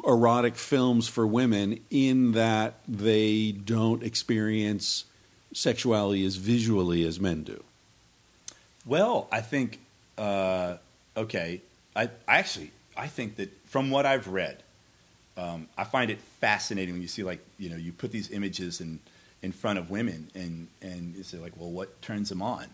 [0.06, 5.04] erotic films for women in that they don't experience
[5.54, 7.62] sexuality as visually as men do?
[8.84, 9.80] Well, I think
[10.16, 10.76] uh,
[11.16, 11.62] okay.
[11.96, 14.62] I, I actually I think that from what I've read,
[15.38, 18.80] um, I find it fascinating when you see like you know you put these images
[18.80, 18.98] in
[19.42, 22.66] in front of women and and you say like well what turns them on,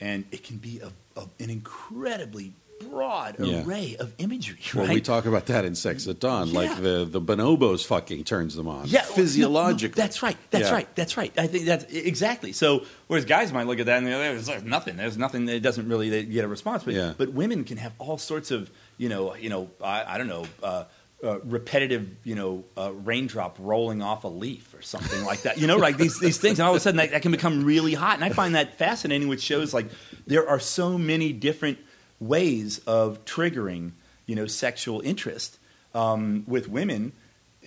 [0.00, 2.52] and it can be a, a, an incredibly
[2.90, 3.62] broad Yeah.
[3.64, 4.58] array of imagery.
[4.74, 4.94] Well, right?
[4.94, 6.48] we talk about that in Sex at Dawn.
[6.48, 6.58] Yeah.
[6.60, 8.86] Like the the bonobos fucking turns them on.
[8.86, 10.00] Yeah, well, no, no, physiologically.
[10.02, 10.36] that's right.
[10.50, 10.74] That's Yeah.
[10.74, 10.94] right.
[10.96, 11.32] That's right.
[11.38, 12.52] I think that's exactly.
[12.52, 14.96] So, whereas guys might look at that and they're, there's like nothing.
[14.96, 15.48] There's nothing.
[15.48, 16.82] It doesn't really get a response.
[16.84, 20.28] But but women can have all sorts of you know you know I, I don't
[20.28, 20.44] know.
[20.62, 20.84] Uh,
[21.24, 25.58] uh, repetitive, you know, uh, raindrop rolling off a leaf or something like that.
[25.58, 27.64] You know, like these these things, and all of a sudden that, that can become
[27.64, 28.16] really hot.
[28.16, 29.86] And I find that fascinating, which shows like
[30.26, 31.78] there are so many different
[32.20, 33.92] ways of triggering,
[34.26, 35.58] you know, sexual interest
[35.94, 37.12] um, with women.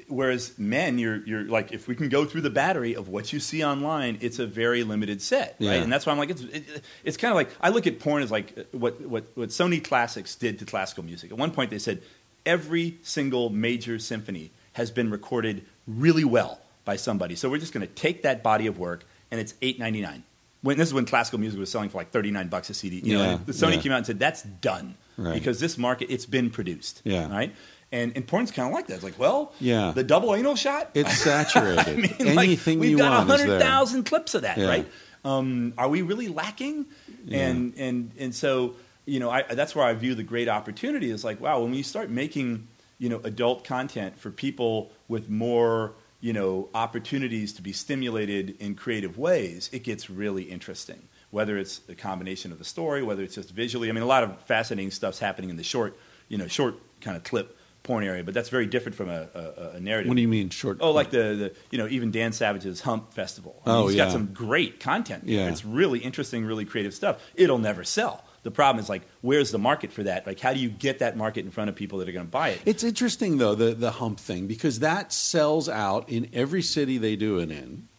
[0.07, 3.39] Whereas men, you're you're like if we can go through the battery of what you
[3.39, 5.67] see online, it's a very limited set, right?
[5.67, 5.71] Yeah.
[5.73, 8.23] And that's why I'm like it's it, it's kind of like I look at porn
[8.23, 11.31] as like what what what Sony Classics did to classical music.
[11.31, 12.03] At one point, they said
[12.47, 17.35] every single major symphony has been recorded really well by somebody.
[17.35, 20.23] So we're just going to take that body of work, and it's eight ninety nine.
[20.61, 22.97] When this is when classical music was selling for like thirty nine bucks a CD.
[23.03, 23.81] You Yeah, know, the Sony yeah.
[23.81, 25.33] came out and said that's done Right.
[25.33, 27.01] because this market it's been produced.
[27.03, 27.29] Yeah.
[27.31, 27.53] right.
[27.91, 28.95] And and porn's kind of like that.
[28.95, 29.91] It's like, well, Yeah.
[29.95, 30.89] the double anal shot.
[30.93, 31.87] It's saturated.
[31.87, 34.67] I mean, like, Anything we've you got hundred thousand clips of that, Yeah.
[34.67, 34.87] right?
[35.25, 36.85] Um, are we really lacking?
[37.29, 38.75] And and and so
[39.07, 41.81] you know, I, that's where I view the great opportunity is like, wow, when you
[41.84, 42.67] start making
[42.99, 48.75] you know adult content for people with more you know opportunities to be stimulated in
[48.75, 51.01] creative ways, it gets really interesting.
[51.31, 54.23] Whether it's a combination of the story, whether it's just visually, I mean, a lot
[54.23, 55.97] of fascinating stuff's happening in the short,
[56.29, 59.71] you know, short kind of clip porn area, but that's very different from a, a,
[59.75, 60.09] a narrative.
[60.09, 60.77] What do you mean short?
[60.81, 63.61] Oh, like the, the you know even Dan Savage's Hump Festival.
[63.65, 64.05] I mean, Oh, he's yeah.
[64.05, 65.25] got some great content.
[65.25, 65.35] there.
[65.35, 65.49] Yeah.
[65.49, 67.21] it's really interesting, really creative stuff.
[67.35, 68.23] It'll never sell.
[68.47, 70.25] The problem is like, where's the market for that?
[70.25, 72.31] Like, how do you get that market in front of people that are going to
[72.31, 72.61] buy it?
[72.65, 77.17] It's interesting though the the hump thing because that sells out in every city they
[77.17, 77.89] do it in,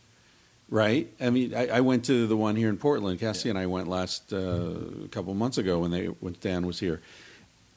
[0.71, 1.13] right?
[1.21, 3.21] I mean, I, I went to the one here in Portland.
[3.21, 4.71] Cassie and I went last uh,
[5.11, 7.03] couple months ago when they when Dan was here.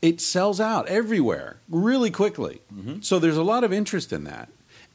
[0.02, 2.62] It sells out everywhere really quickly.
[3.02, 4.48] So there's a lot of interest in that.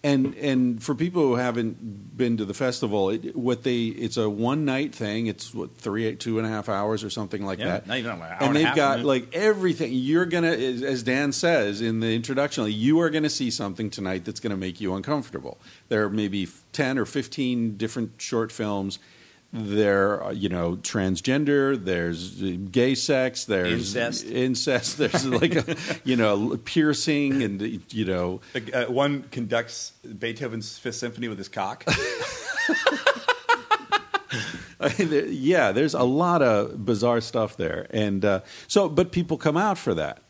[0.05, 4.31] And and for people who haven't been to the festival, it, what they it's a
[4.31, 5.27] one night thing.
[5.27, 7.87] It's what three two and a half hours or something like Yeah, that.
[7.89, 9.93] not even an hour and and they've got like everything.
[9.93, 13.91] You're gonna, as as Dan says in the introduction, like, you are gonna see something
[13.91, 15.59] tonight that's gonna make you uncomfortable.
[15.89, 19.01] There are maybe ten or fifteen different short films.
[19.59, 21.83] There, are, you know, transgender.
[21.83, 23.47] There's uh, gay sex.
[23.47, 24.27] There's Incest.
[24.27, 24.99] Incest.
[24.99, 27.63] There's like, a, you know, piercing, and
[27.93, 28.41] you know,
[28.75, 31.85] uh, one conducts Beethoven's Fifth Symphony with his cock.
[34.79, 39.39] I mean, yeah, there's a lot of bizarre stuff there, and uh, so, but people
[39.39, 40.21] come out for that.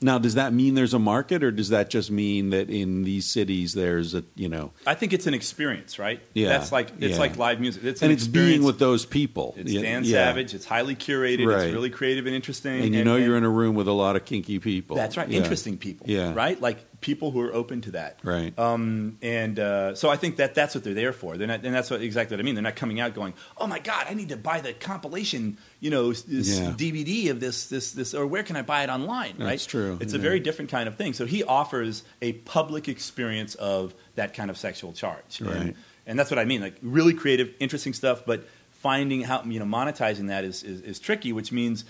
[0.00, 3.24] Now, does that mean there's a market, or does that just mean that in these
[3.24, 6.20] cities there's a you know, I think it's an experience, right?
[6.34, 7.18] Yeah, that's like it's yeah.
[7.18, 7.82] like live music.
[7.84, 8.56] It's and an it's experience.
[8.56, 9.54] being with those people.
[9.56, 10.04] It's Yeah, Dan.
[10.04, 10.52] Savage.
[10.52, 11.46] It's highly curated.
[11.46, 11.64] Right.
[11.64, 12.82] It's really creative and interesting.
[12.82, 14.96] and you know you're in a room with a lot of kinky people.
[14.96, 15.30] That's right.
[15.30, 16.06] Interesting people.
[16.10, 16.34] Yeah.
[16.34, 16.60] Right.
[16.60, 18.18] Like people who are open to that.
[18.22, 18.56] Right.
[18.58, 21.36] Um, and uh, so I think that that's what they're there for.
[21.36, 22.54] They're not, and that's what exactly what I mean.
[22.54, 25.90] They're not coming out going, "Oh my God, I need to buy the compilation, you
[25.90, 26.74] know, this Yeah.
[26.76, 29.50] DVD of this, this, this, or where can I buy it online?" Right.
[29.50, 31.12] That's true, It's a very different kind of thing.
[31.12, 35.40] So he offers a public experience of that kind of sexual charge.
[35.40, 35.56] Right.
[35.56, 35.74] And,
[36.06, 36.60] and that's what I mean.
[36.60, 40.98] Like really creative, interesting stuff, but finding how you know monetizing that is, is, is
[40.98, 41.84] tricky, which means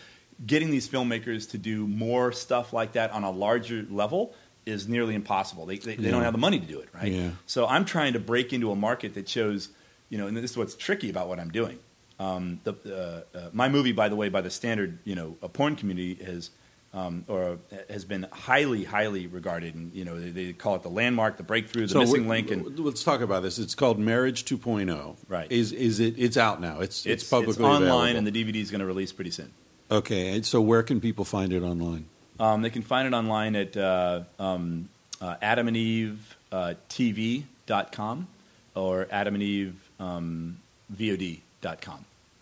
[0.47, 4.35] getting these filmmakers to do more stuff like that on a larger level
[4.66, 5.64] is nearly impossible.
[5.66, 6.10] They, they, they Yeah.
[6.10, 7.10] don't have the money to do it, right?
[7.12, 7.30] Yeah.
[7.47, 9.68] So I'm trying to break into a market that shows,
[10.10, 11.78] you know, and this is what's tricky about what I'm doing.
[12.18, 15.48] Um, the, uh, uh, my movie, by the way, by the standard, you know, a
[15.48, 16.51] porn community has,
[16.94, 17.59] um, or
[17.90, 21.43] has been highly, highly regarded, and you know, they, they call it the landmark, the
[21.43, 23.59] breakthrough, the So missing link, and let's talk about this.
[23.59, 25.16] It's called Marriage 2.0.
[25.28, 25.52] Right.
[25.52, 26.14] Is is it?
[26.16, 26.80] It's out now.
[26.80, 27.82] It's it's, it's, publicly it's online,
[28.16, 28.16] available.
[28.18, 29.52] and the DVD is going to release pretty soon.
[29.90, 30.34] okay.
[30.34, 32.06] And so where can people find it online?
[32.39, 34.89] Um, they can find it online at uh, um,
[35.21, 36.75] uh, Adam and Eve uh,
[38.75, 40.59] or Adam and Eve um.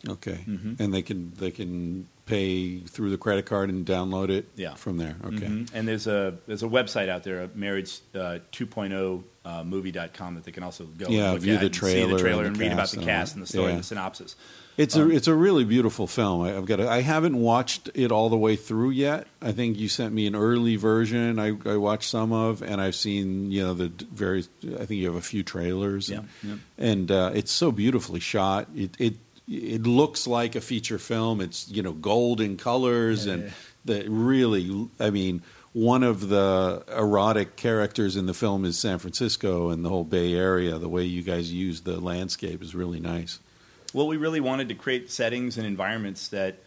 [0.09, 0.41] Okay.
[0.49, 0.79] Mhm.
[0.81, 4.75] And they can they can pay through the credit card and download it Yeah.
[4.75, 5.17] from there.
[5.25, 5.47] Okay.
[5.47, 5.69] Mhm.
[5.75, 10.53] And there's a there's a website out there, marriage uh, 2.0 uh, movie.com that they
[10.53, 11.81] can also go Yeah, and look view at the and see
[12.15, 13.71] the trailer and and, read about the cast all and the story Yeah.
[13.73, 14.37] and the synopsis.
[14.77, 16.41] It's Um, a it's a really beautiful film.
[16.43, 19.29] I, I've got to, I haven't watched it all the way through yet.
[19.41, 21.39] I think you sent me an early version.
[21.39, 24.49] I, I watched some of, and I've seen you know the various.
[24.65, 26.09] I think you have a few trailers.
[26.09, 26.55] Yeah, yeah.
[26.79, 28.67] and uh, it's so beautifully shot.
[28.75, 29.15] It it
[29.49, 31.41] it looks like a feature film.
[31.41, 33.51] It's you know golden colors Yeah, and yeah.
[33.85, 34.89] the really.
[35.01, 35.43] I mean.
[35.77, 40.33] One of the erotic characters in the film is San Francisco and the whole Bay
[40.33, 40.79] Area.
[40.79, 43.41] The way you guys use the landscape is really nice.
[43.93, 46.59] Well, we really wanted to create settings and environments that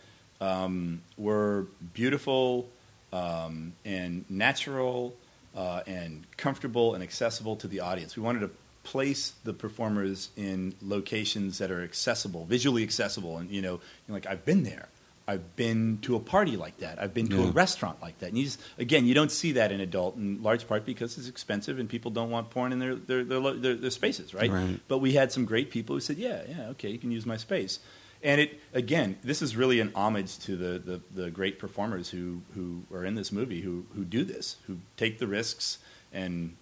[0.41, 2.67] um, were beautiful
[3.13, 5.15] um, and natural
[5.55, 8.17] uh, and comfortable and accessible to the audience.
[8.17, 8.49] We wanted to
[8.91, 14.45] place the performers in locations that are accessible, visually accessible, and you know, like I've
[14.45, 14.87] been there.
[15.29, 17.01] I've been to a party like that.
[17.01, 17.49] I've been to Yeah.
[17.49, 18.27] a restaurant like that.
[18.29, 21.27] And you just, again, you don't see that in adult, in large part because it's
[21.27, 24.49] expensive and people don't want porn in their their their, their, their spaces, right?
[24.49, 24.79] Right.
[24.87, 27.35] But we had some great people who said, "Yeah, yeah, okay, you can use my
[27.35, 27.79] space."
[28.23, 32.41] And it again, this is really an homage to the, the, the great performers who,
[32.55, 35.77] who are in this movie who, who do this, who take the risks
[36.13, 36.55] and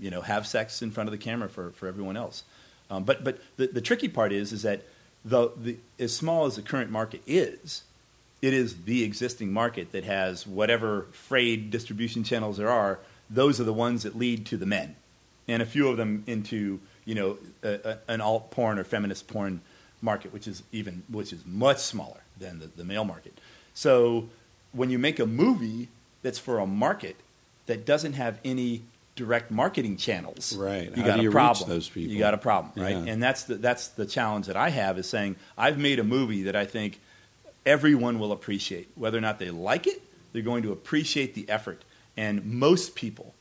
[0.00, 2.44] you know have sex in front of the camera for, for everyone else.
[2.90, 4.82] Um, but but the, the tricky part is is that
[5.24, 7.82] the, the as small as the current market is,
[8.40, 12.98] it is the existing market that has whatever frayed distribution channels there are.
[13.28, 14.96] Those are the ones that lead to the men,
[15.46, 19.28] and a few of them into you know a, a, an alt porn or feminist
[19.28, 19.60] porn
[20.00, 23.38] market, which is even which is much smaller than the, the male market.
[23.74, 24.28] So
[24.72, 25.88] when you make a movie
[26.22, 27.16] that's for a market
[27.66, 28.82] that doesn't have any
[29.18, 30.90] direct marketing channels, Right.
[30.96, 31.68] You How got a you reach problem.
[31.68, 32.12] those people?
[32.12, 32.96] You got a problem, right?
[32.96, 33.12] Yeah.
[33.12, 36.44] And that's the, that's the challenge that I have is saying I've made a movie
[36.44, 37.00] that I think
[37.66, 40.00] everyone will appreciate, whether or not they like it.
[40.32, 41.82] They're going to appreciate the effort,
[42.16, 43.34] and most people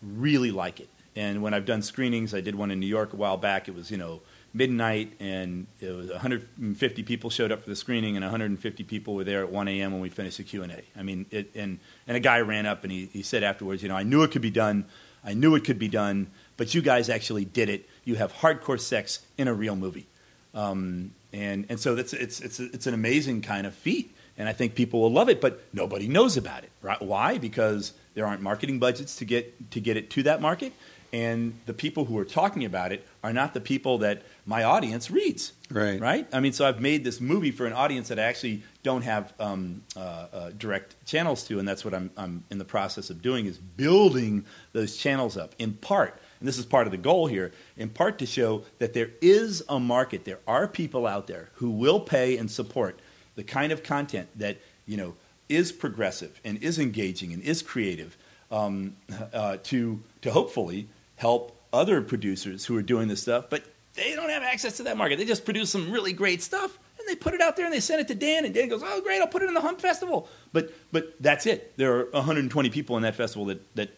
[0.00, 0.88] really like it.
[1.16, 3.68] And when I've done screenings, I did one in New York a while back.
[3.68, 4.20] It was you know
[4.54, 9.24] midnight, and it was 150 people showed up for the screening, and 150 people were
[9.24, 9.92] there at 1 a.m.
[9.92, 10.82] when we finished the Q and A.
[10.96, 13.88] I mean, it, and and a guy ran up and he, he said afterwards, you
[13.88, 14.84] know, I knew it could be done.
[15.26, 17.88] I knew it could be done, but you guys actually did it.
[18.04, 20.06] You have hardcore sex in a real movie,
[20.54, 24.52] um, and and so that's it's it's it's an amazing kind of feat, and I
[24.52, 25.40] think people will love it.
[25.40, 27.02] But nobody knows about it, right?
[27.02, 27.38] Why?
[27.38, 30.72] Because there aren't marketing budgets to get to get it to that market,
[31.12, 35.10] and the people who are talking about it are not the people that my audience
[35.10, 35.52] reads.
[35.70, 36.00] Right.
[36.00, 36.28] Right.
[36.32, 39.32] I mean, so I've made this movie for an audience that I actually don't have
[39.40, 43.20] um, uh, uh, direct channels to, and that's what I'm, I'm in the process of
[43.22, 46.20] doing is building those channels up in part.
[46.38, 49.62] And this is part of the goal here, in part to show that there is
[49.68, 50.24] a market.
[50.24, 53.00] There are people out there who will pay and support
[53.36, 55.14] the kind of content that you know
[55.48, 58.16] is progressive and is engaging and is creative
[58.50, 58.96] um,
[59.32, 63.64] uh, to to hopefully help other producers who are doing this stuff, but
[63.94, 65.18] they don't have access to that market.
[65.18, 67.80] They just produce some really great stuff and they put it out there and they
[67.80, 69.20] send it to Dan and Dan goes, "Oh, great!
[69.20, 71.76] I'll put it in the Hump Festival." But but that's it.
[71.76, 73.90] There are 120 people in that festival that that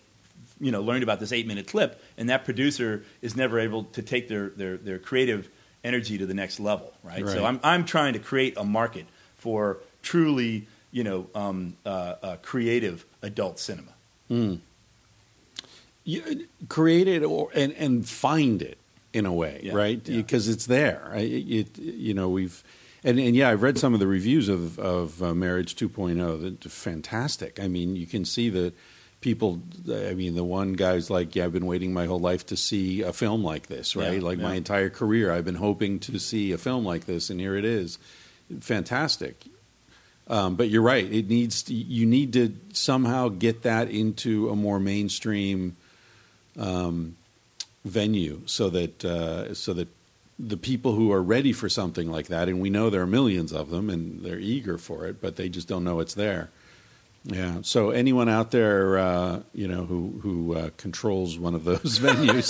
[0.60, 4.02] you know learned about this eight minute clip, and that producer is never able to
[4.02, 5.48] take their their, their creative
[5.84, 7.24] energy to the next level, right?
[7.24, 7.32] Right.
[7.32, 12.36] So I'm I'm trying to create a market for truly you know um, uh, uh,
[12.42, 13.92] creative adult cinema.
[16.12, 18.78] You, create it or and and find it
[19.12, 20.00] in a way, Yeah, right?
[20.08, 20.16] yeah.
[20.16, 21.02] Because it's there.
[21.12, 21.18] I-
[21.58, 22.62] It, you know we've
[23.04, 26.40] and and yeah, I've read some of the reviews of of uh, Marriage 2.0.
[26.60, 27.60] They're fantastic.
[27.60, 28.72] I mean, you can see that
[29.20, 29.60] people.
[30.10, 33.02] I mean, the one guy's like, "Yeah, I've been waiting my whole life to see
[33.02, 34.14] a film like this, right?
[34.20, 37.38] Yeah, like my entire career, I've been hoping to see a film like this, and
[37.40, 37.98] here it is.
[38.60, 39.44] Fantastic."
[40.30, 41.10] Um, but you're right.
[41.10, 45.77] It needs to, you need to somehow get that into a more mainstream
[46.58, 47.16] um,
[47.84, 49.88] venue, so that uh, so that
[50.38, 53.52] the people who are ready for something like that, and we know there are millions
[53.52, 56.50] of them, and they're eager for it, but they just don't know it's there.
[57.24, 57.58] Yeah.
[57.62, 62.48] So anyone out there, uh, you know, who who uh, controls one of those venues,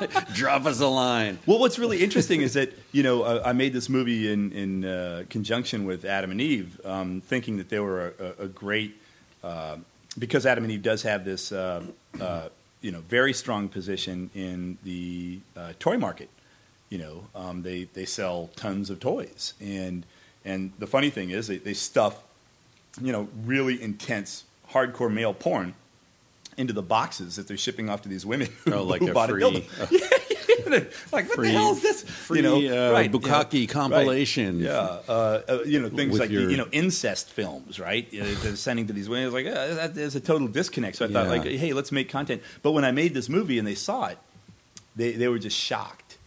[0.34, 1.38] drop us a line.
[1.46, 4.84] Well, what's really interesting is that you know uh, I made this movie in in
[4.84, 9.00] uh, conjunction with Adam and Eve, um, thinking that they were a, a, great
[9.42, 9.76] uh,
[10.18, 11.82] because Adam and Eve does have this uh,
[12.20, 12.48] uh,
[12.82, 16.28] you know very strong position in the uh, toy market.
[16.90, 20.04] You know, um, they they sell tons of toys, and
[20.44, 22.22] and the funny thing is they, they stuff
[23.00, 25.74] you know really intense hardcore male porn
[26.58, 29.30] into the boxes that they're shipping off to these women who, Oh, like who bought
[29.30, 30.28] free- a dildo.
[31.12, 32.02] like what free- the hell is this?
[32.02, 33.28] free, you know, uh, right, you know,
[33.68, 34.58] compilation.
[34.58, 34.64] Right.
[34.66, 34.78] Yeah,
[35.08, 38.06] uh, uh, you know things like your- you know incest films, right?
[38.08, 39.26] Uh, They're sending to these women.
[39.26, 40.96] It's like uh, that, there's a total disconnect.
[40.96, 42.42] So I thought, like, hey, let's make content.
[42.62, 44.18] But when I made this movie and they saw it,
[44.96, 46.18] they they were just shocked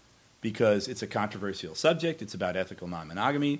[0.41, 2.21] because it's a controversial subject.
[2.21, 3.59] It's about ethical non-monogamy.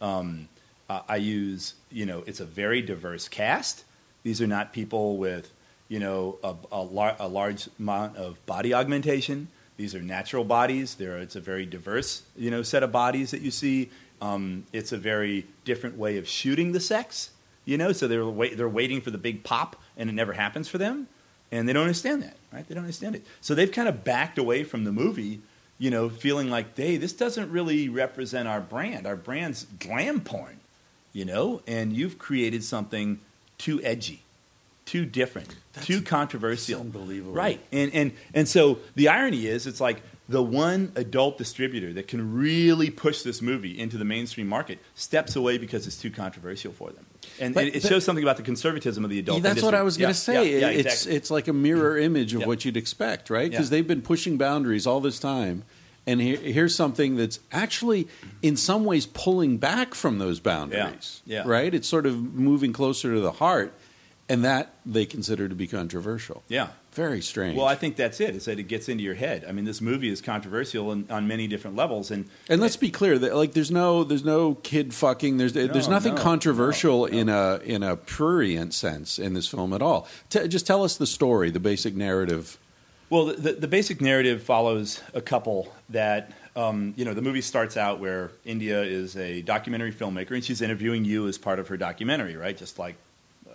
[0.00, 0.48] Um,
[0.88, 3.84] I use, you know, it's a very diverse cast.
[4.22, 5.50] These are not people with,
[5.88, 9.48] you know, a, a, lar- a large amount of body augmentation.
[9.76, 10.94] These are natural bodies.
[10.94, 13.90] There, it's a very diverse, you know, set of bodies that you see.
[14.20, 17.30] Um, it's a very different way of shooting the sex,
[17.64, 17.92] you know.
[17.92, 21.08] So they're wait, they're waiting for the big pop, and it never happens for them,
[21.52, 22.66] and they don't understand that, right?
[22.66, 23.26] They don't understand it.
[23.40, 25.40] So they've kind of backed away from the movie
[25.78, 29.06] you know, feeling like, hey, this doesn't really represent our brand.
[29.06, 30.60] Our brand's glam porn,
[31.12, 33.20] you know, and you've created something
[33.58, 34.22] too edgy,
[34.86, 36.80] too different, too controversial.
[36.80, 37.32] unbelievable.
[37.32, 37.60] Right.
[37.72, 42.34] And, and, and so the irony is, it's like the one adult distributor that can
[42.34, 46.90] really push this movie into the mainstream market steps away because it's too controversial for
[46.90, 47.04] them.
[47.38, 49.54] And But- it, it but- shows something about the conservatism of the adult industry.
[49.54, 49.74] That's what.
[49.74, 50.52] I was going Yeah, to say.
[50.52, 51.16] yeah, yeah, it's exactly.
[51.16, 52.04] it's like a mirror mm-hmm.
[52.04, 52.46] image of Yeah.
[52.46, 53.50] what you'd expect, right?
[53.50, 53.70] Because Yeah.
[53.76, 55.64] they've been pushing boundaries all this time,
[56.06, 58.06] and here, here's something that's actually,
[58.40, 61.22] in some ways, pulling back from those boundaries.
[61.26, 61.42] Yeah.
[61.44, 61.48] Yeah.
[61.48, 61.74] Right.
[61.74, 63.74] It's sort of moving closer to the heart,
[64.28, 66.42] and that they consider to be controversial.
[66.48, 66.68] Yeah.
[66.92, 67.56] Very strange.
[67.56, 68.34] Well, I think that's it.
[68.34, 69.44] Is that it gets into your head.
[69.46, 72.90] I mean, this movie is controversial in, on many different levels, and and let's be
[72.90, 75.36] clear that like there's no there's no kid fucking.
[75.36, 77.18] There's there's nothing no, controversial no, no.
[77.18, 80.08] in a in a prurient sense in this film at all.
[80.30, 82.56] T- just tell us the story, the basic narrative.
[83.10, 87.76] Well, the, the basic narrative follows a couple that, um, you know, the movie starts
[87.76, 91.76] out where India is a documentary filmmaker and she's interviewing you as part of her
[91.76, 92.56] documentary, right?
[92.56, 92.96] Just like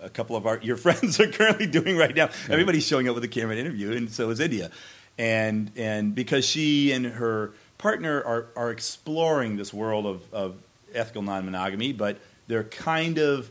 [0.02, 2.28] a couple of our, your friends are currently doing right now.
[2.48, 4.70] Everybody's showing up with a camera and interview, and so is India.
[5.18, 10.56] And, and because she and her partner are, are exploring this world of, of
[10.94, 13.50] ethical non monogamy, but they're kind of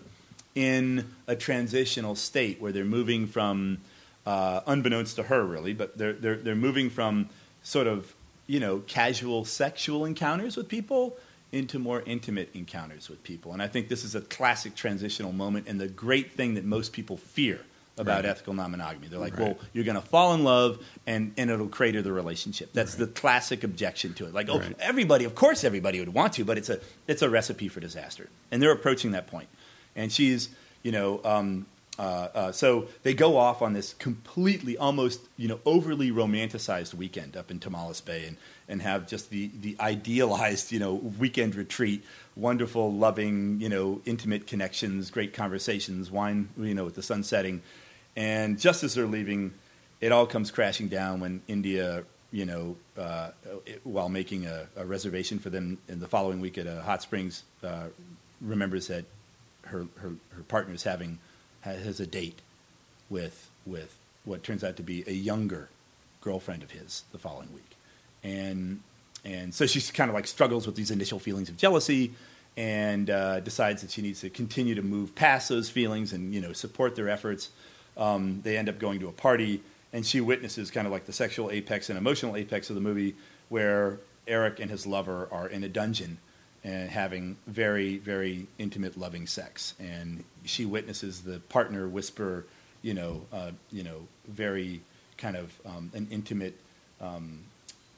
[0.56, 3.78] in a transitional state where they're moving from
[4.26, 7.30] uh, unbeknownst to her, really, but they're, they're, they're moving from
[7.64, 8.14] sort of,
[8.48, 11.18] you know, casual sexual encounters with people
[11.52, 13.52] into more intimate encounters with people.
[13.54, 16.94] And I think this is a classic transitional moment and the great thing that most
[16.94, 17.60] people fear
[17.98, 18.26] about Right.
[18.32, 19.08] ethical non-monogamy.
[19.10, 19.50] They're like, Right.
[19.50, 22.72] well, you're going to fall in love and, and it'll crater the relationship.
[22.74, 24.34] That's the classic objection to it.
[24.34, 24.76] Like, oh, Right.
[24.80, 28.30] everybody, of course everybody would want to, but it's a, it's a recipe for disaster.
[28.50, 29.50] And they're approaching that point.
[29.96, 30.50] And she's,
[30.84, 31.66] you know, um,
[32.00, 37.36] uh, uh, so they go off on this completely, almost you know, overly romanticized weekend
[37.36, 38.38] up in Tomales Bay, and,
[38.72, 42.04] and have just the, the idealized you know weekend retreat,
[42.36, 47.62] wonderful, loving, you know, intimate connections, great conversations, wine, you know, with the sun setting,
[48.16, 49.54] and just as they're leaving,
[50.00, 53.32] it all comes crashing down when India, you know, uh,
[53.66, 57.02] it, while making a, a reservation for them in the following week at a Hot
[57.02, 57.86] Springs, uh,
[58.40, 59.06] remembers that
[59.66, 61.20] her, her, her partner's having
[61.62, 62.40] has a date
[63.10, 65.70] with with what turns out to be a younger
[66.22, 67.71] girlfriend of his the following week,
[68.24, 68.82] and
[69.24, 72.14] and so she kind of like struggles with these initial feelings of jealousy,
[72.58, 76.42] and uh, decides that she needs to continue to move past those feelings and you
[76.42, 77.50] know support their efforts.
[77.98, 79.62] Um, they end up going to a party,
[79.94, 83.16] and she witnesses kind of like the sexual apex and emotional apex of the movie,
[83.50, 86.18] where Eric and his lover are in a dungeon
[86.64, 89.74] and having very, very intimate, loving sex.
[89.80, 92.46] And she witnesses the partner whisper,
[92.82, 94.82] you know, uh, you know, very
[95.18, 96.56] kind of um, an intimate
[97.00, 97.40] um,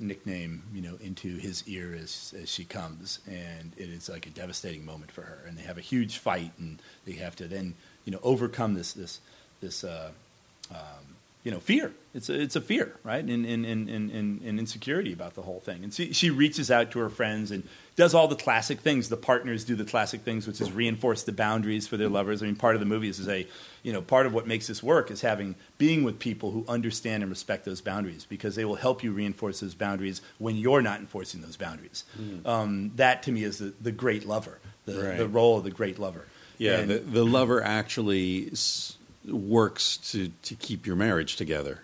[0.04, 4.30] nickname, you know, into his ear as, as she comes, and it is like a
[4.30, 5.40] devastating moment for her.
[5.48, 7.76] And they have a huge fight, and they have to then,
[8.06, 9.20] you know, overcome this this
[9.62, 9.84] this.
[9.84, 10.12] Uh,
[10.72, 11.92] um, you know, fear.
[12.14, 13.24] It's a, it's a fear, right?
[13.24, 14.12] And, and, and, and,
[14.42, 15.84] and insecurity about the whole thing.
[15.84, 19.10] And she, she reaches out to her friends and does all the classic things.
[19.10, 22.42] The partners do the classic things, which is reinforce the boundaries for their lovers.
[22.42, 23.48] I mean, part of the movie is say,
[23.82, 27.24] you know, part of what makes this work is having being with people who understand
[27.24, 31.00] and respect those boundaries because they will help you reinforce those boundaries when you're not
[31.00, 32.04] enforcing those boundaries.
[32.46, 35.18] Um, that to me is the, the great lover, the, Right.
[35.18, 36.26] the role of the great lover.
[36.60, 38.98] Yeah, And- the, the lover actually s-
[39.28, 41.82] works to to keep your marriage together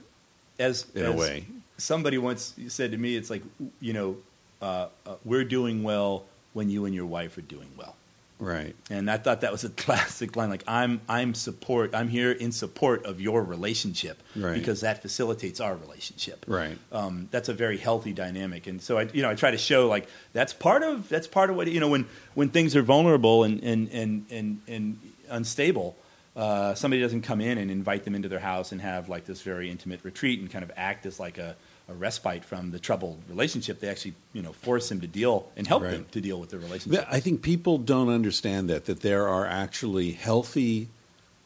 [0.60, 1.46] as in a way.
[1.78, 3.44] Somebody once said to me, "It's like
[3.80, 4.18] you know,
[4.62, 7.96] uh, uh, we're doing well when you and your wife are doing well."
[8.42, 8.74] Right.
[8.90, 10.50] And I thought that was a classic line.
[10.50, 11.94] Like I'm, I'm support.
[11.94, 14.54] I'm here in support of your relationship Right.
[14.54, 16.46] because that facilitates our relationship.
[16.48, 16.78] Right.
[16.94, 18.66] Um, that's a very healthy dynamic.
[18.68, 21.50] And so I, you know, I try to show like that's part of that's part
[21.50, 25.00] of what you know when when things are vulnerable and and and and, and
[25.30, 25.96] unstable.
[26.40, 29.42] Uh, somebody doesn't come in and invite them into their house and have like this
[29.42, 31.54] very intimate retreat and kind of act as like a,
[31.90, 33.82] a respite from the troubled relationship.
[33.82, 35.92] They actually, you know, force them to deal and help Right.
[35.92, 37.06] them to deal with their relationship.
[37.12, 40.88] I think people don't understand that that there are actually healthy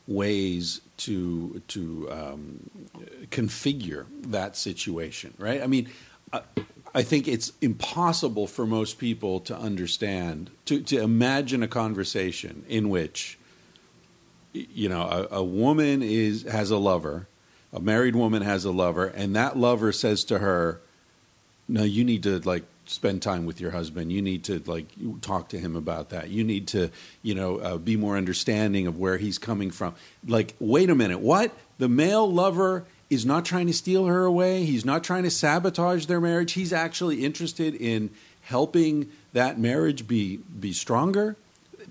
[0.05, 2.69] ways to to um,
[3.31, 5.61] configure that situation, right?
[5.63, 5.89] I mean,
[6.31, 6.41] I,
[6.93, 12.89] I think it's impossible for most people to understand to to imagine a conversation in
[12.89, 13.39] which
[14.53, 17.27] you know a, a woman is has a lover,
[17.71, 20.79] a married woman has a lover, and that lover says to her,
[21.67, 24.11] no, you need to like spend time with your husband.
[24.11, 24.87] You need to like
[25.21, 26.29] talk to him about that.
[26.29, 26.89] You need to,
[27.21, 29.95] you know, uh, be more understanding of where he's coming from.
[30.27, 31.51] Like, wait a minute, what?
[31.77, 34.65] The male lover is not trying to steal her away.
[34.65, 36.53] He's not trying to sabotage their marriage.
[36.53, 38.09] He's actually interested in
[38.41, 41.37] helping that marriage be be stronger.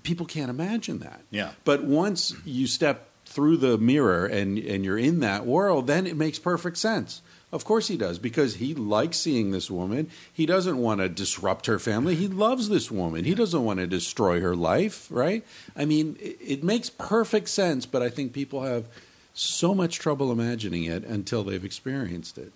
[0.03, 1.21] People can't imagine that.
[1.31, 1.51] Yeah.
[1.63, 6.15] But once you step through the mirror and and you're in that world, then it
[6.15, 7.21] makes perfect sense.
[7.51, 10.09] Of course he does because he likes seeing this woman.
[10.33, 12.15] He doesn't want to disrupt her family.
[12.15, 13.25] He loves this woman.
[13.25, 15.45] He doesn't want to destroy her life, right?
[15.75, 18.87] I mean, it, it makes perfect sense, but I think people have
[19.35, 22.51] so much trouble imagining it until they've experienced it.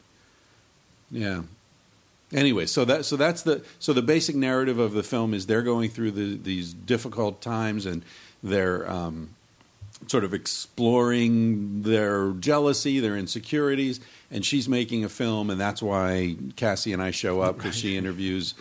[1.12, 1.44] Yeah.
[2.34, 5.62] Anyway, so that so that's the so the basic narrative of the film is they're
[5.62, 8.04] going through the, these difficult times and
[8.44, 9.30] they're um,
[10.08, 14.00] sort of exploring their jealousy, their insecurities,
[14.30, 17.96] and she's making a film, and that's why Cassie and I show up because she
[17.98, 18.54] interviews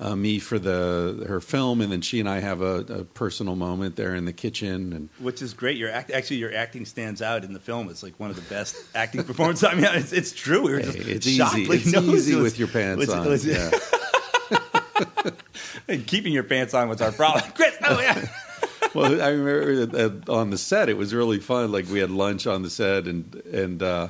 [0.00, 3.54] uh, me for the her film, and then she and I have a, a personal
[3.54, 5.76] moment there in the kitchen, and Which is great.
[5.76, 7.90] Your act, actually, your acting stands out in the film.
[7.90, 9.64] It's like one of the best acting performances.
[9.64, 10.62] I mean, it's, it's true.
[10.62, 11.56] We were just it's shocked.
[11.58, 11.66] easy.
[11.66, 13.28] Like, It's no, easy was- with your pants was- on.
[13.28, 13.70] was- yeah.
[15.88, 17.44] And keeping your pants on was our problem.
[17.54, 18.28] Chris, oh yeah.
[18.94, 21.72] well, I remember that, on the set it was really fun.
[21.72, 24.08] Like we had lunch on the set, and and uh,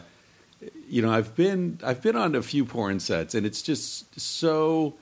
[0.89, 4.95] you know I've been I've been on a few porn sets, and it's just so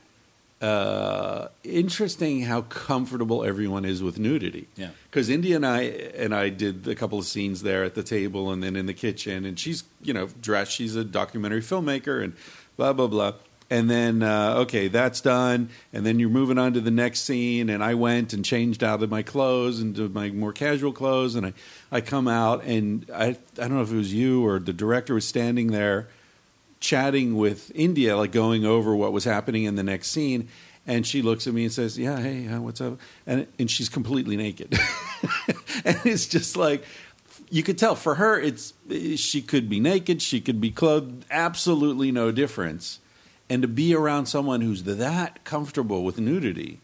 [0.60, 4.66] uh, interesting how comfortable everyone is with nudity.
[4.76, 4.90] Yeah.
[5.10, 8.50] because India and I and I did a couple of scenes there at the table,
[8.50, 10.72] and then in the kitchen, and she's you know dressed.
[10.72, 12.34] She's a documentary filmmaker, and
[12.76, 13.32] blah blah blah.
[13.70, 15.68] And then, uh, okay, that's done.
[15.92, 17.68] And then you're moving on to the next scene.
[17.68, 21.34] And I went and changed out of my clothes into my more casual clothes.
[21.34, 21.52] And I,
[21.92, 25.12] I come out, and I, I don't know if it was you or the director
[25.12, 26.08] was standing there
[26.80, 30.48] chatting with India, like going over what was happening in the next scene.
[30.86, 34.38] And she looks at me and says, "Yeah, hey, what's up?" And and she's completely
[34.38, 34.72] naked,
[35.84, 36.82] and it's just like
[37.50, 38.74] you could tell for her, it's
[39.16, 43.00] she could be naked, she could be clothed, absolutely no difference.
[43.50, 46.80] And to be around someone who's that comfortable with nudity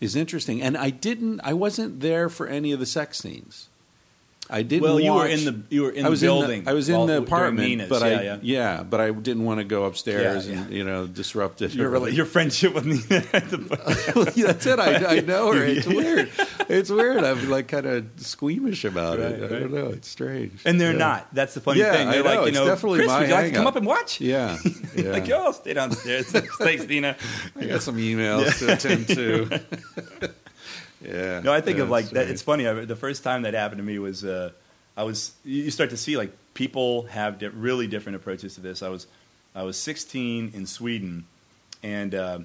[0.00, 0.62] is interesting.
[0.62, 3.68] And I didn't, I wasn't there for any of the sex scenes.
[4.50, 4.82] I didn't.
[4.82, 6.58] Well, you were in the you were in I the was building.
[6.58, 8.82] In the, I was in the apartment, but yeah, I yeah.
[8.82, 11.72] but I didn't want to go upstairs Yeah, and you know disrupt it.
[11.74, 13.24] Your, rela- your friendship with Nina.
[13.32, 14.78] at the- Yeah, That's it.
[14.78, 15.64] I, I know her.
[15.64, 16.30] It's weird.
[16.68, 17.24] It's weird.
[17.24, 19.40] I'm like kind of squeamish about it.
[19.40, 19.86] Right, I don't know.
[19.88, 20.60] It's strange.
[20.66, 20.98] and they're Yeah.
[20.98, 21.34] not.
[21.34, 22.08] That's the funny Yeah, thing.
[22.08, 22.28] I They're know.
[22.30, 23.76] like, you It's know, definitely Chris, my would you like to come hang-up.
[23.76, 24.20] and watch?
[24.20, 24.58] Yeah.
[24.94, 25.10] yeah.
[25.12, 26.26] like, yo, I'll stay downstairs.
[26.26, 27.16] Thanks, Nina.
[27.56, 30.30] I got some emails to attend to.
[31.04, 31.40] Yeah.
[31.40, 32.28] No, I think Yeah, of like that.
[32.28, 32.66] It's funny.
[32.66, 34.50] I, the first time that happened to me was uh,
[34.96, 35.32] I was.
[35.44, 38.82] You start to see like people have di- really different approaches to this.
[38.82, 39.06] I was
[39.54, 41.26] I was 16 in Sweden,
[41.82, 42.38] and uh,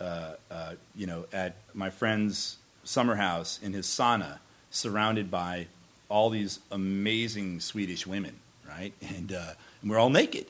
[0.00, 4.38] uh, uh, you know at my friend's summer house in his sauna,
[4.70, 5.66] surrounded by
[6.08, 8.36] all these amazing Swedish women,
[8.68, 8.92] right?
[9.16, 10.46] And, uh, and we're all naked.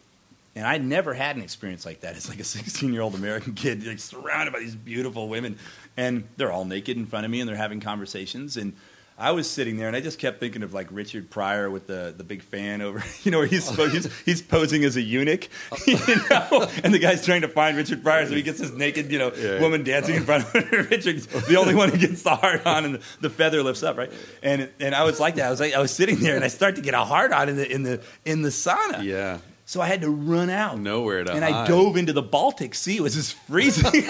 [0.57, 2.17] And I never had an experience like that.
[2.17, 5.59] It's like a 16 year old American kid, like surrounded by these beautiful women,
[5.97, 8.57] and they're all naked in front of me, and they're having conversations.
[8.57, 8.73] And
[9.19, 12.15] I was sitting there, and I just kept thinking of like Richard Pryor with the,
[12.17, 13.89] the big fan over, you know, where he's, oh.
[13.89, 15.49] he's he's posing as a eunuch,
[15.87, 15.97] you
[16.31, 19.19] know, and the guy's trying to find Richard Pryor, so he gets this naked, you
[19.19, 19.61] know, Yeah.
[19.61, 22.95] woman dancing in front of Richard's the only one who gets the hard on, and
[22.97, 24.13] the, the feather lifts up, right?
[24.43, 25.47] And and I was like that.
[25.47, 27.49] I was like I was sitting there, and I start to get a hard on
[27.51, 29.03] in the in the in the sauna.
[29.03, 29.39] Yeah.
[29.69, 30.79] So I had to run out.
[30.79, 31.69] Nowhere to And I hide.
[31.69, 32.99] dove into the Baltic Sea.
[32.99, 33.85] It was just freezing.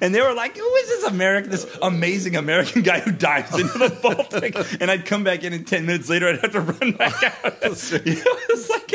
[0.00, 3.78] and they were like, who is this American, this amazing American guy who dives into
[3.78, 4.56] the Baltic?
[4.80, 7.44] And I'd come back in and 10 minutes later, I'd have to run back out.
[7.62, 8.92] know, it's like,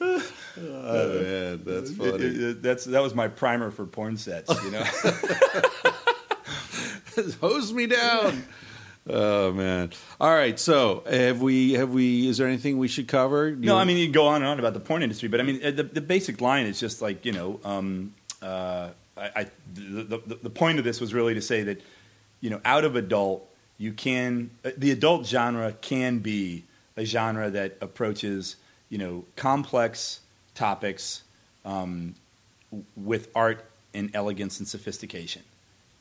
[0.00, 2.24] Oh man, that's it- funny.
[2.24, 4.84] it- that's, that was my primer for porn sets, you know?
[7.40, 8.44] Hose me down.
[9.08, 9.90] Oh man!
[10.20, 10.58] All right.
[10.58, 11.72] So have we?
[11.72, 12.28] Have we?
[12.28, 13.50] Is there anything we should cover?
[13.52, 15.64] No, I mean you go on and on about the porn industry, but I mean
[15.64, 20.22] uh, the, the basic line is just like you know, um, uh, I, I the,
[20.26, 21.80] the, the point of this was really to say that
[22.40, 23.48] you know, out of adult,
[23.78, 26.64] you can uh, the adult genre can be
[26.96, 28.56] a genre that approaches
[28.90, 30.20] you know complex
[30.54, 31.22] topics
[31.64, 32.14] um,
[32.94, 33.64] with art
[33.94, 35.42] and elegance and sophistication,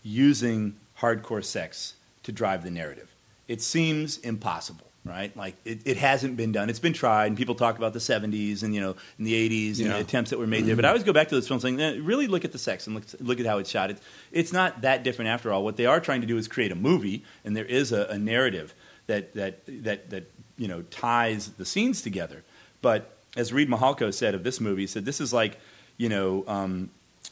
[0.03, 1.93] using hardcore sex
[2.28, 3.10] to drive the narrative.
[3.48, 5.36] It seems impossible, right?
[5.38, 6.70] Like it, it hasn't been done.
[6.70, 9.78] It's been tried, and people talk about the '70s and you know, in the '80s
[9.80, 9.94] and Yeah.
[9.94, 10.76] the attempts that were made there.
[10.76, 12.86] But I always go back to this film saying, eh, really look at the sex
[12.88, 13.90] and look, look at how it's shot.
[13.91, 14.02] It's,
[14.34, 15.64] it's not that different after all.
[15.64, 18.20] What they are trying to do is create a movie, and there is a, a
[18.20, 18.74] narrative
[19.08, 22.44] that that that that you know ties the scenes together.
[22.82, 25.58] But as Reid Mihalko said of this movie, he said this is like
[25.98, 26.44] you know.
[26.48, 26.90] Um,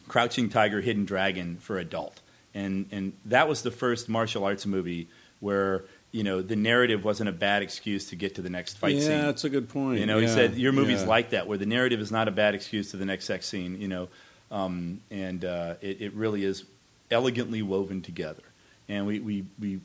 [0.07, 2.19] Crouching Tiger, Hidden Dragon for adult,
[2.55, 5.07] and and that was the first martial arts movie
[5.39, 8.95] where you know the narrative wasn't a bad excuse to get to the next fight
[8.95, 9.11] yeah, scene.
[9.11, 9.99] Yeah, that's a good point.
[9.99, 11.07] You know, he said your movie's yeah.
[11.07, 13.79] like that, where the narrative is not a bad excuse to the next sex scene.
[13.79, 14.07] You know,
[14.49, 16.63] um, and uh, it, it really is
[17.11, 18.43] elegantly woven together.
[18.87, 19.81] And we we we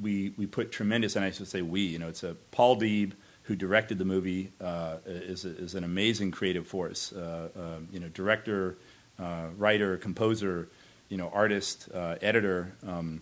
[0.00, 1.82] we, we put tremendous, and I should say we.
[1.82, 3.12] You know, it's a Paul Deeb
[3.44, 7.12] who directed the movie uh, is a, is an amazing creative force.
[7.12, 7.60] Uh, uh,
[7.92, 8.76] you know, director,
[9.18, 10.68] uh, writer, composer,
[11.10, 12.72] you know, artist, uh, editor.
[12.86, 13.20] Um,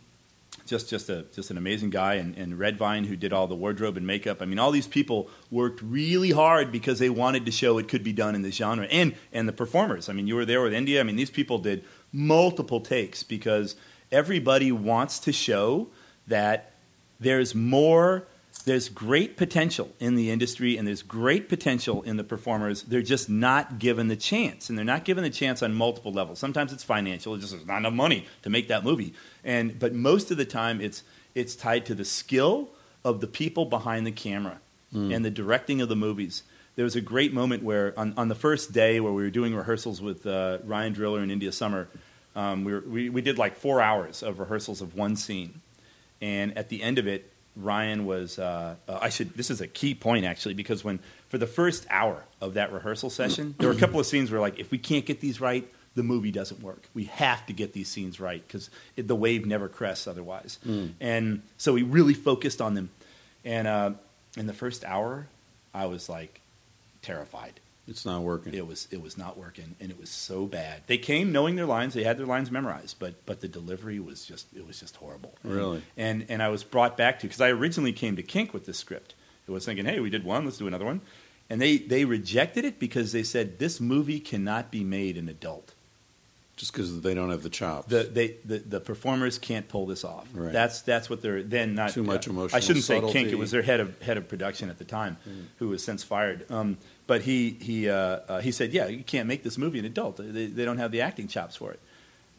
[0.66, 3.54] just just a just an amazing guy and, and Red Vine who did all the
[3.54, 4.42] wardrobe and makeup.
[4.42, 8.04] I mean, all these people worked really hard because they wanted to show it could
[8.04, 8.86] be done in this genre.
[8.86, 10.08] And and the performers.
[10.08, 11.00] I mean, you were there with India.
[11.00, 13.74] I mean, these people did multiple takes because
[14.12, 15.88] everybody wants to show
[16.26, 16.72] that
[17.18, 18.26] there's more
[18.62, 22.82] there's great potential in the industry and there's great potential in the performers.
[22.82, 26.38] They're just not given the chance, and they're not given the chance on multiple levels.
[26.38, 29.14] Sometimes it's financial; it's just there's not enough money to make that movie.
[29.44, 31.02] And but most of the time, it's
[31.34, 32.68] it's tied to the skill
[33.04, 34.60] of the people behind the camera
[35.12, 36.42] and the directing of the movies.
[36.74, 39.54] There was a great moment where on, on the first day where we were doing
[39.54, 41.88] rehearsals with uh, Ryan Driller and India Summer,
[42.34, 45.60] um, we, were, we we did like four hours of rehearsals of one scene,
[46.22, 48.38] and at the end of it, Ryan was.
[48.38, 49.34] Uh, uh, I should.
[49.34, 53.10] This is a key point actually because when for the first hour of that rehearsal
[53.10, 55.68] session, there were a couple of scenes where like if we can't get these right,
[55.94, 56.88] the movie doesn't work.
[56.94, 60.58] We have to get these scenes right because the wave never crests otherwise.
[61.00, 62.90] And so we really focused on them.
[63.44, 63.90] And uh,
[64.36, 65.26] in the first hour,
[65.74, 66.40] I was like
[67.02, 67.58] terrified.
[67.88, 68.52] It's not working.
[68.54, 70.82] It was it was not working, and it was so bad.
[70.86, 74.26] They came knowing their lines; they had their lines memorized, but but the delivery was
[74.26, 75.34] just it was just horrible.
[75.42, 75.82] And- Really?
[75.96, 78.78] And and I was brought back to because I originally came to Kink with this
[78.78, 79.14] script.
[79.46, 81.00] It was thinking, hey, we did one, let's do another one,
[81.48, 85.72] and they they rejected it because they said this movie cannot be made an adult.
[86.56, 87.86] Just because they don't have the chops.
[87.86, 90.26] The, they, the the performers can't pull this off.
[90.34, 90.52] Right.
[90.52, 93.18] That's that's what they're then not Too much uh, emotional I shouldn't say subtlety.
[93.20, 93.32] Kink.
[93.32, 95.16] It was their head of head of production at the time,
[95.60, 96.50] who was since fired.
[96.50, 96.76] Um,
[97.08, 97.94] but he he uh,
[98.28, 100.18] uh, he said, yeah, you can't make this movie an adult.
[100.18, 101.80] They, they don't have the acting chops for it.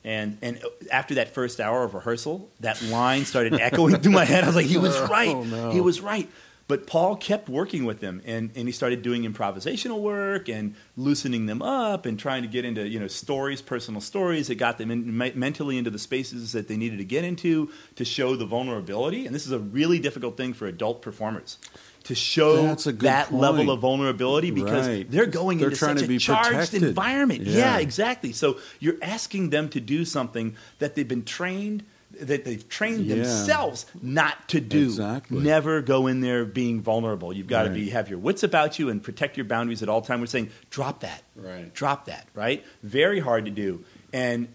[0.05, 4.45] And and after that first hour of rehearsal, that line started echoing through my head.
[4.45, 5.35] I was like, he was right.
[5.35, 5.71] Oh, no.
[5.71, 6.29] He was right.
[6.69, 11.47] But Paul kept working with them, and, and he started doing improvisational work and loosening
[11.47, 14.91] them up and trying to get into you know stories, personal stories that got them
[14.91, 18.45] in, me- mentally into the spaces that they needed to get into to show the
[18.45, 19.25] vulnerability.
[19.25, 21.57] And this is a really difficult thing for adult performers
[22.05, 23.41] to show That's a good that point.
[23.41, 25.09] level of vulnerability because Right.
[25.09, 26.83] they're going They're into such a charged protected.
[26.83, 27.41] environment.
[27.43, 27.57] Yeah.
[27.75, 28.31] yeah, exactly.
[28.33, 31.83] So you're asking them to do something that they've been trained
[32.21, 33.15] that they've trained Yeah.
[33.17, 34.85] themselves not to do.
[34.85, 35.41] Exactly.
[35.41, 37.31] Never go in there being vulnerable.
[37.31, 40.01] You've got to be have your wits about you and protect your boundaries at all
[40.01, 40.21] times.
[40.21, 41.21] We're saying drop that.
[41.35, 41.71] Right.
[41.73, 42.65] Drop that, right?
[42.81, 43.83] Very hard to do.
[44.11, 44.47] And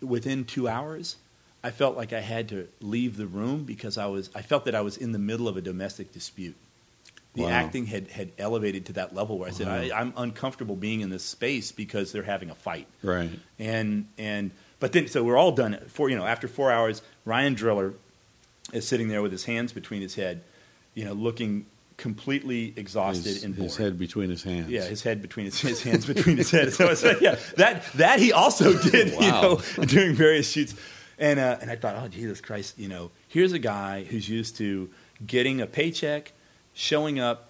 [0.00, 1.16] within 2 hours,
[1.62, 4.74] I felt like I had to leave the room because I was I felt that
[4.74, 6.56] I was in the middle of a domestic dispute.
[7.34, 7.48] The Wow.
[7.48, 9.96] acting had, had elevated to that level where I said, Wow.
[9.96, 13.30] I, I'm uncomfortable being in this space because they're having a fight right.
[13.58, 14.50] and and
[14.80, 17.94] but then so we're all done for you know after four hours ryan driller
[18.72, 20.42] is sitting there with his hands between his head
[20.94, 21.64] you know looking
[21.96, 24.68] completely exhausted His, and bored his head between his hands.
[24.68, 27.84] yeah his head between his, his hands between his head so it's like, yeah that
[27.94, 29.42] that he also did you Wow.
[29.78, 30.74] know during various shoots
[31.18, 34.56] and uh, and i thought oh jesus christ you know here's a guy who's used
[34.58, 34.90] to
[35.26, 36.32] getting a paycheck
[36.74, 37.48] showing up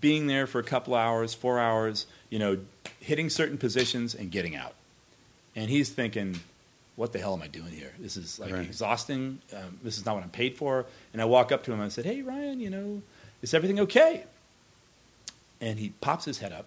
[0.00, 2.58] being there for a couple hours four hours you know
[3.00, 4.72] hitting certain positions and getting out
[5.54, 6.40] and he's thinking,
[6.96, 7.92] "What the hell am I doing here?
[7.98, 8.64] This is like Right.
[8.64, 9.38] exhausting.
[9.54, 11.86] Um, this is not what I'm paid for." And I walk up to him and
[11.86, 13.02] I said, "Hey, Ryan, you know,
[13.42, 14.24] is everything okay?"
[15.60, 16.64] And he pops his head up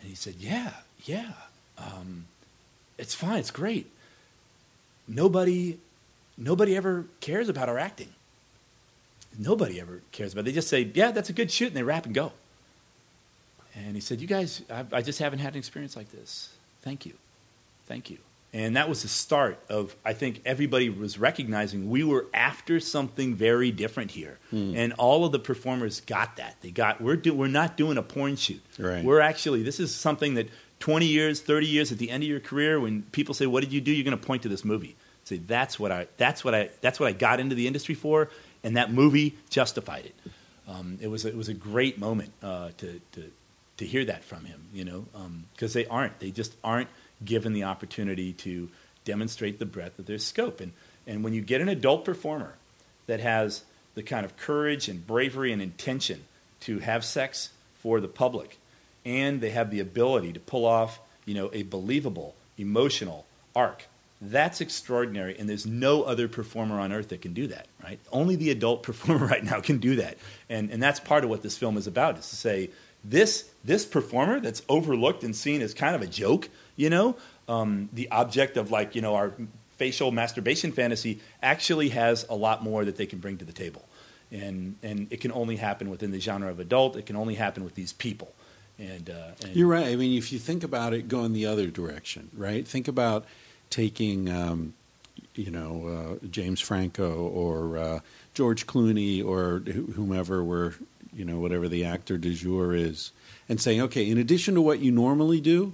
[0.00, 0.74] and he said, "Yeah,
[1.06, 1.32] yeah,
[1.78, 2.26] um,
[2.98, 3.38] it's fine.
[3.38, 3.90] It's great.
[5.08, 5.78] Nobody,
[6.36, 8.12] nobody ever cares about our acting.
[9.38, 10.42] Nobody ever cares about.
[10.42, 10.44] It.
[10.46, 12.32] They just say, "Yeah, that's a good shoot," and they wrap and go."
[13.74, 16.50] And he said, "You guys, I, I just haven't had an experience like this.
[16.82, 17.14] Thank you."
[17.86, 18.18] Thank you.
[18.52, 23.34] And that was the start of, I think everybody was recognizing we were after something
[23.34, 24.38] very different here.
[24.50, 24.72] Hmm.
[24.74, 26.56] And all of the performers got that.
[26.62, 28.62] They got, we're, do, we're not doing a porn shoot.
[28.78, 29.04] Right.
[29.04, 30.48] We're actually, this is something that
[30.80, 33.72] 20 years, 30 years at the end of your career, when people say, what did
[33.72, 33.92] you do?
[33.92, 34.96] You're going to point to this movie.
[35.24, 38.30] Say, that's what I, that's what I, that's what I got into the industry for.
[38.66, 40.14] And that movie justified it.
[40.66, 43.30] Um, it was, it was a great moment uh, to, to,
[43.76, 45.04] to hear that from him, you know,
[45.54, 46.18] because they aren't.
[46.18, 46.88] They just aren't
[47.24, 48.68] given the opportunity to
[49.04, 50.60] demonstrate the breadth of their scope.
[50.60, 50.72] And,
[51.06, 52.54] and when you get an adult performer
[53.06, 53.62] that has
[53.94, 56.24] the kind of courage and bravery and intention
[56.62, 58.58] to have sex for the public,
[59.04, 63.86] and they have the ability to pull off, you know, a believable, emotional arc,
[64.20, 65.38] that's extraordinary.
[65.38, 67.98] And there's no other performer on earth that can do that, right?
[68.10, 70.16] Only the adult performer right now can do that.
[70.48, 72.70] And, and that's part of what this film is about, is to say,
[73.04, 77.16] this, this performer that's overlooked and seen as kind of a joke, you know,
[77.48, 79.32] um, the object of like, you know, our
[79.76, 83.84] facial masturbation fantasy actually has a lot more that they can bring to the table.
[84.32, 86.96] And, and it can only happen within the genre of adult.
[86.96, 88.34] It can only happen with these people.
[88.78, 89.86] And, uh, and You're right.
[89.86, 92.66] I mean, if you think about it, going the other direction, right?
[92.66, 93.24] Think about
[93.70, 94.74] taking, um,
[95.34, 98.00] you know, uh, James Franco or uh,
[98.34, 100.74] George Clooney or wh- whomever were,
[101.14, 103.12] you know, whatever the actor du jour is,
[103.48, 105.72] and saying, okay, in addition to what you normally do,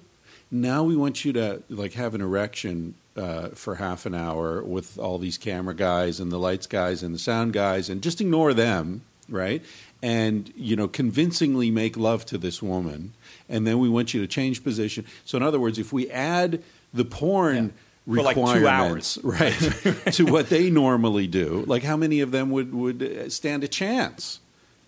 [0.50, 4.98] now we want you to like have an erection uh, for half an hour with
[4.98, 8.54] all these camera guys and the lights guys and the sound guys, and just ignore
[8.54, 9.02] them.
[9.28, 9.62] right?
[10.02, 13.12] And you know, convincingly make love to this woman,
[13.48, 15.04] and then we want you to change position.
[15.24, 16.62] So, in other words, if we add
[16.92, 17.72] the porn
[18.06, 19.52] For like two requirements, right,
[20.12, 24.40] to what they normally do, like how many of them would would stand a chance?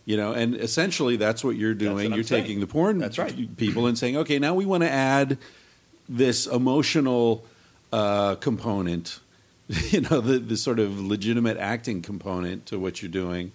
[0.04, 2.10] You know, and essentially that's what you're doing.
[2.10, 2.42] what you're saying.
[2.42, 3.56] taking the porn That's right.
[3.56, 5.38] people and saying, okay, now we want to add
[6.08, 7.46] this emotional
[7.90, 9.20] uh, component,
[9.68, 13.52] you know, the, the sort of legitimate acting component to what you're doing.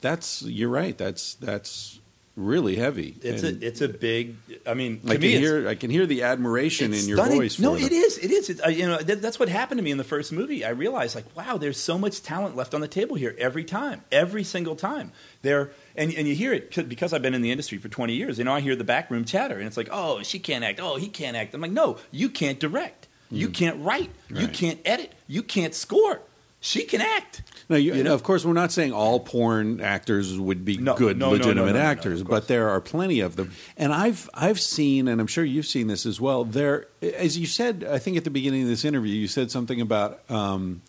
[0.00, 0.98] That's you're right.
[0.98, 2.00] That's that's
[2.36, 3.16] really heavy.
[3.22, 4.36] It's And a it's a big.
[4.66, 7.18] I mean, to I can me, it's, hear I can hear the admiration in your
[7.18, 7.38] stunning.
[7.38, 7.58] voice.
[7.58, 8.18] No, it is.
[8.18, 8.48] It is.
[8.50, 10.64] It's, you know, that, that's what happened to me in the first movie.
[10.64, 14.02] I realized, like, wow, there's so much talent left on the table here every time,
[14.10, 15.12] every single time.
[15.42, 18.38] There, and and you hear it because I've been in the industry for 20 years.
[18.38, 20.80] You know, I hear the backroom chatter, and it's like, oh, she can't act.
[20.82, 21.54] Oh, he can't act.
[21.54, 23.08] I'm like, no, you can't direct.
[23.30, 24.10] You can't write.
[24.28, 24.52] You Hmm.
[24.52, 25.12] Can't edit.
[25.26, 26.20] You can't score.
[26.64, 27.42] She can act.
[27.68, 28.14] No, you, You know?
[28.14, 31.80] of course, we're not saying all porn actors would be No, good, no, legitimate no,
[31.80, 33.50] actors, but there are plenty of them.
[33.76, 36.44] And I've I've seen, and I'm sure you've seen this as well.
[36.44, 39.80] There, as you said, I think at the beginning of this interview, you said something
[39.80, 40.82] about um,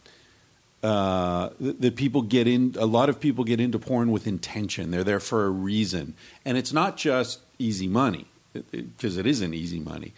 [0.83, 2.75] uh, that people get in.
[2.77, 4.91] A lot of people get into porn with intention.
[4.91, 6.13] They're there for a reason,
[6.45, 8.27] and it's not just easy money
[8.71, 10.13] because it isn't easy money.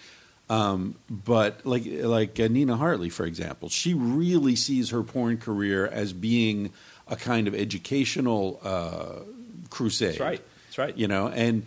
[0.49, 5.87] Um, but like like uh, Nina Hartley, for example, she really sees her porn career
[5.87, 6.71] as being
[7.07, 9.23] a kind of educational uh,
[9.69, 10.09] crusade.
[10.09, 10.41] That's right.
[10.67, 10.97] That's right.
[10.97, 11.65] You know, and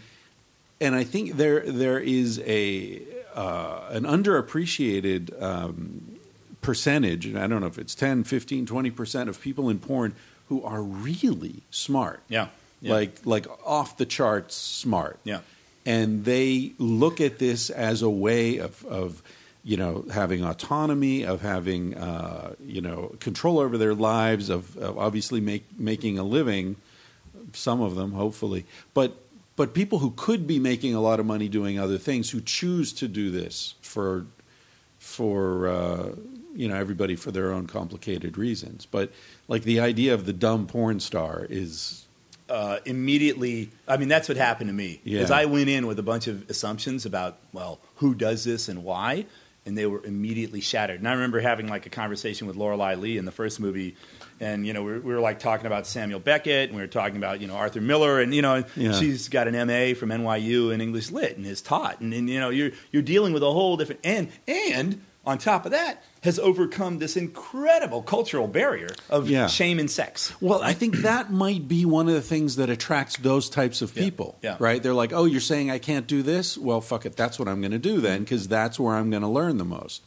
[0.80, 3.02] and I think there there is a
[3.34, 6.18] uh, an underappreciated um,
[6.60, 10.14] percentage, and I don't know if it's 10, 15, 20 percent of people in porn
[10.48, 12.22] who are really smart.
[12.28, 12.48] Yeah.
[12.80, 12.92] Yeah.
[12.92, 15.40] Like like off the charts smart Yeah.
[15.88, 19.22] And they look at this as a way of, of
[19.64, 24.98] you know having autonomy, of having uh, you know control over their lives, of, of
[24.98, 26.76] obviously make, making a living.
[27.54, 29.16] Some of them, hopefully, but
[29.56, 32.92] but people who could be making a lot of money doing other things who choose
[32.92, 34.26] to do this for
[34.98, 36.10] for uh,
[36.54, 38.84] you know everybody for their own complicated reasons.
[38.84, 39.10] But
[39.48, 42.04] like the idea of the dumb porn star is
[42.48, 43.70] uh, immediately.
[43.86, 45.00] I mean, that's what happened to me.
[45.04, 45.36] Because Yeah.
[45.36, 49.26] I went in with a bunch of assumptions about, well, who does this and why,
[49.66, 50.98] and they were immediately shattered.
[50.98, 53.96] And I remember having like a conversation with Lorelei Lee in the first movie,
[54.40, 56.86] and you know, we were, we were like talking about Samuel Beckett, and we were
[56.88, 58.92] talking about you know Arthur Miller, and you know, Yeah.
[58.92, 62.38] she's got an MA from NYU in English Lit and is taught, and, and you
[62.40, 66.38] know, you're you're dealing with a whole different and and on top of that has
[66.38, 69.46] overcome this incredible cultural barrier of Yeah.
[69.46, 70.32] shame and sex.
[70.40, 73.94] Well, I think that might be one of the things that attracts those types of
[73.94, 74.36] people.
[74.42, 74.56] yeah.
[74.58, 74.82] Right?
[74.82, 76.56] They're like, oh, you're saying I can't do this?
[76.56, 77.16] Well, fuck it.
[77.16, 79.64] That's what I'm going to do then, because that's where I'm going to learn the
[79.64, 80.02] most.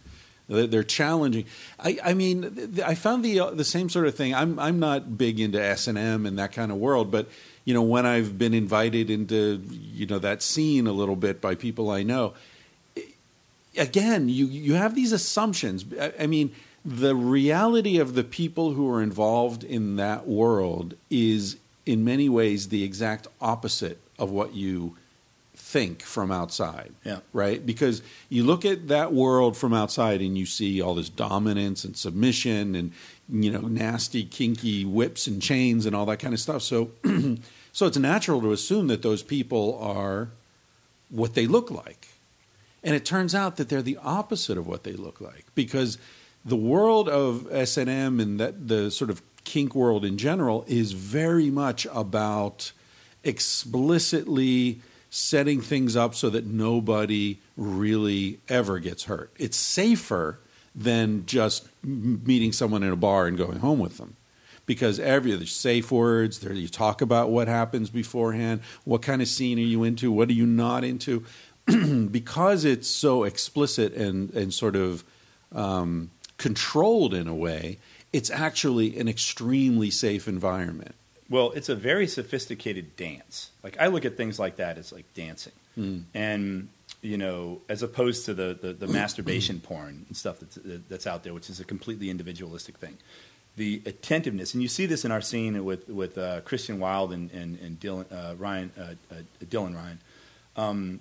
[0.50, 1.46] They're challenging.
[1.80, 4.36] I, I mean, I found the uh, the same sort of thing.
[4.36, 7.30] I'm I'm not big into S and M and that kind of world, but
[7.64, 11.56] you know, when I've been invited into you know that scene a little bit by
[11.56, 12.34] people I know,
[13.78, 15.86] again, you you have these assumptions.
[16.00, 16.54] I, I mean,
[16.84, 22.70] the reality of the people who are involved in that world is, in many ways,
[22.70, 24.96] the exact opposite of what you
[25.54, 26.92] think from outside.
[27.04, 27.20] Yeah.
[27.34, 27.66] Right?
[27.66, 31.96] Because you look at that world from outside and you see all this dominance and
[31.96, 32.92] submission and
[33.30, 36.62] you know nasty kinky whips and chains and all that kind of stuff.
[36.62, 36.92] So
[37.72, 40.30] so it's natural to assume that those people are
[41.10, 42.08] what they look like.
[42.84, 45.98] And it turns out that they're the opposite of what they look like because
[46.44, 51.50] the world of S&M and that the sort of kink world in general is very
[51.50, 52.72] much about
[53.24, 59.32] explicitly setting things up so that nobody really ever gets hurt.
[59.38, 60.40] It's safer
[60.74, 64.16] than just meeting someone in a bar and going home with them
[64.66, 69.28] because every there's safe words there you talk about what happens beforehand what kind of
[69.28, 71.26] scene are you into what are you not into
[72.12, 75.04] because it's so explicit and and sort of
[75.54, 77.78] um, controlled in a way
[78.14, 80.96] it's actually an extremely safe environment
[81.32, 83.52] Well, it's a very sophisticated dance.
[83.64, 85.54] Like I look at things like that as like dancing,
[86.14, 86.68] and
[87.02, 90.60] you know, as opposed to the the, the masturbation porn and stuff that's
[90.90, 92.98] that's out there, which is a completely individualistic thing.
[93.56, 97.32] The attentiveness, and you see this in our scene with with uh, Christian Wilde and
[97.32, 100.00] and, and Dylan uh, Ryan uh, uh, Dylan Ryan.
[100.58, 101.00] Um,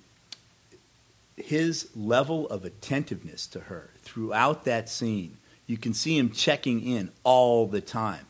[1.46, 5.36] his level of attentiveness to her throughout that scene,
[5.66, 8.26] you can see him checking in all the time.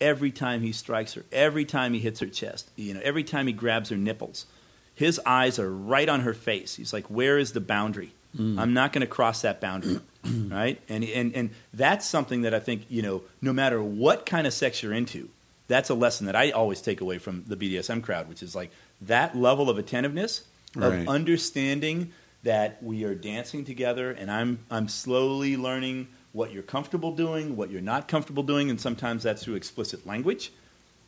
[0.00, 3.46] Every time he strikes her, every time he hits her chest, you know, every time
[3.46, 4.46] he grabs her nipples,
[4.94, 6.74] his eyes are right on her face.
[6.74, 8.12] He's like, "Where is the boundary?
[8.36, 8.58] Mm.
[8.58, 10.80] I'm not going to cross that boundary." right?
[10.88, 14.52] And and and that's something that I think, you know, no matter what kind of
[14.52, 15.28] sex you're into,
[15.68, 18.70] that's a lesson that I always take away from the BDSM crowd, which is like
[19.00, 20.42] that level of attentiveness
[20.74, 21.00] Right.
[21.02, 22.12] of understanding
[22.42, 27.70] that we are dancing together, and I'm I'm slowly learning what you're comfortable doing, what
[27.70, 30.52] you're not comfortable doing, and sometimes that's through explicit language,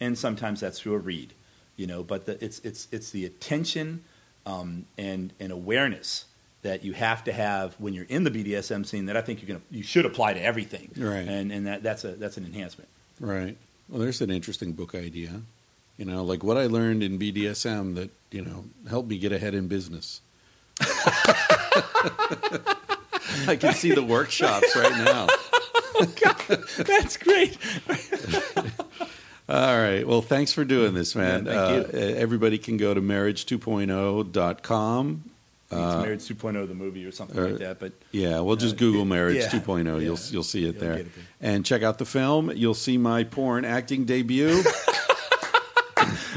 [0.01, 1.33] and sometimes that's through a read,
[1.77, 2.03] you know.
[2.03, 4.05] But the, it's it's it's the attention
[4.47, 6.27] um, and and awareness
[6.63, 9.49] that you have to have when you're in the BDSM scene that I think you're
[9.49, 11.27] gonna you should apply to everything, Right.
[11.27, 12.89] And and that that's a that's an enhancement.
[13.21, 13.57] Right.
[13.89, 15.43] Well, there's an interesting book idea.
[15.97, 19.55] You know, like what I learned in BDSM that, you know, helped me get ahead
[19.55, 20.21] in business.
[23.47, 25.27] I can see the workshops right now.
[25.31, 26.37] oh, God,
[26.79, 27.57] That's great.
[29.49, 30.07] All right.
[30.07, 31.45] Well, thanks for doing this, man.
[31.47, 35.23] Yeah, thank Uh, everybody can go to marriage2.0.com.
[35.71, 38.79] it's Marriage 2.0 the movie or something uh, like that, but Yeah, well, just Uh,
[38.79, 39.85] Google it- Marriage yeah, 2.0.
[40.03, 41.25] You'll you'll see it You'll there, it there.
[41.53, 42.51] and check out the film.
[42.55, 44.63] You'll see my porn acting debut.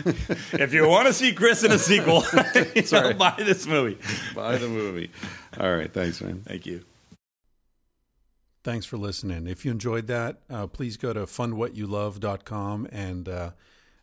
[0.54, 2.24] if you want to see Chris in a sequel,
[2.56, 3.14] you know, Sorry.
[3.14, 3.98] buy this movie.
[4.36, 5.12] Buy the movie.
[5.60, 6.42] All right, thanks, man.
[6.46, 6.84] Thank you.
[8.64, 9.48] Thanks for listening.
[9.48, 13.52] If you enjoyed that, uh, please go to fundwhatyoulove.com and, uh,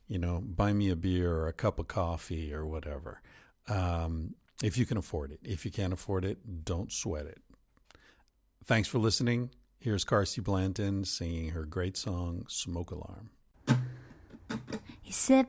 [0.08, 3.20] you know, buy me a beer or a cup of coffee or whatever.
[3.68, 5.40] Um, if you can afford it.
[5.42, 7.42] If you can't afford it, don't sweat it.
[8.64, 9.50] Thanks for listening.
[9.78, 13.30] Here's Carsie Blanton singing her great song, Smoke Alarm.
[15.02, 15.48] He said,